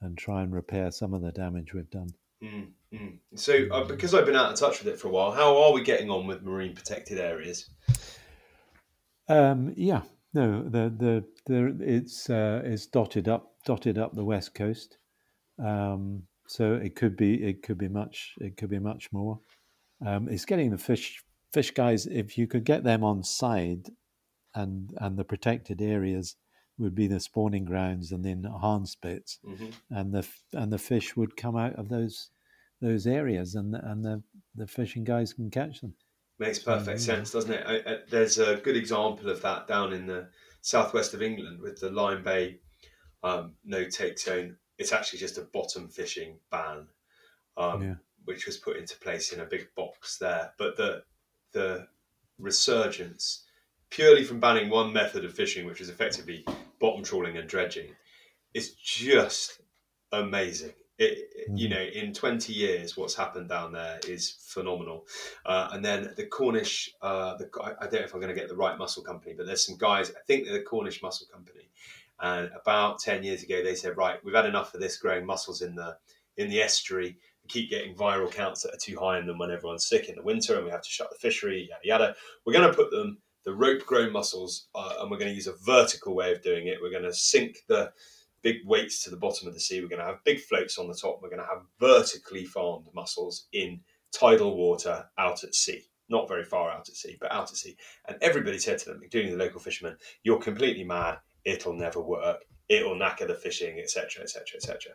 and 0.00 0.16
try 0.16 0.42
and 0.42 0.52
repair 0.52 0.92
some 0.92 1.12
of 1.12 1.22
the 1.22 1.32
damage 1.32 1.74
we've 1.74 1.90
done. 1.90 2.10
mm, 2.42 2.68
mm. 2.94 3.18
So, 3.34 3.66
uh, 3.72 3.84
because 3.84 4.14
I've 4.14 4.26
been 4.26 4.36
out 4.36 4.52
of 4.52 4.58
touch 4.58 4.78
with 4.78 4.94
it 4.94 5.00
for 5.00 5.08
a 5.08 5.10
while, 5.10 5.32
how 5.32 5.60
are 5.60 5.72
we 5.72 5.82
getting 5.82 6.08
on 6.08 6.28
with 6.28 6.42
marine 6.42 6.74
protected 6.74 7.18
areas? 7.18 7.68
Um, 9.28 9.74
yeah, 9.76 10.02
No, 10.34 10.62
the 10.62 10.90
the 10.96 11.24
the 11.46 11.76
it's 11.80 12.28
uh, 12.28 12.62
it's 12.64 12.86
dotted 12.86 13.28
up 13.28 13.54
dotted 13.64 13.98
up 13.98 14.14
the 14.14 14.24
west 14.24 14.54
coast. 14.54 14.98
Um, 15.58 16.24
so 16.46 16.74
it 16.74 16.94
could 16.96 17.16
be 17.16 17.42
it 17.42 17.62
could 17.62 17.78
be 17.78 17.88
much 17.88 18.34
it 18.40 18.56
could 18.56 18.70
be 18.70 18.78
much 18.78 19.10
more. 19.12 19.40
Um, 20.04 20.28
it's 20.28 20.44
getting 20.44 20.70
the 20.70 20.78
fish 20.78 21.22
fish 21.52 21.70
guys. 21.72 22.06
If 22.06 22.36
you 22.38 22.46
could 22.46 22.64
get 22.64 22.84
them 22.84 23.02
on 23.02 23.24
side, 23.24 23.90
and 24.54 24.92
and 24.98 25.16
the 25.18 25.24
protected 25.24 25.80
areas 25.80 26.36
would 26.78 26.94
be 26.94 27.08
the 27.08 27.18
spawning 27.20 27.64
grounds 27.64 28.12
and 28.12 28.24
the 28.24 28.30
enhanced 28.30 29.00
bits, 29.00 29.38
Mhm. 29.44 29.72
and 29.90 30.12
the 30.14 30.28
and 30.52 30.72
the 30.72 30.78
fish 30.78 31.16
would 31.16 31.36
come 31.36 31.56
out 31.56 31.74
of 31.76 31.88
those 31.88 32.30
those 32.80 33.06
areas, 33.06 33.54
and 33.54 33.72
the, 33.74 33.90
and 33.90 34.04
the 34.04 34.22
the 34.54 34.66
fishing 34.66 35.04
guys 35.04 35.32
can 35.32 35.50
catch 35.50 35.80
them. 35.80 35.94
Makes 36.38 36.60
perfect 36.60 37.00
Mm. 37.00 37.04
sense, 37.04 37.30
doesn't 37.32 37.52
it? 37.52 37.64
I, 37.66 37.92
I, 37.92 37.98
there's 38.08 38.38
a 38.38 38.56
good 38.56 38.76
example 38.76 39.28
of 39.28 39.42
that 39.42 39.66
down 39.66 39.92
in 39.92 40.06
the 40.06 40.28
southwest 40.60 41.14
of 41.14 41.22
England 41.22 41.60
with 41.60 41.80
the 41.80 41.90
Lyme 41.90 42.22
Bay 42.22 42.60
um, 43.24 43.54
no 43.64 43.88
take 43.88 44.18
zone. 44.18 44.56
It's 44.78 44.92
actually 44.92 45.18
just 45.18 45.38
a 45.38 45.42
bottom 45.42 45.88
fishing 45.88 46.38
ban, 46.50 46.86
um, 47.56 47.82
Yeah. 47.82 47.94
which 48.24 48.46
was 48.46 48.56
put 48.56 48.76
into 48.76 48.96
place 48.98 49.32
in 49.32 49.40
a 49.40 49.44
big 49.44 49.74
box 49.74 50.18
there. 50.18 50.52
But 50.58 50.76
the 50.76 51.02
the 51.52 51.88
resurgence 52.38 53.44
purely 53.90 54.22
from 54.22 54.38
banning 54.38 54.68
one 54.70 54.92
method 54.92 55.24
of 55.24 55.34
fishing, 55.34 55.66
which 55.66 55.80
is 55.80 55.88
effectively 55.88 56.44
bottom 56.78 57.02
trawling 57.02 57.36
and 57.38 57.48
dredging, 57.48 57.96
is 58.54 58.74
just 58.74 59.60
amazing. 60.12 60.74
It, 60.98 61.30
it- 61.34 61.48
you 61.54 61.68
know, 61.68 61.80
in 61.80 62.12
20 62.12 62.52
years, 62.52 62.96
what's 62.96 63.14
happened 63.14 63.48
down 63.48 63.72
there 63.72 63.98
is 64.06 64.30
phenomenal. 64.40 65.06
Uh, 65.46 65.70
and 65.72 65.82
then 65.84 66.12
the 66.16 66.26
Cornish, 66.26 66.90
uh, 67.00 67.36
the, 67.36 67.48
I 67.62 67.84
don't 67.84 67.94
know 67.94 68.00
if 68.00 68.12
I'm 68.14 68.20
going 68.20 68.34
to 68.34 68.38
get 68.38 68.48
the 68.50 68.56
right 68.56 68.76
mussel 68.76 69.02
company, 69.02 69.34
but 69.34 69.46
there's 69.46 69.64
some 69.64 69.78
guys, 69.78 70.10
I 70.10 70.20
think 70.26 70.44
they're 70.44 70.58
the 70.58 70.62
Cornish 70.64 71.02
Mussel 71.02 71.26
Company. 71.32 71.70
And 72.20 72.50
about 72.60 72.98
10 72.98 73.22
years 73.22 73.42
ago, 73.42 73.62
they 73.62 73.74
said, 73.74 73.96
right, 73.96 74.22
we've 74.24 74.34
had 74.34 74.46
enough 74.46 74.74
of 74.74 74.80
this 74.80 74.96
growing 74.98 75.24
mussels 75.24 75.62
in 75.62 75.74
the 75.74 75.96
in 76.36 76.48
the 76.48 76.60
estuary. 76.60 77.16
We 77.44 77.48
keep 77.48 77.70
getting 77.70 77.94
viral 77.94 78.30
counts 78.30 78.62
that 78.62 78.74
are 78.74 78.78
too 78.78 78.98
high 78.98 79.18
in 79.18 79.26
them 79.26 79.38
when 79.38 79.50
everyone's 79.50 79.86
sick 79.86 80.08
in 80.08 80.16
the 80.16 80.22
winter 80.22 80.56
and 80.56 80.64
we 80.64 80.70
have 80.70 80.82
to 80.82 80.90
shut 80.90 81.10
the 81.10 81.16
fishery, 81.16 81.68
yada, 81.70 81.80
yada. 82.04 82.16
We're 82.44 82.52
going 82.52 82.68
to 82.70 82.76
put 82.76 82.90
them, 82.90 83.18
the 83.44 83.54
rope 83.54 83.86
grown 83.86 84.12
mussels, 84.12 84.66
uh, 84.74 84.94
and 85.00 85.10
we're 85.10 85.18
going 85.18 85.30
to 85.30 85.34
use 85.34 85.46
a 85.46 85.54
vertical 85.64 86.14
way 86.14 86.32
of 86.32 86.42
doing 86.42 86.66
it. 86.66 86.78
We're 86.82 86.90
going 86.90 87.04
to 87.04 87.14
sink 87.14 87.58
the 87.68 87.92
big 88.42 88.58
weights 88.64 89.02
to 89.04 89.10
the 89.10 89.16
bottom 89.16 89.48
of 89.48 89.54
the 89.54 89.60
sea. 89.60 89.80
We're 89.80 89.88
going 89.88 90.00
to 90.00 90.06
have 90.06 90.24
big 90.24 90.40
floats 90.40 90.78
on 90.78 90.88
the 90.88 90.94
top. 90.94 91.20
We're 91.22 91.30
going 91.30 91.42
to 91.42 91.46
have 91.46 91.62
vertically 91.80 92.44
farmed 92.44 92.86
mussels 92.94 93.46
in 93.52 93.80
tidal 94.12 94.56
water 94.56 95.06
out 95.18 95.44
at 95.44 95.54
sea. 95.54 95.82
Not 96.08 96.28
very 96.28 96.44
far 96.44 96.70
out 96.70 96.88
at 96.88 96.96
sea, 96.96 97.16
but 97.20 97.32
out 97.32 97.50
at 97.50 97.56
sea. 97.56 97.76
And 98.06 98.16
everybody 98.22 98.58
said 98.58 98.78
to 98.78 98.90
them, 98.90 99.00
including 99.02 99.32
the 99.32 99.44
local 99.44 99.60
fishermen, 99.60 99.98
"You're 100.22 100.38
completely 100.38 100.84
mad. 100.84 101.18
It'll 101.44 101.74
never 101.74 102.00
work. 102.00 102.44
It'll 102.68 102.96
knacker 102.96 103.26
the 103.26 103.34
fishing, 103.34 103.78
etc., 103.78 104.22
etc., 104.22 104.56
etc." 104.56 104.92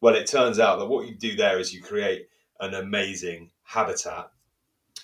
Well, 0.00 0.16
it 0.16 0.26
turns 0.26 0.58
out 0.58 0.78
that 0.78 0.86
what 0.86 1.06
you 1.06 1.14
do 1.14 1.36
there 1.36 1.58
is 1.60 1.72
you 1.72 1.80
create 1.82 2.28
an 2.60 2.74
amazing 2.74 3.52
habitat, 3.62 4.32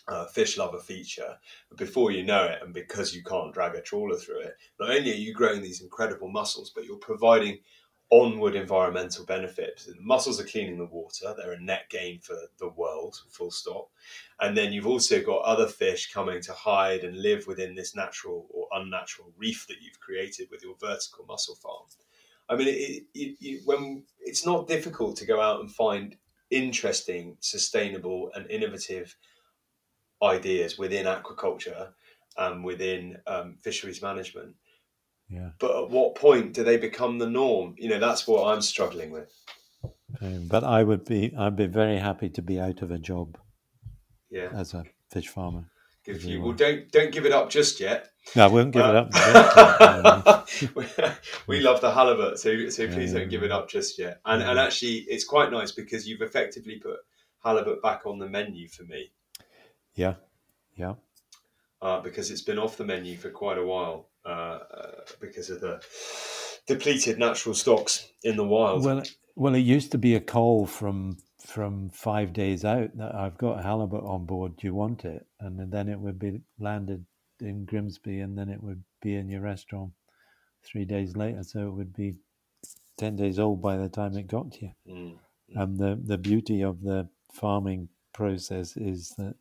uh, 0.08 0.26
fish 0.26 0.58
lover 0.58 0.78
feature. 0.78 1.36
Before 1.76 2.10
you 2.10 2.24
know 2.24 2.44
it, 2.44 2.62
and 2.62 2.74
because 2.74 3.14
you 3.14 3.22
can't 3.22 3.54
drag 3.54 3.74
a 3.74 3.80
trawler 3.80 4.16
through 4.16 4.40
it, 4.40 4.54
not 4.78 4.90
only 4.90 5.12
are 5.12 5.16
you 5.16 5.34
growing 5.34 5.62
these 5.62 5.82
incredible 5.82 6.28
mussels, 6.28 6.72
but 6.74 6.84
you're 6.84 6.96
providing 6.96 7.58
onward 8.10 8.54
environmental 8.54 9.24
benefits. 9.24 9.86
The 9.86 9.94
mussels 10.00 10.40
are 10.40 10.44
cleaning 10.44 10.78
the 10.78 10.84
water; 10.86 11.34
they're 11.36 11.52
a 11.52 11.60
net 11.60 11.88
gain 11.90 12.20
for 12.20 12.36
the 12.58 12.68
world. 12.68 13.16
Full 13.30 13.50
stop. 13.50 13.90
And 14.40 14.56
then 14.56 14.72
you've 14.72 14.86
also 14.86 15.22
got 15.22 15.42
other 15.42 15.66
fish 15.66 16.12
coming 16.12 16.40
to 16.42 16.52
hide 16.52 17.04
and 17.04 17.16
live 17.16 17.46
within 17.46 17.74
this 17.74 17.94
natural 17.94 18.46
or 18.50 18.68
unnatural 18.72 19.32
reef 19.36 19.66
that 19.68 19.80
you've 19.82 20.00
created 20.00 20.48
with 20.50 20.62
your 20.62 20.76
vertical 20.80 21.24
mussel 21.26 21.54
farm. 21.56 21.86
I 22.48 22.56
mean, 22.56 22.68
it, 22.68 23.04
it, 23.14 23.36
it, 23.40 23.62
when 23.64 24.04
it's 24.20 24.44
not 24.44 24.68
difficult 24.68 25.16
to 25.16 25.26
go 25.26 25.40
out 25.40 25.60
and 25.60 25.70
find 25.70 26.16
interesting, 26.50 27.36
sustainable, 27.40 28.30
and 28.34 28.50
innovative 28.50 29.16
ideas 30.22 30.78
within 30.78 31.06
aquaculture 31.06 31.90
and 32.36 32.64
within 32.64 33.18
um, 33.26 33.56
fisheries 33.62 34.02
management. 34.02 34.54
Yeah. 35.28 35.50
But 35.58 35.84
at 35.84 35.90
what 35.90 36.14
point 36.16 36.52
do 36.52 36.64
they 36.64 36.76
become 36.76 37.18
the 37.18 37.28
norm? 37.28 37.74
You 37.78 37.88
know, 37.88 37.98
that's 37.98 38.26
what 38.26 38.46
I'm 38.46 38.62
struggling 38.62 39.10
with. 39.10 39.30
Um, 40.20 40.48
but 40.48 40.62
I 40.64 40.82
would 40.82 41.04
be 41.04 41.32
I'd 41.36 41.56
be 41.56 41.66
very 41.66 41.98
happy 41.98 42.28
to 42.30 42.42
be 42.42 42.60
out 42.60 42.82
of 42.82 42.90
a 42.90 42.98
job 42.98 43.36
Yeah, 44.30 44.50
as 44.54 44.74
a 44.74 44.84
fish 45.10 45.28
farmer. 45.28 45.70
good 46.04 46.20
for 46.20 46.28
you. 46.28 46.40
Well, 46.42 46.52
don't 46.52 46.90
don't 46.92 47.10
give 47.12 47.26
it 47.26 47.32
up 47.32 47.50
just 47.50 47.80
yet. 47.80 48.10
No, 48.36 48.44
I 48.44 48.48
won't 48.48 48.72
give 48.72 48.84
it 48.84 48.94
Uh, 48.94 50.12
up. 50.26 50.48
we, 51.46 51.60
love 51.60 51.80
the 51.80 51.92
halibut, 51.92 52.38
so 52.38 52.68
so 52.68 52.86
please 52.88 53.12
Yeah. 53.12 53.20
don't 53.20 53.28
give 53.28 53.42
it 53.42 53.50
up 53.50 53.68
just 53.68 53.98
yet. 53.98 54.20
And 54.24 54.42
and 54.42 54.58
actually, 54.58 54.98
it's 55.08 55.24
quite 55.24 55.50
nice 55.50 55.72
because 55.72 56.06
you've 56.06 56.22
effectively 56.22 56.78
put 56.78 57.00
halibut 57.44 57.82
back 57.82 58.06
on 58.06 58.18
the 58.18 58.28
menu 58.28 58.68
for 58.68 58.84
me 58.84 59.10
yeah, 59.94 60.14
yeah, 60.76 60.94
uh, 61.82 62.00
because 62.00 62.30
it's 62.30 62.42
been 62.42 62.58
off 62.58 62.76
the 62.76 62.84
menu 62.84 63.16
for 63.16 63.30
quite 63.30 63.58
a 63.58 63.64
while 63.64 64.08
uh, 64.24 64.28
uh, 64.28 64.90
because 65.20 65.50
of 65.50 65.60
the 65.60 65.82
depleted 66.66 67.18
natural 67.18 67.54
stocks 67.54 68.08
in 68.22 68.36
the 68.36 68.44
wild. 68.44 68.84
Well, 68.84 69.02
well, 69.36 69.54
it 69.54 69.60
used 69.60 69.92
to 69.92 69.98
be 69.98 70.14
a 70.14 70.20
call 70.20 70.66
from 70.66 71.18
from 71.38 71.90
five 71.90 72.32
days 72.32 72.64
out 72.64 72.96
that 72.96 73.14
I've 73.14 73.36
got 73.36 73.62
halibut 73.62 74.02
on 74.02 74.24
board. 74.24 74.56
Do 74.56 74.66
you 74.66 74.74
want 74.74 75.04
it? 75.04 75.26
And 75.40 75.70
then 75.70 75.88
it 75.88 76.00
would 76.00 76.18
be 76.18 76.40
landed 76.58 77.04
in 77.40 77.66
Grimsby, 77.66 78.20
and 78.20 78.36
then 78.36 78.48
it 78.48 78.62
would 78.62 78.82
be 79.02 79.16
in 79.16 79.28
your 79.28 79.42
restaurant 79.42 79.92
three 80.64 80.86
days 80.86 81.16
later. 81.16 81.42
So 81.42 81.66
it 81.66 81.72
would 81.72 81.92
be 81.92 82.14
ten 82.96 83.16
days 83.16 83.38
old 83.38 83.60
by 83.60 83.76
the 83.76 83.88
time 83.88 84.16
it 84.16 84.26
got 84.26 84.52
to 84.52 84.64
you. 84.64 84.72
Mm. 84.88 85.18
And 85.54 85.78
the 85.78 86.00
the 86.02 86.18
beauty 86.18 86.62
of 86.62 86.80
the 86.80 87.08
farming 87.32 87.88
process 88.12 88.76
is 88.76 89.10
that 89.18 89.34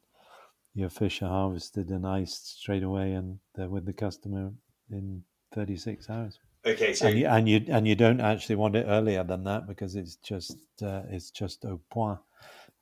your 0.76 0.90
fish 0.90 1.22
are 1.22 1.30
harvested 1.30 1.90
and 1.90 2.06
iced 2.08 2.60
straight 2.60 2.84
away, 2.84 3.14
and 3.14 3.40
they're 3.56 3.70
with 3.70 3.86
the 3.86 3.94
customer 3.94 4.52
in 4.90 5.24
thirty 5.54 5.78
six 5.78 6.10
hours. 6.10 6.40
Okay, 6.66 6.94
so 6.94 7.08
and 7.08 7.18
you, 7.20 7.28
and 7.28 7.50
you 7.50 7.66
and 7.68 7.88
you 7.88 7.96
don't 7.96 8.22
actually 8.22 8.56
want 8.56 8.76
it 8.76 8.86
earlier 8.88 9.24
than 9.24 9.44
that 9.44 9.68
because 9.68 9.96
it's 9.96 10.16
just 10.16 10.58
uh, 10.82 11.04
it's 11.10 11.30
just 11.32 11.66
au 11.66 11.80
point 11.90 12.20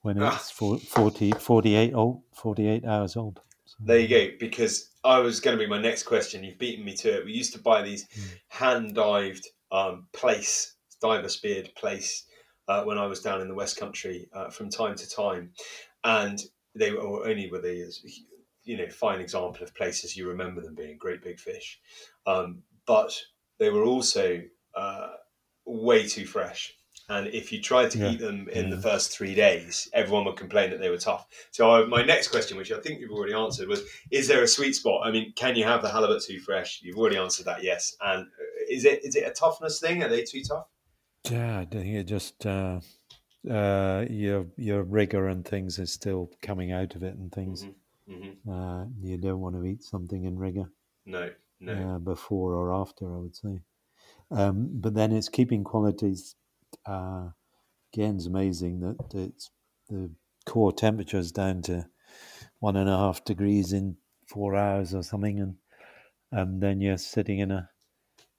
when 0.02 0.20
Ah. 0.20 0.36
it's 0.36 0.50
for 0.50 0.78
40, 0.78 1.32
48 1.32 1.94
old 1.94 2.22
48 2.34 2.84
hours 2.84 3.16
old. 3.16 3.40
So, 3.66 3.76
There 3.80 3.98
you 3.98 4.08
go. 4.08 4.36
Because 4.38 4.90
I 5.04 5.18
was 5.20 5.40
going 5.40 5.56
to 5.56 5.62
be 5.64 5.68
my 5.68 5.80
next 5.80 6.02
question. 6.04 6.44
You've 6.44 6.58
beaten 6.58 6.84
me 6.84 6.94
to 6.96 7.18
it. 7.18 7.24
We 7.24 7.32
used 7.32 7.52
to 7.54 7.60
buy 7.60 7.82
these 7.82 8.06
Mm. 8.08 8.38
hand 8.48 8.94
dived 8.94 9.46
um, 9.70 10.06
plaice, 10.12 10.74
diver 11.00 11.28
speared 11.28 11.70
plaice, 11.76 12.24
uh, 12.68 12.84
when 12.84 12.98
I 12.98 13.06
was 13.06 13.20
down 13.20 13.40
in 13.40 13.48
the 13.48 13.54
West 13.54 13.76
Country 13.76 14.28
uh, 14.32 14.50
from 14.50 14.68
time 14.70 14.94
to 14.96 15.08
time, 15.08 15.52
and 16.04 16.38
they 16.74 16.92
were 16.92 17.26
only 17.26 17.50
were 17.50 17.60
they 17.60 17.80
as 17.80 18.02
you 18.64 18.76
know 18.76 18.88
fine 18.88 19.20
example 19.20 19.62
of 19.62 19.74
places 19.74 20.16
you 20.16 20.28
remember 20.28 20.60
them 20.60 20.74
being 20.74 20.96
great 20.96 21.22
big 21.22 21.38
fish, 21.40 21.80
um, 22.26 22.62
but 22.86 23.18
they 23.58 23.70
were 23.70 23.84
also 23.84 24.42
uh, 24.74 25.12
way 25.64 26.06
too 26.06 26.26
fresh. 26.26 26.74
And 27.08 27.26
if 27.28 27.52
you 27.52 27.60
tried 27.60 27.90
to 27.90 27.98
Yeah. 27.98 28.10
eat 28.12 28.20
them 28.20 28.48
in 28.48 28.70
the 28.70 28.80
first 28.80 29.10
three 29.16 29.34
days, 29.34 29.88
everyone 29.92 30.24
would 30.24 30.36
complain 30.36 30.70
that 30.70 30.78
they 30.80 30.88
were 30.88 30.96
tough. 30.98 31.26
So 31.50 31.70
I, 31.70 31.84
my 31.84 32.02
next 32.02 32.28
question, 32.28 32.56
which 32.56 32.70
I 32.72 32.78
think 32.80 33.00
you've 33.00 33.10
already 33.10 33.34
answered, 33.34 33.68
was: 33.68 33.82
Is 34.10 34.28
there 34.28 34.42
a 34.42 34.48
sweet 34.48 34.74
spot? 34.74 35.06
I 35.06 35.10
mean, 35.10 35.32
can 35.34 35.56
you 35.56 35.64
have 35.64 35.82
the 35.82 35.90
halibut 35.90 36.22
too 36.22 36.40
fresh? 36.40 36.80
You've 36.82 36.96
already 36.96 37.16
answered 37.18 37.46
that, 37.46 37.62
yes. 37.62 37.96
And 38.00 38.22
uh, 38.26 38.44
is 38.70 38.84
it 38.84 39.04
is 39.04 39.16
it 39.16 39.26
a 39.26 39.32
toughness 39.32 39.80
thing? 39.80 40.02
Are 40.02 40.08
they 40.08 40.22
too 40.22 40.42
tough? 40.42 40.68
yeah, 41.30 41.58
I 41.60 41.64
think 41.64 41.86
it 41.86 42.04
just 42.04 42.46
uh, 42.46 42.80
uh, 43.50 44.04
your 44.08 44.46
your 44.56 44.82
rigor 44.84 45.28
and 45.28 45.44
things 45.46 45.78
is 45.78 45.92
still 45.92 46.30
coming 46.42 46.72
out 46.72 46.94
of 46.94 47.02
it 47.02 47.14
and 47.16 47.32
things. 47.32 47.66
hmm 48.06 48.30
Uh, 48.50 48.86
you 49.00 49.16
don't 49.18 49.40
want 49.40 49.54
to 49.54 49.64
eat 49.64 49.82
something 49.82 50.24
in 50.24 50.38
rigor 50.38 50.70
No, 51.06 51.30
no. 51.60 51.72
uh, 51.72 51.98
before 51.98 52.54
or 52.54 52.72
after, 52.72 53.06
I 53.14 53.18
would 53.18 53.36
say. 53.36 53.60
Um, 54.30 54.68
but 54.74 54.94
then 54.94 55.12
it's 55.12 55.28
keeping 55.28 55.64
qualities. 55.64 56.36
Uh, 56.86 57.30
again, 57.92 58.16
it's 58.16 58.26
amazing 58.26 58.80
that 58.80 59.14
it's 59.14 59.50
the 59.88 60.10
core 60.46 60.72
temperature 60.72 61.18
is 61.18 61.32
down 61.32 61.62
to 61.62 61.88
one 62.60 62.76
and 62.76 62.88
a 62.88 62.96
half 62.96 63.24
degrees 63.24 63.72
in 63.72 63.96
four 64.26 64.56
hours 64.56 64.94
or 64.94 65.02
something, 65.02 65.40
and 65.40 65.56
and 66.32 66.62
then 66.62 66.80
you're 66.80 66.98
sitting 66.98 67.40
in 67.40 67.50
a 67.50 67.70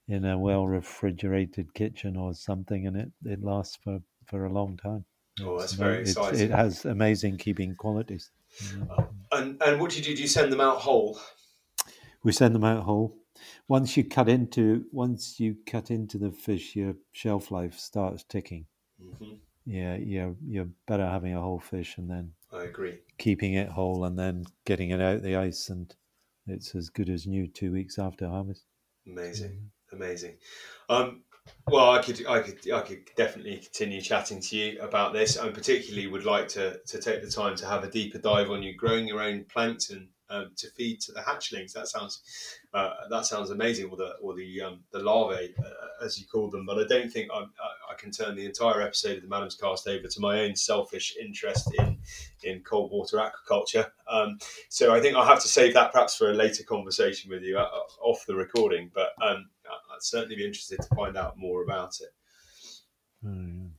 in 0.07 0.25
a 0.25 0.37
well 0.37 0.67
refrigerated 0.67 1.73
kitchen 1.73 2.17
or 2.17 2.33
something, 2.33 2.87
and 2.87 2.97
it, 2.97 3.11
it 3.25 3.43
lasts 3.43 3.77
for, 3.83 4.01
for 4.27 4.45
a 4.45 4.51
long 4.51 4.77
time. 4.77 5.05
Oh, 5.41 5.53
It's 5.55 5.61
that's 5.61 5.73
very 5.73 6.01
exciting. 6.01 6.41
It 6.41 6.51
has 6.51 6.85
amazing 6.85 7.37
keeping 7.37 7.75
qualities. 7.75 8.31
And 9.31 9.61
and 9.63 9.79
what 9.81 9.91
do 9.91 9.97
you 9.97 10.03
do? 10.03 10.15
Do 10.15 10.21
you 10.21 10.27
send 10.27 10.51
them 10.51 10.61
out 10.61 10.77
whole? 10.79 11.19
We 12.23 12.31
send 12.31 12.55
them 12.55 12.63
out 12.63 12.83
whole. 12.83 13.17
Once 13.67 13.97
you 13.97 14.03
cut 14.03 14.29
into 14.29 14.85
once 14.91 15.39
you 15.39 15.57
cut 15.65 15.91
into 15.91 16.17
the 16.17 16.31
fish, 16.31 16.75
your 16.75 16.95
shelf 17.11 17.51
life 17.51 17.77
starts 17.77 18.23
ticking. 18.23 18.67
hmm 18.99 19.35
Yeah, 19.65 19.95
you're 19.95 20.35
you're 20.45 20.69
better 20.87 21.05
having 21.07 21.33
a 21.35 21.41
whole 21.41 21.59
fish 21.59 21.97
and 21.97 22.09
then 22.09 22.33
I 22.51 22.63
agree. 22.63 22.99
keeping 23.17 23.53
it 23.55 23.69
whole 23.69 24.05
and 24.05 24.17
then 24.19 24.45
getting 24.65 24.91
it 24.91 25.01
out 25.01 25.21
the 25.23 25.35
ice 25.35 25.69
and 25.69 25.95
it's 26.47 26.75
as 26.75 26.89
good 26.89 27.09
as 27.09 27.27
new 27.27 27.47
two 27.47 27.71
weeks 27.73 27.99
after 27.99 28.27
harvest. 28.27 28.65
Amazing, 29.07 29.71
amazing. 29.91 30.37
Um, 30.89 31.23
well, 31.67 31.91
I 31.91 32.01
could, 32.01 32.25
I 32.27 32.39
could, 32.41 32.71
I 32.71 32.81
could 32.81 33.09
definitely 33.15 33.57
continue 33.57 34.01
chatting 34.01 34.39
to 34.41 34.55
you 34.55 34.81
about 34.81 35.13
this, 35.13 35.37
and 35.37 35.53
particularly 35.53 36.07
would 36.07 36.25
like 36.25 36.47
to 36.49 36.79
to 36.85 36.99
take 36.99 37.23
the 37.23 37.29
time 37.29 37.55
to 37.57 37.65
have 37.65 37.83
a 37.83 37.89
deeper 37.89 38.17
dive 38.17 38.51
on 38.51 38.61
you 38.61 38.75
growing 38.75 39.07
your 39.07 39.21
own 39.21 39.45
plankton 39.45 40.09
um, 40.29 40.51
to 40.57 40.69
feed 40.71 40.99
to 41.01 41.11
the 41.11 41.21
hatchlings. 41.21 41.73
That 41.73 41.87
sounds 41.87 42.21
uh, 42.73 42.93
that 43.09 43.25
sounds 43.25 43.49
amazing, 43.49 43.89
or 43.89 43.97
the 43.97 44.15
or 44.21 44.35
the 44.35 44.61
um, 44.61 44.79
the 44.91 44.99
larvae 44.99 45.53
uh, 45.57 46.05
as 46.05 46.19
you 46.19 46.25
call 46.25 46.49
them. 46.49 46.65
But 46.65 46.79
I 46.79 46.87
don't 46.87 47.11
think 47.11 47.29
I, 47.33 47.39
I, 47.39 47.95
can 47.97 48.11
turn 48.11 48.35
the 48.35 48.45
entire 48.45 48.81
episode 48.81 49.17
of 49.17 49.23
the 49.23 49.29
Maddams 49.29 49.59
Cast 49.59 49.87
over 49.87 50.07
to 50.07 50.19
my 50.19 50.41
own 50.41 50.55
selfish 50.55 51.15
interest 51.19 51.73
in 51.79 51.97
in 52.43 52.61
cold 52.61 52.91
water 52.91 53.17
aquaculture. 53.17 53.89
Um, 54.07 54.37
so 54.69 54.93
I 54.93 54.99
think 54.99 55.15
I'll 55.15 55.25
have 55.25 55.41
to 55.41 55.47
save 55.47 55.73
that 55.75 55.91
perhaps 55.93 56.15
for 56.15 56.29
a 56.29 56.33
later 56.33 56.63
conversation 56.63 57.29
with 57.29 57.43
you 57.43 57.57
uh, 57.57 57.69
off 58.01 58.25
the 58.27 58.35
recording. 58.35 58.91
But 58.93 59.09
um, 59.21 59.49
certainly 60.03 60.35
be 60.35 60.45
interested 60.45 60.79
to 60.81 60.95
find 60.95 61.17
out 61.17 61.37
more 61.37 61.63
about 61.63 61.93
it. 62.01 62.09
Mm. 63.25 63.71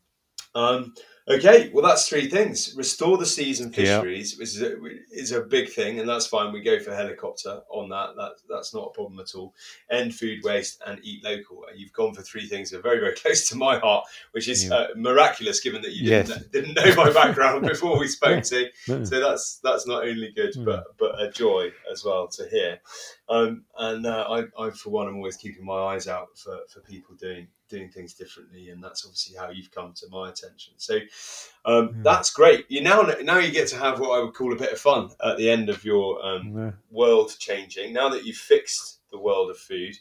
Um, 0.54 0.94
Okay, 1.26 1.70
well, 1.72 1.82
that's 1.82 2.06
three 2.06 2.28
things. 2.28 2.74
Restore 2.76 3.16
the 3.16 3.24
season 3.24 3.72
fisheries, 3.72 4.38
which 4.38 4.48
is 4.48 4.60
a, 4.60 4.76
is 5.10 5.32
a 5.32 5.40
big 5.40 5.70
thing, 5.70 5.98
and 5.98 6.06
that's 6.06 6.26
fine. 6.26 6.52
We 6.52 6.60
go 6.60 6.78
for 6.78 6.94
helicopter 6.94 7.62
on 7.70 7.88
that. 7.88 8.14
That 8.16 8.32
that's 8.46 8.74
not 8.74 8.88
a 8.88 8.90
problem 8.90 9.18
at 9.20 9.34
all. 9.34 9.54
End 9.90 10.14
food 10.14 10.40
waste 10.44 10.82
and 10.86 11.00
eat 11.02 11.24
local. 11.24 11.64
You've 11.74 11.94
gone 11.94 12.12
for 12.12 12.20
three 12.20 12.46
things 12.46 12.70
that 12.70 12.80
are 12.80 12.82
very 12.82 13.00
very 13.00 13.14
close 13.16 13.48
to 13.48 13.56
my 13.56 13.78
heart, 13.78 14.04
which 14.32 14.48
is 14.48 14.66
yeah. 14.66 14.74
uh, 14.74 14.86
miraculous 14.96 15.60
given 15.60 15.80
that 15.80 15.92
you 15.92 16.10
didn't, 16.10 16.28
yes. 16.28 16.44
didn't 16.52 16.74
know 16.74 16.94
my 16.94 17.10
background 17.10 17.62
before 17.66 17.98
we 17.98 18.06
spoke 18.06 18.44
to. 18.44 18.68
So 18.86 19.18
that's 19.18 19.60
that's 19.64 19.86
not 19.86 20.06
only 20.06 20.30
good, 20.36 20.54
hmm. 20.54 20.66
but 20.66 20.84
but 20.98 21.22
a 21.22 21.30
joy 21.30 21.72
as 21.90 22.04
well 22.04 22.28
to 22.28 22.46
hear. 22.50 22.80
Um, 23.30 23.64
and 23.78 24.04
uh, 24.04 24.26
I, 24.28 24.62
I 24.62 24.70
for 24.72 24.90
one, 24.90 25.08
am 25.08 25.16
always 25.16 25.38
keeping 25.38 25.64
my 25.64 25.78
eyes 25.84 26.06
out 26.06 26.36
for 26.36 26.58
for 26.68 26.80
people 26.80 27.14
doing 27.14 27.48
doing 27.68 27.88
things 27.88 28.14
differently, 28.14 28.70
and 28.70 28.82
that's 28.82 29.04
obviously 29.04 29.36
how 29.36 29.50
you've 29.50 29.70
come 29.70 29.92
to 29.94 30.06
my 30.10 30.28
attention. 30.28 30.74
So 30.76 30.96
um, 31.64 31.88
mm. 31.88 32.02
that's 32.02 32.30
great. 32.30 32.66
You 32.68 32.82
now 32.82 33.02
now 33.22 33.38
you 33.38 33.52
get 33.52 33.68
to 33.68 33.76
have 33.76 34.00
what 34.00 34.18
I 34.18 34.22
would 34.22 34.34
call 34.34 34.52
a 34.52 34.56
bit 34.56 34.72
of 34.72 34.78
fun 34.78 35.10
at 35.24 35.36
the 35.36 35.50
end 35.50 35.68
of 35.68 35.84
your 35.84 36.24
um, 36.24 36.74
world 36.90 37.34
changing. 37.38 37.92
Now 37.92 38.08
that 38.10 38.24
you've 38.24 38.36
fixed 38.36 39.00
the 39.10 39.18
world 39.18 39.50
of 39.50 39.58
food, 39.58 39.94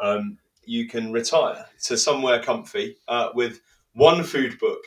um, 0.00 0.38
you 0.64 0.86
can 0.86 1.12
retire 1.12 1.66
to 1.84 1.96
somewhere 1.96 2.42
comfy 2.42 2.96
uh, 3.08 3.30
with 3.34 3.60
one 3.94 4.22
food 4.22 4.58
book. 4.58 4.80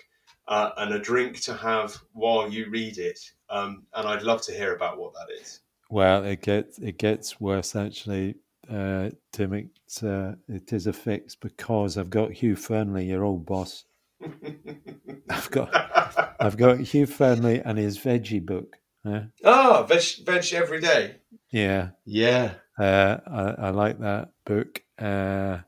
Uh, 0.47 0.71
and 0.77 0.95
a 0.95 0.99
drink 0.99 1.39
to 1.39 1.53
have 1.53 1.95
while 2.11 2.49
you 2.51 2.69
read 2.69 2.97
it, 2.97 3.19
um, 3.49 3.83
and 3.93 4.05
I'd 4.05 4.23
love 4.23 4.41
to 4.41 4.51
hear 4.51 4.75
about 4.75 4.97
what 4.97 5.13
that 5.13 5.27
is. 5.39 5.61
Well, 5.89 6.25
it 6.25 6.41
gets 6.41 6.77
it 6.79 6.97
gets 6.97 7.39
worse 7.39 7.73
actually 7.73 8.35
uh, 8.69 9.09
Tim, 9.31 9.53
it's, 9.53 10.03
uh, 10.03 10.35
it 10.47 10.71
is 10.73 10.87
a 10.87 10.93
fix 10.93 11.35
because 11.35 11.97
I've 11.97 12.09
got 12.09 12.31
Hugh 12.31 12.55
Fearnley, 12.55 13.07
your 13.07 13.23
old 13.23 13.45
boss. 13.45 13.85
I've 15.29 15.49
got 15.49 16.35
I've 16.39 16.57
got 16.57 16.79
Hugh 16.79 17.07
Fearnley 17.07 17.61
and 17.65 17.77
his 17.77 17.97
veggie 17.97 18.45
book. 18.45 18.77
Yeah. 19.03 19.23
Oh, 19.43 19.85
veg, 19.87 20.03
veg 20.25 20.53
every 20.53 20.79
day. 20.79 21.15
Yeah, 21.51 21.89
yeah. 22.05 22.53
Uh, 22.77 23.17
I, 23.27 23.67
I, 23.67 23.69
like 23.71 23.99
that 23.99 24.29
book. 24.45 24.83
Uh, 24.97 25.59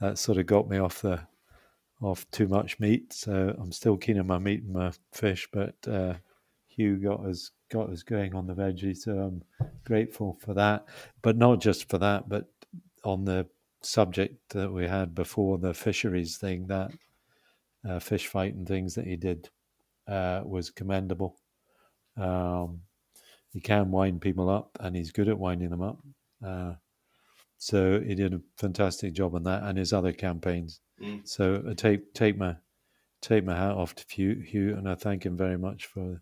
that 0.00 0.18
sort 0.18 0.38
of 0.38 0.46
got 0.46 0.68
me 0.68 0.78
off 0.78 1.02
the 1.02 1.20
off 2.00 2.30
too 2.30 2.48
much 2.48 2.78
meat. 2.80 3.12
So 3.12 3.54
I'm 3.58 3.72
still 3.72 3.96
keen 3.96 4.18
on 4.18 4.26
my 4.26 4.38
meat 4.38 4.62
and 4.62 4.72
my 4.72 4.92
fish, 5.12 5.48
but 5.52 5.76
uh, 5.86 6.14
Hugh 6.66 6.96
got 6.96 7.24
us 7.26 7.50
got 7.70 7.90
us 7.90 8.02
going 8.02 8.34
on 8.34 8.46
the 8.46 8.54
veggie. 8.54 8.96
So 8.96 9.12
I'm 9.18 9.42
grateful 9.84 10.38
for 10.40 10.54
that. 10.54 10.86
But 11.22 11.36
not 11.36 11.60
just 11.60 11.88
for 11.88 11.98
that, 11.98 12.28
but 12.28 12.48
on 13.04 13.24
the 13.24 13.46
subject 13.82 14.50
that 14.50 14.72
we 14.72 14.86
had 14.86 15.14
before 15.14 15.58
the 15.58 15.74
fisheries 15.74 16.36
thing, 16.36 16.66
that 16.66 16.90
uh, 17.88 17.98
fish 17.98 18.26
fight 18.26 18.54
and 18.54 18.66
things 18.66 18.94
that 18.94 19.06
he 19.06 19.16
did 19.16 19.48
uh, 20.06 20.42
was 20.44 20.70
commendable. 20.70 21.36
Um, 22.16 22.80
he 23.52 23.60
can 23.60 23.90
wind 23.90 24.20
people 24.20 24.50
up, 24.50 24.76
and 24.80 24.94
he's 24.94 25.12
good 25.12 25.28
at 25.28 25.38
winding 25.38 25.70
them 25.70 25.82
up. 25.82 25.98
Uh, 26.44 26.74
so 27.56 28.00
he 28.00 28.14
did 28.14 28.34
a 28.34 28.40
fantastic 28.56 29.12
job 29.12 29.34
on 29.34 29.42
that 29.44 29.64
and 29.64 29.76
his 29.76 29.92
other 29.92 30.12
campaigns. 30.12 30.80
Mm. 31.02 31.26
So 31.26 31.62
I 31.68 31.74
take 31.74 32.14
take 32.14 32.36
my 32.36 32.56
take 33.20 33.44
my 33.44 33.56
hat 33.56 33.72
off 33.72 33.94
to 33.96 34.04
Hugh, 34.08 34.40
Hugh, 34.40 34.76
and 34.76 34.88
I 34.88 34.94
thank 34.94 35.26
him 35.26 35.36
very 35.36 35.58
much 35.58 35.86
for 35.86 36.20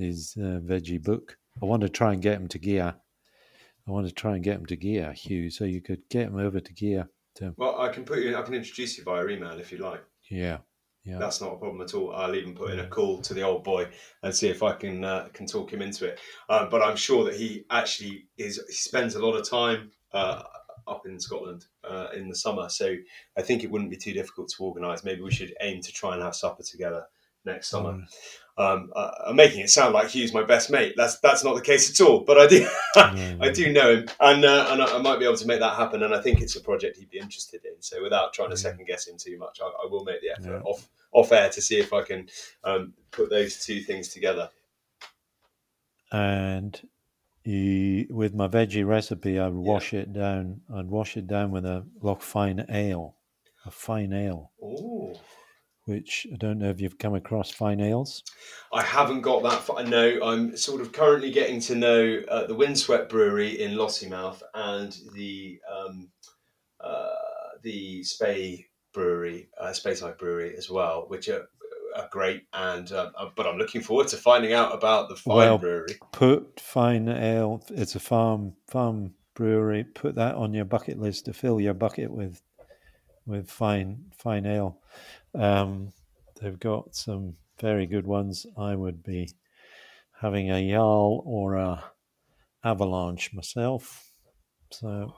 his 0.00 0.34
uh, 0.38 0.60
veggie 0.60 1.02
book. 1.02 1.36
I 1.62 1.66
want 1.66 1.82
to 1.82 1.88
try 1.88 2.12
and 2.12 2.22
get 2.22 2.40
him 2.40 2.48
to 2.48 2.58
Gigha. 2.58 2.94
I 3.86 3.90
want 3.90 4.06
to 4.06 4.12
try 4.12 4.34
and 4.34 4.44
get 4.44 4.56
him 4.56 4.66
to 4.66 4.76
Gigha, 4.76 5.12
Hugh. 5.12 5.50
So 5.50 5.64
you 5.64 5.80
could 5.80 6.02
get 6.08 6.28
him 6.28 6.36
over 6.36 6.60
to 6.60 6.72
Gigha. 6.72 7.08
To... 7.36 7.54
Well, 7.56 7.80
I 7.80 7.88
can 7.88 8.04
put 8.04 8.18
you. 8.18 8.36
I 8.36 8.42
can 8.42 8.54
introduce 8.54 8.98
you 8.98 9.04
via 9.04 9.26
email 9.28 9.58
if 9.58 9.72
you 9.72 9.78
like. 9.78 10.02
Yeah, 10.28 10.58
yeah. 11.04 11.18
That's 11.18 11.40
not 11.40 11.54
a 11.54 11.56
problem 11.56 11.80
at 11.80 11.94
all. 11.94 12.14
I'll 12.14 12.34
even 12.34 12.54
put 12.54 12.70
in 12.70 12.80
a 12.80 12.86
call 12.86 13.20
to 13.22 13.34
the 13.34 13.42
old 13.42 13.64
boy 13.64 13.88
and 14.22 14.34
see 14.34 14.48
if 14.48 14.62
I 14.62 14.74
can 14.74 15.04
uh, 15.04 15.28
can 15.32 15.46
talk 15.46 15.72
him 15.72 15.82
into 15.82 16.06
it. 16.06 16.20
Uh, 16.48 16.66
but 16.68 16.82
I'm 16.82 16.96
sure 16.96 17.24
that 17.24 17.34
he 17.34 17.64
actually 17.70 18.26
is. 18.36 18.62
He 18.68 18.74
spends 18.74 19.14
a 19.14 19.24
lot 19.24 19.36
of 19.36 19.48
time 19.48 19.92
uh, 20.12 20.42
up 20.86 21.06
in 21.06 21.18
Scotland 21.18 21.66
uh, 21.84 22.08
in 22.14 22.28
the 22.28 22.34
summer, 22.34 22.68
so 22.68 22.94
I 23.36 23.42
think 23.42 23.64
it 23.64 23.70
wouldn't 23.70 23.90
be 23.90 23.96
too 23.96 24.12
difficult 24.12 24.48
to 24.56 24.64
organise. 24.64 25.04
Maybe 25.04 25.22
we 25.22 25.30
should 25.30 25.54
aim 25.60 25.80
to 25.82 25.92
try 25.92 26.14
and 26.14 26.22
have 26.22 26.34
supper 26.34 26.62
together 26.62 27.04
next 27.44 27.68
summer. 27.68 28.04
Mm. 28.60 28.72
Um, 28.72 28.92
uh, 28.94 29.10
I'm 29.26 29.36
making 29.36 29.60
it 29.60 29.70
sound 29.70 29.94
like 29.94 30.08
Hugh's 30.08 30.34
my 30.34 30.42
best 30.42 30.70
mate. 30.70 30.94
That's 30.96 31.18
that's 31.20 31.44
not 31.44 31.54
the 31.54 31.62
case 31.62 31.90
at 31.90 32.06
all. 32.06 32.20
But 32.20 32.38
I 32.38 32.46
do 32.46 32.68
I 32.96 33.50
do 33.52 33.72
know 33.72 33.92
him, 33.92 34.08
and 34.20 34.44
uh, 34.44 34.68
and 34.70 34.82
I, 34.82 34.96
I, 34.96 34.98
might 34.98 35.18
be 35.18 35.24
able 35.24 35.36
to 35.36 35.46
make 35.46 35.60
that 35.60 35.76
happen. 35.76 36.02
And 36.02 36.14
I 36.14 36.20
think 36.20 36.40
it's 36.40 36.56
a 36.56 36.60
project 36.60 36.98
he'd 36.98 37.10
be 37.10 37.18
interested 37.18 37.64
in. 37.64 37.80
So 37.80 38.02
without 38.02 38.32
trying 38.32 38.50
to 38.50 38.56
second 38.56 38.86
guess 38.86 39.08
him 39.08 39.16
too 39.18 39.38
much, 39.38 39.60
I, 39.62 39.66
I 39.66 39.86
will 39.90 40.04
make 40.04 40.20
the 40.20 40.30
effort 40.30 40.62
yeah. 40.62 40.70
off 40.70 40.88
off 41.12 41.32
air 41.32 41.48
to 41.50 41.60
see 41.60 41.78
if 41.78 41.92
I 41.92 42.02
can 42.02 42.28
um, 42.64 42.92
put 43.10 43.30
those 43.30 43.64
two 43.64 43.80
things 43.80 44.08
together. 44.08 44.50
And 46.12 46.80
you, 47.44 48.06
with 48.10 48.34
my 48.34 48.48
veggie 48.48 48.86
recipe, 48.86 49.38
I'd 49.38 49.52
wash 49.52 49.92
yeah. 49.92 50.00
it 50.00 50.12
down. 50.12 50.60
I'd 50.74 50.90
wash 50.90 51.16
it 51.16 51.26
down 51.26 51.50
with 51.50 51.64
a 51.64 51.86
Loch 52.02 52.20
Fyne 52.20 52.66
ale, 52.68 53.16
a 53.64 53.70
fine 53.70 54.12
ale. 54.12 54.52
Oh 54.62 55.18
which 55.90 56.26
I 56.32 56.36
don't 56.36 56.58
know 56.58 56.70
if 56.70 56.80
you've 56.80 56.98
come 56.98 57.14
across 57.14 57.50
fine 57.50 57.80
ales. 57.80 58.22
I 58.72 58.82
haven't 58.82 59.22
got 59.22 59.42
that 59.42 59.62
far. 59.62 59.82
No, 59.82 60.20
I'm 60.22 60.56
sort 60.56 60.80
of 60.80 60.92
currently 60.92 61.32
getting 61.32 61.60
to 61.62 61.74
know 61.74 62.20
uh, 62.28 62.46
the 62.46 62.54
Windswept 62.54 63.10
Brewery 63.10 63.60
in 63.60 63.72
Lossiemouth 63.72 64.40
and 64.54 64.96
the 65.14 65.60
um, 65.68 66.08
uh, 66.80 67.08
the 67.62 68.04
Spey 68.04 68.66
Brewery, 68.94 69.48
uh, 69.60 69.70
Speyside 69.70 70.16
Brewery 70.16 70.56
as 70.56 70.70
well, 70.70 71.06
which 71.08 71.28
are, 71.28 71.48
are 71.96 72.08
great. 72.12 72.44
And 72.52 72.90
uh, 72.92 73.10
uh, 73.16 73.30
but 73.34 73.48
I'm 73.48 73.58
looking 73.58 73.80
forward 73.80 74.08
to 74.08 74.16
finding 74.16 74.52
out 74.52 74.72
about 74.72 75.08
the 75.08 75.16
Fyne 75.16 75.36
well, 75.36 75.58
Brewery. 75.58 75.98
Put 76.12 76.60
Fyne 76.60 77.08
Ale. 77.08 77.64
It's 77.70 77.96
a 77.96 78.00
farm 78.00 78.54
farm 78.68 79.14
brewery. 79.34 79.84
Put 79.84 80.14
that 80.14 80.36
on 80.36 80.54
your 80.54 80.64
bucket 80.64 81.00
list 81.00 81.24
to 81.24 81.32
fill 81.32 81.60
your 81.60 81.74
bucket 81.74 82.12
with 82.12 82.42
with 83.26 83.50
fine 83.50 84.04
fine 84.16 84.46
ale. 84.46 84.78
Um, 85.34 85.92
they've 86.40 86.58
got 86.58 86.94
some 86.94 87.34
very 87.60 87.86
good 87.86 88.06
ones. 88.06 88.46
I 88.58 88.74
would 88.74 89.02
be 89.02 89.30
having 90.20 90.50
a 90.50 90.70
Jarl 90.70 91.22
or 91.24 91.56
a 91.56 91.84
Avalanche 92.64 93.32
myself. 93.32 94.12
So, 94.70 95.14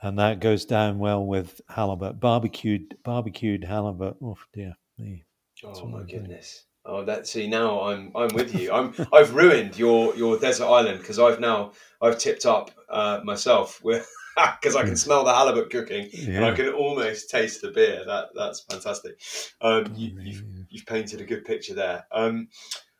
and 0.00 0.18
that 0.18 0.40
goes 0.40 0.64
down 0.64 0.98
well 0.98 1.24
with 1.24 1.60
halibut, 1.68 2.20
barbecued 2.20 2.96
barbecued 3.04 3.64
halibut. 3.64 4.16
Oh 4.22 4.36
dear 4.52 4.74
me! 4.98 5.24
Oh 5.64 5.86
my 5.86 6.02
goodness! 6.02 6.64
Oh, 6.84 7.04
that 7.04 7.26
see 7.26 7.46
now 7.46 7.82
I'm 7.82 8.10
I'm 8.14 8.34
with 8.34 8.54
you. 8.54 8.72
I'm 8.72 8.94
I've 9.12 9.34
ruined 9.34 9.78
your 9.78 10.14
your 10.16 10.38
desert 10.38 10.66
island 10.66 11.00
because 11.00 11.18
I've 11.18 11.40
now 11.40 11.72
I've 12.00 12.18
tipped 12.18 12.46
up 12.46 12.70
uh, 12.88 13.20
myself 13.22 13.82
with 13.84 14.10
because 14.60 14.76
I 14.76 14.84
can 14.84 14.96
smell 14.96 15.24
the 15.24 15.34
halibut 15.34 15.70
cooking 15.70 16.08
yeah. 16.12 16.36
and 16.36 16.44
I 16.44 16.52
can 16.52 16.70
almost 16.70 17.30
taste 17.30 17.62
the 17.62 17.70
beer. 17.70 18.02
That 18.06 18.28
that's 18.34 18.60
fantastic. 18.60 19.20
Um, 19.60 19.92
you, 19.96 20.16
have 20.16 20.26
you've, 20.26 20.44
you've 20.70 20.86
painted 20.86 21.20
a 21.20 21.24
good 21.24 21.44
picture 21.44 21.74
there. 21.74 22.06
Um, 22.12 22.48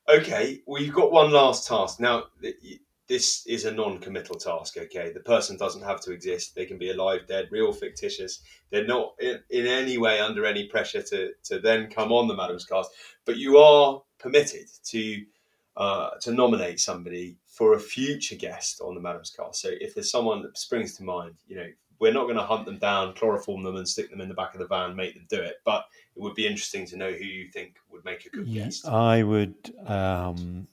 okay, 0.08 0.60
well 0.66 0.82
you've 0.82 0.94
got 0.94 1.12
one 1.12 1.30
last 1.30 1.66
task 1.66 2.00
now. 2.00 2.24
This 3.08 3.46
is 3.46 3.64
a 3.64 3.72
non-committal 3.72 4.36
task. 4.36 4.76
Okay, 4.78 5.12
the 5.12 5.20
person 5.20 5.56
doesn't 5.56 5.82
have 5.82 6.00
to 6.02 6.12
exist. 6.12 6.54
They 6.54 6.66
can 6.66 6.78
be 6.78 6.90
alive, 6.90 7.26
dead, 7.26 7.48
real, 7.50 7.72
fictitious. 7.72 8.42
They're 8.70 8.86
not 8.86 9.14
in, 9.20 9.40
in 9.50 9.66
any 9.66 9.98
way 9.98 10.20
under 10.20 10.46
any 10.46 10.66
pressure 10.68 11.02
to 11.02 11.32
to 11.44 11.58
then 11.58 11.90
come 11.90 12.12
on 12.12 12.28
the 12.28 12.34
Maddams 12.34 12.68
Cast. 12.68 12.90
But 13.24 13.36
you 13.36 13.58
are 13.58 14.02
permitted 14.18 14.68
to 14.84 15.24
uh, 15.76 16.10
to 16.20 16.32
nominate 16.32 16.80
somebody 16.80 17.36
for 17.46 17.74
a 17.74 17.80
future 17.80 18.36
guest 18.36 18.80
on 18.80 18.94
the 18.94 19.00
Maddams 19.00 19.34
Cast. 19.36 19.60
So 19.60 19.70
if 19.80 19.94
there's 19.94 20.10
someone 20.10 20.42
that 20.42 20.58
springs 20.58 20.96
to 20.96 21.04
mind, 21.04 21.34
you 21.46 21.56
know, 21.56 21.66
we're 21.98 22.12
not 22.12 22.24
going 22.24 22.36
to 22.36 22.42
hunt 22.42 22.66
them 22.66 22.78
down, 22.78 23.14
chloroform 23.14 23.62
them, 23.62 23.76
and 23.76 23.88
stick 23.88 24.10
them 24.10 24.20
in 24.20 24.28
the 24.28 24.34
back 24.34 24.54
of 24.54 24.60
the 24.60 24.66
van, 24.66 24.96
make 24.96 25.14
them 25.14 25.26
do 25.28 25.40
it. 25.40 25.56
But 25.64 25.84
it 26.16 26.20
would 26.20 26.34
be 26.34 26.46
interesting 26.46 26.84
to 26.86 26.96
know 26.96 27.12
who 27.12 27.24
you 27.24 27.48
think 27.48 27.76
would 27.90 28.04
make 28.04 28.26
a 28.26 28.30
good 28.30 28.48
yes, 28.48 28.82
guest. 28.82 28.88
I 28.88 29.22
would 29.22 29.54
um, 29.86 30.66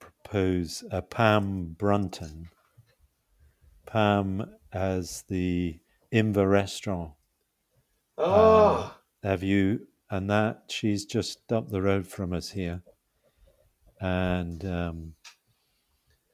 propose 0.00 0.82
uh, 0.90 1.02
Pam 1.02 1.76
Brunton. 1.78 2.48
Pam 3.86 4.50
as 4.72 5.24
the 5.28 5.78
Inver 6.12 6.50
restaurant. 6.50 7.12
Ah, 8.18 8.96
Uh, 9.22 9.28
have 9.28 9.42
you? 9.42 9.86
And 10.10 10.28
that 10.30 10.64
she's 10.68 11.04
just 11.04 11.52
up 11.52 11.70
the 11.70 11.80
road 11.82 12.06
from 12.06 12.32
us 12.32 12.50
here, 12.50 12.82
and 14.00 14.64
um, 14.64 15.14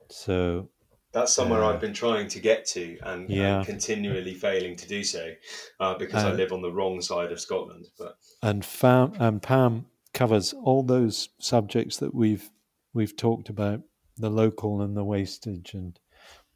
so 0.08 0.68
that's 1.12 1.32
somewhere 1.32 1.64
uh, 1.64 1.72
I've 1.72 1.80
been 1.80 1.94
trying 1.94 2.28
to 2.28 2.40
get 2.40 2.66
to 2.66 2.98
and, 3.02 3.28
Yeah. 3.30 3.58
and 3.58 3.66
continually 3.66 4.34
failing 4.34 4.76
to 4.76 4.86
do 4.88 5.02
so 5.02 5.32
uh, 5.80 5.94
because 5.96 6.24
I 6.24 6.30
Uh, 6.30 6.34
live 6.34 6.52
on 6.52 6.62
the 6.62 6.70
wrong 6.72 7.00
side 7.00 7.32
of 7.32 7.40
Scotland. 7.40 7.86
But 7.98 8.16
and 8.42 8.62
Pam 8.80 9.14
and 9.18 9.42
Pam 9.42 9.86
covers 10.12 10.52
all 10.52 10.82
those 10.82 11.30
subjects 11.38 11.96
that 11.98 12.14
we've 12.14 12.50
we've 12.92 13.16
talked 13.16 13.48
about, 13.48 13.80
the 14.16 14.30
local 14.30 14.80
and 14.82 14.96
the 14.96 15.04
wastage, 15.04 15.74
and 15.74 15.98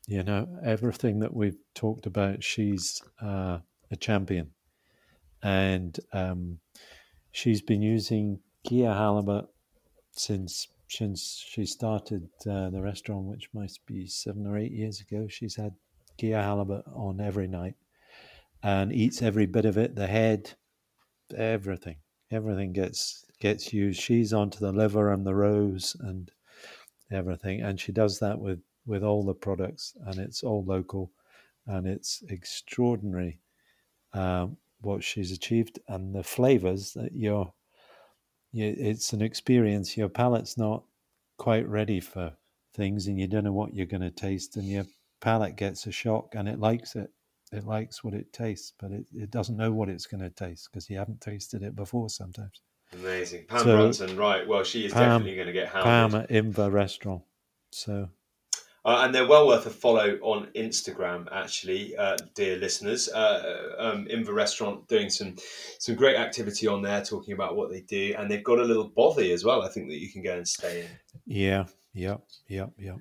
you 0.07 0.23
know 0.23 0.47
everything 0.65 1.21
that 1.21 1.35
we've 1.35 1.59
talked 1.75 2.07
about. 2.07 2.43
She's 2.45 3.03
uh, 3.23 3.59
a 3.91 3.97
champion, 3.97 4.53
and 5.43 5.99
um, 6.13 6.61
she's 7.33 7.63
been 7.63 7.83
using 7.83 8.41
Gigha 8.69 8.95
halibut 8.95 9.49
since 10.13 10.69
since 10.91 11.45
she 11.47 11.65
started 11.65 12.29
uh, 12.47 12.71
the 12.71 12.83
restaurant, 12.83 13.27
which 13.27 13.49
must 13.55 13.85
be 13.87 14.07
seven 14.07 14.47
or 14.47 14.59
eight 14.59 14.73
years 14.73 15.01
ago. 15.01 15.27
She's 15.29 15.57
had 15.57 15.75
Gigha 16.19 16.43
halibut 16.43 16.85
on 16.95 17.21
every 17.21 17.47
night 17.47 17.75
and 18.63 18.93
eats 18.93 19.23
every 19.23 19.47
bit 19.47 19.65
of 19.65 19.79
it, 19.79 19.95
the 19.95 20.07
head, 20.07 20.53
everything. 21.37 21.97
Everything 22.31 22.73
gets 22.73 23.25
gets 23.41 23.73
used. 23.73 24.01
She's 24.01 24.33
onto 24.33 24.59
the 24.59 24.73
liver 24.73 25.13
and 25.13 25.27
the 25.27 25.35
roes 25.35 25.97
and 26.01 26.31
everything, 27.11 27.63
and 27.63 27.81
she 27.81 27.93
does 27.93 28.19
that 28.21 28.39
with 28.39 28.61
with 28.87 29.03
all 29.03 29.25
the 29.25 29.35
products, 29.35 29.95
and 30.07 30.19
it's 30.19 30.43
all 30.43 30.65
local, 30.65 31.13
and 31.67 31.87
it's 31.87 32.23
extraordinary 32.29 33.41
um, 34.13 34.57
what 34.81 35.03
she's 35.03 35.33
achieved 35.33 35.79
and 35.89 36.15
the 36.15 36.23
flavors 36.25 36.93
that 36.95 37.13
you're. 37.13 37.53
It's 38.53 39.13
an 39.13 39.23
experience. 39.23 39.97
Your 39.97 40.09
palate's 40.09 40.59
not 40.59 40.83
quite 41.39 41.69
ready 41.69 42.01
for 42.01 42.33
things, 42.75 43.07
and 43.07 43.19
you 43.19 43.27
don't 43.27 43.45
know 43.45 43.53
what 43.53 43.75
you're 43.75 43.87
going 43.87 44.01
to 44.03 44.11
taste, 44.11 44.57
and 44.57 44.69
your 44.69 44.85
palate 45.21 45.57
gets 45.57 45.87
a 45.87 45.93
shock, 45.93 46.35
and 46.35 46.49
it 46.49 46.59
likes 46.59 46.97
it 46.97 47.11
it 47.53 47.67
likes 47.67 48.05
what 48.05 48.15
it 48.15 48.33
tastes, 48.33 48.73
but 48.81 48.93
it, 48.93 49.07
it 49.13 49.31
doesn't 49.33 49.57
know 49.57 49.73
what 49.73 49.89
it's 49.89 50.07
going 50.07 50.23
to 50.23 50.31
taste 50.31 50.69
because 50.71 50.89
you 50.89 50.97
haven't 50.97 51.21
tasted 51.21 51.63
it 51.65 51.75
before 51.75 52.09
sometimes. 52.09 52.61
amazing. 52.93 53.45
Pam 53.49 53.59
So- 53.65 53.77
Brunton, 53.77 54.17
right. 54.17 54.47
Well, 54.47 54.63
she 54.63 54.85
is 54.87 54.93
Pam- 54.93 55.03
definitely 55.21 55.35
going 55.35 55.47
to 55.49 55.53
get 55.53 55.69
hammered. 55.69 55.85
Pam 55.85 56.15
at 56.15 56.31
Inver 56.31 56.71
Restaurant. 56.73 57.23
So, 57.73 58.09
Uh, 58.85 59.03
and 59.05 59.15
they're 59.15 59.27
well 59.27 59.47
worth 59.47 59.67
a 59.67 59.71
follow 59.71 60.19
on 60.23 60.49
Instagram, 60.57 61.29
actually, 61.33 61.95
uh, 61.97 62.17
dear 62.35 62.57
listeners. 62.57 63.09
Uh, 63.09 63.73
um, 63.79 64.07
Restaurant 64.33 64.87
doing 64.89 65.11
some 65.11 65.37
some 65.79 65.95
great 65.95 66.17
activity 66.17 66.67
on 66.67 66.83
there, 66.83 67.03
talking 67.03 67.35
about 67.35 67.57
what 67.57 67.71
they 67.71 67.81
do, 67.81 68.15
and 68.17 68.31
they've 68.31 68.45
got 68.45 68.59
a 68.59 68.65
little 68.65 68.89
bothy 68.89 69.33
as 69.33 69.45
well. 69.45 69.63
I 69.63 69.69
think 69.69 69.89
that 69.89 69.99
you 69.99 70.11
can 70.11 70.23
go 70.23 70.37
and 70.37 70.49
stay 70.49 70.81
in. 70.81 70.87
yeah, 71.27 71.65
yep, 71.93 72.23
yep, 72.49 72.71
yep. 72.79 72.97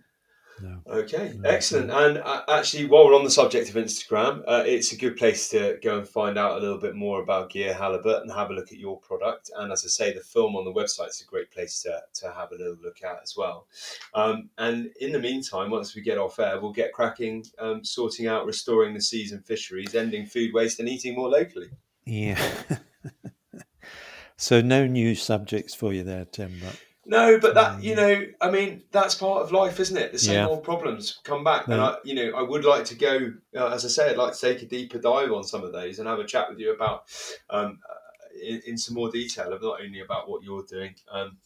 No. 0.61 0.81
Okay, 0.87 1.33
Mhm. 1.35 1.45
excellent. 1.45 1.91
And 1.91 2.17
uh, 2.17 2.43
actually, 2.47 2.85
while 2.85 3.05
we're 3.05 3.15
on 3.15 3.23
the 3.23 3.29
subject 3.31 3.69
of 3.69 3.75
Instagram, 3.75 4.43
uh, 4.47 4.63
it's 4.65 4.91
a 4.91 4.97
good 4.97 5.15
place 5.17 5.49
to 5.49 5.77
go 5.81 5.97
and 5.99 6.07
find 6.07 6.37
out 6.37 6.57
a 6.57 6.59
little 6.61 6.77
bit 6.77 6.95
more 6.95 7.21
about 7.21 7.51
Gigha 7.51 7.73
Halibut 7.75 8.21
and 8.23 8.31
have 8.31 8.49
a 8.49 8.53
look 8.53 8.71
at 8.71 8.77
your 8.77 8.99
product. 8.99 9.51
And 9.55 9.71
as 9.71 9.83
I 9.85 9.87
say, 9.89 10.13
the 10.13 10.21
film 10.21 10.55
on 10.55 10.65
the 10.65 10.73
website 10.73 11.09
is 11.09 11.21
a 11.21 11.25
great 11.29 11.51
place 11.51 11.81
to, 11.83 12.01
to 12.15 12.31
have 12.31 12.51
a 12.51 12.55
little 12.55 12.77
look 12.81 13.03
at 13.03 13.19
as 13.23 13.35
well. 13.37 13.67
Um, 14.13 14.49
and 14.57 14.91
in 14.99 15.11
the 15.11 15.19
meantime, 15.19 15.69
once 15.69 15.95
we 15.95 16.01
get 16.01 16.17
off 16.17 16.39
air, 16.39 16.59
we'll 16.59 16.71
get 16.73 16.93
cracking, 16.93 17.45
um, 17.59 17.83
sorting 17.83 18.27
out, 18.27 18.45
restoring 18.45 18.93
the 18.93 19.01
season 19.01 19.41
fisheries, 19.41 19.95
ending 19.95 20.25
food 20.25 20.53
waste, 20.53 20.79
and 20.79 20.89
eating 20.89 21.15
more 21.15 21.29
locally. 21.29 21.69
Yeah. 22.05 22.39
so, 24.37 24.61
no 24.61 24.87
new 24.87 25.15
subjects 25.15 25.75
for 25.75 25.93
you 25.93 26.03
there, 26.03 26.25
Tim. 26.25 26.59
But 26.63 26.79
No, 27.09 27.39
but 27.39 27.55
that 27.55 27.79
Mm. 27.79 27.83
you 27.83 27.95
know, 27.95 28.27
I 28.39 28.51
mean, 28.51 28.83
that's 28.91 29.15
part 29.15 29.41
of 29.41 29.51
life, 29.51 29.79
isn't 29.79 29.97
it? 29.97 30.11
The 30.11 30.19
same 30.19 30.35
Yeah. 30.35 30.47
old 30.47 30.63
problems 30.63 31.19
come 31.23 31.43
back, 31.43 31.67
and 31.67 31.81
I, 31.81 31.97
you 32.03 32.13
know, 32.13 32.37
I 32.37 32.43
would 32.43 32.63
like 32.63 32.85
to 32.85 32.95
go. 32.95 33.33
Uh, 33.55 33.69
as 33.73 33.83
I 33.83 33.87
say, 33.87 34.09
I'd 34.09 34.17
like 34.17 34.33
to 34.35 34.39
take 34.39 34.61
a 34.61 34.67
deeper 34.67 34.99
dive 34.99 35.31
on 35.31 35.43
some 35.43 35.63
of 35.63 35.71
those 35.71 35.97
and 35.97 36.07
have 36.07 36.19
a 36.19 36.23
chat 36.33 36.49
with 36.49 36.59
you 36.59 36.71
about, 36.71 37.05
um, 37.49 37.79
uh, 37.89 37.95
in, 38.41 38.61
in 38.67 38.77
some 38.77 38.93
more 38.93 39.09
detail 39.09 39.51
of 39.51 39.61
not 39.63 39.81
only 39.81 40.01
about 40.01 40.29
what 40.29 40.43
you're 40.43 40.63
doing, 40.63 40.93
um, 41.11 41.39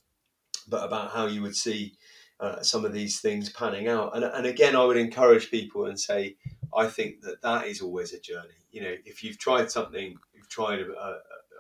but 0.67 0.83
about 0.83 1.11
how 1.11 1.27
you 1.27 1.41
would 1.41 1.55
see 1.55 1.93
uh, 2.41 2.61
some 2.61 2.83
of 2.83 2.91
these 2.91 3.21
things 3.21 3.49
panning 3.49 3.87
out. 3.87 4.15
And 4.15 4.25
and 4.25 4.45
again, 4.45 4.75
I 4.75 4.83
would 4.83 4.97
encourage 4.97 5.49
people 5.49 5.85
and 5.85 5.97
say, 5.97 6.35
I 6.75 6.87
think 6.87 7.21
that 7.21 7.41
that 7.41 7.67
is 7.67 7.81
always 7.81 8.11
a 8.13 8.19
journey. 8.19 8.59
You 8.71 8.81
know, 8.81 8.95
if 9.05 9.23
you've 9.23 9.37
tried 9.39 9.71
something, 9.71 10.17
you've 10.33 10.49
tried 10.49 10.79
a, 10.81 10.91
a, 10.91 11.09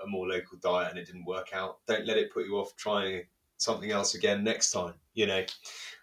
a 0.03 0.07
more 0.07 0.27
local 0.27 0.57
diet 0.57 0.89
and 0.89 0.99
it 0.99 1.05
didn't 1.05 1.23
work 1.25 1.53
out, 1.53 1.77
don't 1.87 2.05
let 2.05 2.17
it 2.17 2.33
put 2.33 2.45
you 2.45 2.57
off 2.57 2.75
trying 2.75 3.23
something 3.63 3.91
else 3.91 4.15
again 4.15 4.43
next 4.43 4.71
time. 4.71 4.95
You 5.13 5.27
know, 5.27 5.45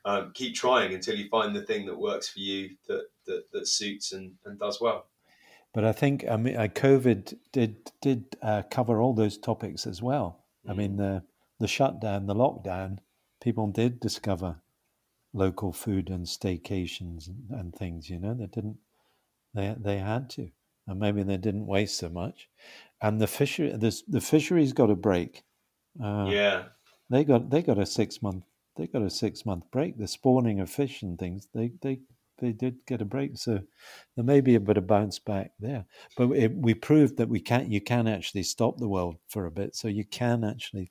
um, 0.04 0.32
keep 0.34 0.54
trying 0.54 0.94
until 0.94 1.16
you 1.16 1.28
find 1.28 1.54
the 1.54 1.62
thing 1.64 1.86
that 1.86 1.98
works 1.98 2.28
for 2.28 2.40
you 2.40 2.76
that 2.88 3.04
that, 3.26 3.44
that 3.52 3.66
suits 3.68 4.12
and, 4.12 4.34
and 4.44 4.58
does 4.58 4.80
well. 4.80 5.11
but 5.72 5.84
I 5.84 5.92
think 5.92 6.24
I 6.28 6.36
mean, 6.36 6.56
uh, 6.56 6.68
COVID 6.68 7.36
did 7.52 7.92
did 8.00 8.36
uh, 8.42 8.62
cover 8.70 9.00
all 9.00 9.14
those 9.14 9.38
topics 9.38 9.86
as 9.86 10.02
well. 10.02 10.46
I 10.66 10.72
Mm. 10.72 10.76
mean, 10.76 10.96
the 10.96 11.24
the 11.58 11.68
shutdown, 11.68 12.26
the 12.26 12.34
lockdown, 12.34 12.98
people 13.40 13.68
did 13.68 14.00
discover 14.00 14.62
local 15.32 15.72
food 15.72 16.11
and 16.11 16.26
staycations 16.26 17.28
and, 17.28 17.50
and 17.50 17.74
things. 17.74 18.11
You 18.11 18.18
know, 18.20 18.34
they 18.34 18.46
didn't. 18.46 18.78
They 19.54 19.74
they 19.78 19.98
had 19.98 20.30
to, 20.30 20.50
and 20.86 20.98
maybe 21.00 21.22
they 21.22 21.38
didn't 21.38 21.66
waste 21.66 21.98
so 21.98 22.08
much. 22.08 22.48
And 23.00 23.20
the 23.20 23.26
fishery, 23.26 23.76
this 23.76 24.02
the 24.02 24.20
fisheries 24.20 24.72
got 24.72 24.90
a 24.90 24.96
break. 24.96 25.44
Uh, 26.02 26.26
yeah, 26.30 26.68
they 27.11 27.24
got 27.24 27.50
they 27.50 27.62
got 27.62 27.78
a 27.78 27.86
six 27.86 28.22
month 28.22 28.44
they 28.76 28.86
got 28.86 29.02
a 29.02 29.11
six 29.11 29.44
month 29.44 29.70
break. 29.70 29.98
The 29.98 30.08
spawning 30.08 30.61
of 30.61 30.70
fish 30.70 31.02
and 31.02 31.18
things 31.18 31.48
they 31.54 31.72
they 31.82 32.00
they 32.38 32.52
did 32.52 32.86
get 32.86 33.02
a 33.02 33.04
break. 33.04 33.36
So 33.36 33.61
there 34.16 34.24
may 34.24 34.40
be 34.40 34.54
a 34.54 34.61
bit 34.61 34.78
of 34.78 34.86
bounce 34.86 35.18
back 35.18 35.52
there. 35.61 35.84
But 36.16 36.30
it, 36.30 36.54
we 36.54 36.72
proved 36.72 37.18
that 37.18 37.28
we 37.28 37.40
can 37.40 37.70
you 37.70 37.80
can 37.80 38.08
actually 38.08 38.44
stop 38.44 38.78
the 38.78 38.88
world 38.88 39.16
for 39.28 39.46
a 39.46 39.50
bit. 39.50 39.76
So 39.76 39.88
you 39.88 40.04
can 40.04 40.44
actually 40.44 40.90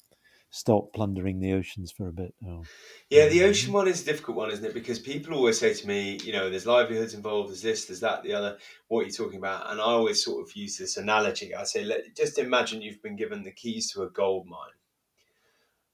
stop 0.51 0.93
plundering 0.93 1.39
the 1.39 1.53
oceans 1.53 1.91
for 1.91 2.07
a 2.07 2.13
bit. 2.13 2.33
Oh, 2.47 2.63
Yeah, 3.09 3.27
the 3.27 3.43
ocean 3.43 3.71
one 3.71 3.87
is 3.87 4.01
a 4.01 4.05
difficult 4.05 4.37
one, 4.37 4.51
isn't 4.51 4.65
it? 4.65 4.73
Because 4.73 4.97
people 4.97 5.35
always 5.35 5.59
say 5.59 5.73
to 5.73 5.87
me, 5.87 6.19
you 6.23 6.33
know, 6.33 6.49
there's 6.49 6.65
livelihoods 6.65 7.13
involved, 7.13 7.49
there's 7.49 7.61
this, 7.61 7.85
there's 7.85 7.99
that, 7.99 8.23
the 8.23 8.33
other. 8.33 8.57
What 8.87 9.01
are 9.01 9.05
you 9.05 9.11
talking 9.11 9.37
about? 9.37 9.69
And 9.71 9.79
I 9.79 9.83
always 9.83 10.23
sort 10.23 10.47
of 10.47 10.55
use 10.55 10.77
this 10.77 10.97
analogy. 10.97 11.53
I 11.53 11.63
say, 11.63 11.83
let, 11.83 12.15
just 12.15 12.39
imagine 12.39 12.81
you've 12.81 13.01
been 13.03 13.15
given 13.15 13.43
the 13.43 13.51
keys 13.51 13.91
to 13.91 14.03
a 14.03 14.09
gold 14.09 14.47
mine, 14.47 14.71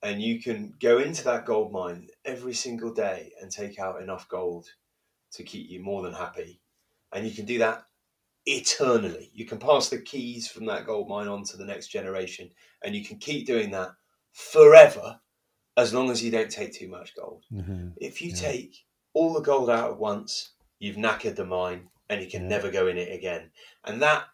and 0.01 0.21
you 0.21 0.41
can 0.41 0.75
go 0.79 0.99
into 0.99 1.23
that 1.25 1.45
gold 1.45 1.71
mine 1.71 2.09
every 2.25 2.53
single 2.53 2.93
day 2.93 3.33
and 3.41 3.51
take 3.51 3.79
out 3.79 4.01
enough 4.01 4.27
gold 4.29 4.67
to 5.31 5.43
keep 5.43 5.69
you 5.69 5.81
more 5.81 6.03
than 6.03 6.13
happy, 6.13 6.61
and 7.13 7.27
you 7.27 7.33
can 7.33 7.45
do 7.45 7.59
that 7.59 7.85
eternally. 8.45 9.31
You 9.33 9.45
can 9.45 9.59
pass 9.59 9.89
the 9.89 10.01
keys 10.01 10.47
from 10.49 10.65
that 10.67 10.85
gold 10.85 11.09
mine 11.09 11.27
on 11.27 11.43
to 11.45 11.57
the 11.57 11.65
next 11.65 11.87
generation, 11.89 12.51
and 12.83 12.95
you 12.95 13.03
can 13.05 13.17
keep 13.19 13.45
doing 13.47 13.71
that 13.71 13.91
forever 14.33 15.21
as 15.77 15.93
long 15.93 16.09
as 16.11 16.23
you 16.23 16.31
don't 16.31 16.51
take 16.51 16.73
too 16.73 16.87
much 16.87 17.15
gold. 17.15 17.45
mhm. 17.51 17.93
If 17.97 18.21
you 18.21 18.31
Yeah. 18.31 18.37
take 18.37 18.85
all 19.13 19.33
the 19.33 19.41
gold 19.41 19.69
out 19.69 19.91
at 19.91 19.97
once, 19.99 20.53
you've 20.79 20.97
knackered 20.97 21.35
the 21.35 21.45
mine 21.45 21.89
and 22.09 22.21
you 22.23 22.29
can 22.29 22.43
Yeah. 22.43 22.49
never 22.49 22.71
go 22.71 22.87
in 22.87 22.97
it 22.97 23.11
again. 23.11 23.51
And 23.85 24.01
that 24.01 24.27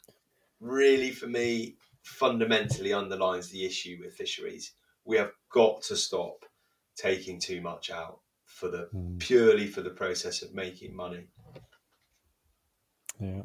really, 0.59 1.11
for 1.11 1.27
me, 1.27 1.77
fundamentally 2.03 2.93
underlines 2.93 3.49
the 3.49 3.65
issue 3.65 3.99
with 4.03 4.15
fisheries. 4.15 4.73
We 5.05 5.17
have 5.17 5.31
got 5.51 5.81
to 5.83 5.95
stop 5.95 6.45
taking 6.95 7.39
too 7.39 7.61
much 7.61 7.89
out 7.91 8.19
for 8.45 8.67
the 8.69 8.89
Mm, 8.93 9.19
purely 9.19 9.67
for 9.67 9.81
the 9.81 9.89
process 9.89 10.41
of 10.41 10.53
making 10.53 10.95
money. 10.95 11.27
yeah. 13.19 13.41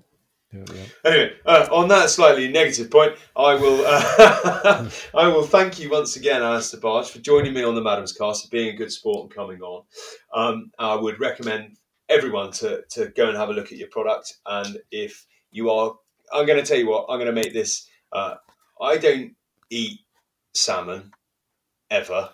Yeah, 0.53 0.65
yeah. 0.75 0.85
Anyway, 1.05 1.33
uh, 1.45 1.67
on 1.73 1.89
that 1.89 2.09
slightly 2.09 2.49
negative 2.49 2.89
point, 2.91 3.15
I 3.37 3.55
will 3.55 3.85
uh, 3.85 4.89
I 5.15 5.27
will 5.29 5.43
thank 5.43 5.79
you 5.79 5.91
once 5.91 6.15
again, 6.17 6.41
Alistair 6.41 6.81
Barge, 6.81 7.11
for 7.11 7.19
joining 7.19 7.53
me 7.53 7.65
on 7.65 7.75
the 7.75 7.81
Maddams 7.83 8.17
Cast, 8.17 8.45
for 8.45 8.51
being 8.51 8.73
a 8.73 8.77
good 8.77 8.93
sport 8.93 9.23
and 9.23 9.35
coming 9.35 9.61
on. 9.61 9.83
Um, 10.33 10.71
I 10.79 10.95
would 10.95 11.19
recommend 11.19 11.77
everyone 12.09 12.53
to, 12.53 12.83
to 12.91 13.09
go 13.09 13.29
and 13.29 13.37
have 13.37 13.49
a 13.49 13.53
look 13.53 13.73
at 13.73 13.79
your 13.79 13.89
product. 13.89 14.35
And 14.47 14.79
if 14.93 15.27
you 15.51 15.69
are, 15.71 15.95
I'm 16.33 16.47
going 16.47 16.63
to 16.63 16.65
tell 16.65 16.79
you 16.79 16.89
what, 16.89 17.07
I'm 17.09 17.19
going 17.19 17.35
to 17.35 17.43
make 17.43 17.53
this. 17.53 17.89
Uh, 18.13 18.37
I 18.81 18.99
don't 18.99 19.35
eat 19.71 19.99
salmon 20.55 21.11
ever. 21.91 22.31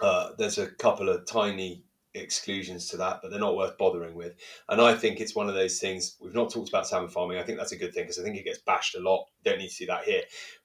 Uh, 0.00 0.30
there's 0.38 0.58
a 0.58 0.66
couple 0.66 1.08
of 1.08 1.26
tiny 1.26 1.84
exclusions 2.14 2.88
to 2.88 2.96
that, 2.96 3.20
but 3.22 3.30
they're 3.30 3.40
not 3.40 3.56
worth 3.56 3.78
bothering 3.78 4.14
with. 4.14 4.34
And 4.68 4.80
I 4.80 4.94
think 4.94 5.20
it's 5.20 5.34
one 5.34 5.48
of 5.48 5.54
those 5.54 5.78
things. 5.78 6.16
We've 6.20 6.34
not 6.34 6.50
talked 6.50 6.68
about 6.68 6.86
salmon 6.86 7.10
farming. 7.10 7.38
I 7.38 7.42
think 7.42 7.58
that's 7.58 7.72
a 7.72 7.78
good 7.78 7.94
thing 7.94 8.04
because 8.04 8.18
I 8.18 8.22
think 8.22 8.36
it 8.36 8.44
gets 8.44 8.58
bashed 8.58 8.96
a 8.96 9.00
lot. 9.00 9.26
Don't 9.44 9.58
need 9.58 9.68
to 9.68 9.74
see 9.74 9.86
that 9.86 10.04
here. 10.04 10.22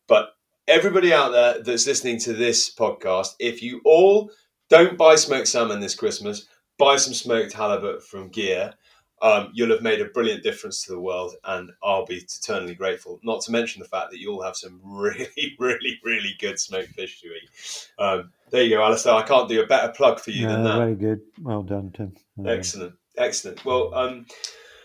But 0.07 0.29
everybody 0.67 1.13
out 1.13 1.31
there 1.31 1.61
that's 1.61 1.87
listening 1.87 2.19
to 2.19 2.33
this 2.33 2.73
podcast, 2.73 3.35
if 3.39 3.61
you 3.61 3.81
all 3.85 4.31
don't 4.69 4.97
buy 4.97 5.15
smoked 5.15 5.47
salmon 5.47 5.79
this 5.79 5.95
Christmas, 5.95 6.47
buy 6.77 6.95
some 6.95 7.13
smoked 7.13 7.53
halibut 7.53 8.03
from 8.03 8.29
Gigha. 8.31 8.73
Um, 9.21 9.51
you'll 9.53 9.69
have 9.69 9.83
made 9.83 10.01
a 10.01 10.05
brilliant 10.05 10.41
difference 10.41 10.83
to 10.83 10.91
the 10.91 10.99
world, 10.99 11.35
and 11.43 11.71
I'll 11.83 12.05
be 12.05 12.15
eternally 12.15 12.73
grateful. 12.73 13.19
Not 13.23 13.41
to 13.41 13.51
mention 13.51 13.81
the 13.81 13.87
fact 13.87 14.11
that 14.11 14.19
you'll 14.19 14.41
have 14.41 14.55
some 14.55 14.79
really, 14.83 15.55
really, 15.59 15.99
really 16.03 16.35
good 16.39 16.59
smoked 16.59 16.89
fish 16.89 17.21
to 17.21 17.27
eat. 17.27 17.89
Um, 17.99 18.31
there 18.49 18.63
you 18.63 18.77
go, 18.77 18.83
Alistair. 18.83 19.13
I 19.13 19.23
can't 19.23 19.47
do 19.47 19.61
a 19.61 19.67
better 19.67 19.91
plug 19.93 20.19
for 20.19 20.31
you 20.31 20.47
than 20.47 20.63
that. 20.63 20.77
Very 20.77 20.95
good. 20.95 21.21
Well 21.41 21.63
done, 21.63 21.91
Tim. 21.91 22.13
Excellent, 22.45 22.93
excellent. 23.17 23.63
Well, 23.63 23.93
um, 23.93 24.25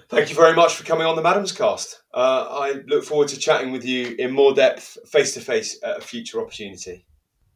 thank 0.08 0.28
you 0.28 0.36
very 0.36 0.54
much 0.54 0.74
for 0.74 0.84
coming 0.84 1.06
on 1.06 1.16
the 1.16 1.22
Maddams 1.22 1.56
Cast. 1.56 2.02
Uh, 2.12 2.46
I 2.48 2.82
look 2.86 3.04
forward 3.04 3.28
to 3.28 3.38
chatting 3.38 3.72
with 3.72 3.84
you 3.84 4.14
in 4.18 4.32
more 4.32 4.54
depth, 4.54 4.98
face 5.08 5.34
to 5.34 5.40
face, 5.40 5.78
at 5.82 5.98
a 5.98 6.00
future 6.00 6.40
opportunity. 6.40 7.06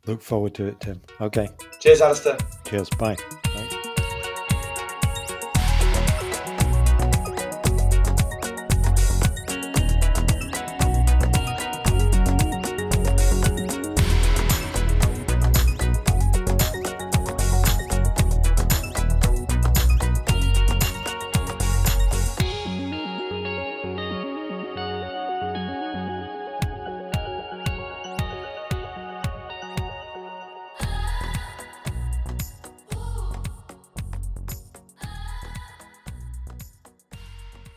Look 0.07 0.23
forward 0.23 0.55
to 0.55 0.67
it, 0.67 0.81
Tim. 0.81 1.01
Okay. 1.21 1.49
Cheers, 1.79 2.01
Alistair. 2.01 2.39
Cheers. 2.65 2.89
Bye. 2.91 3.17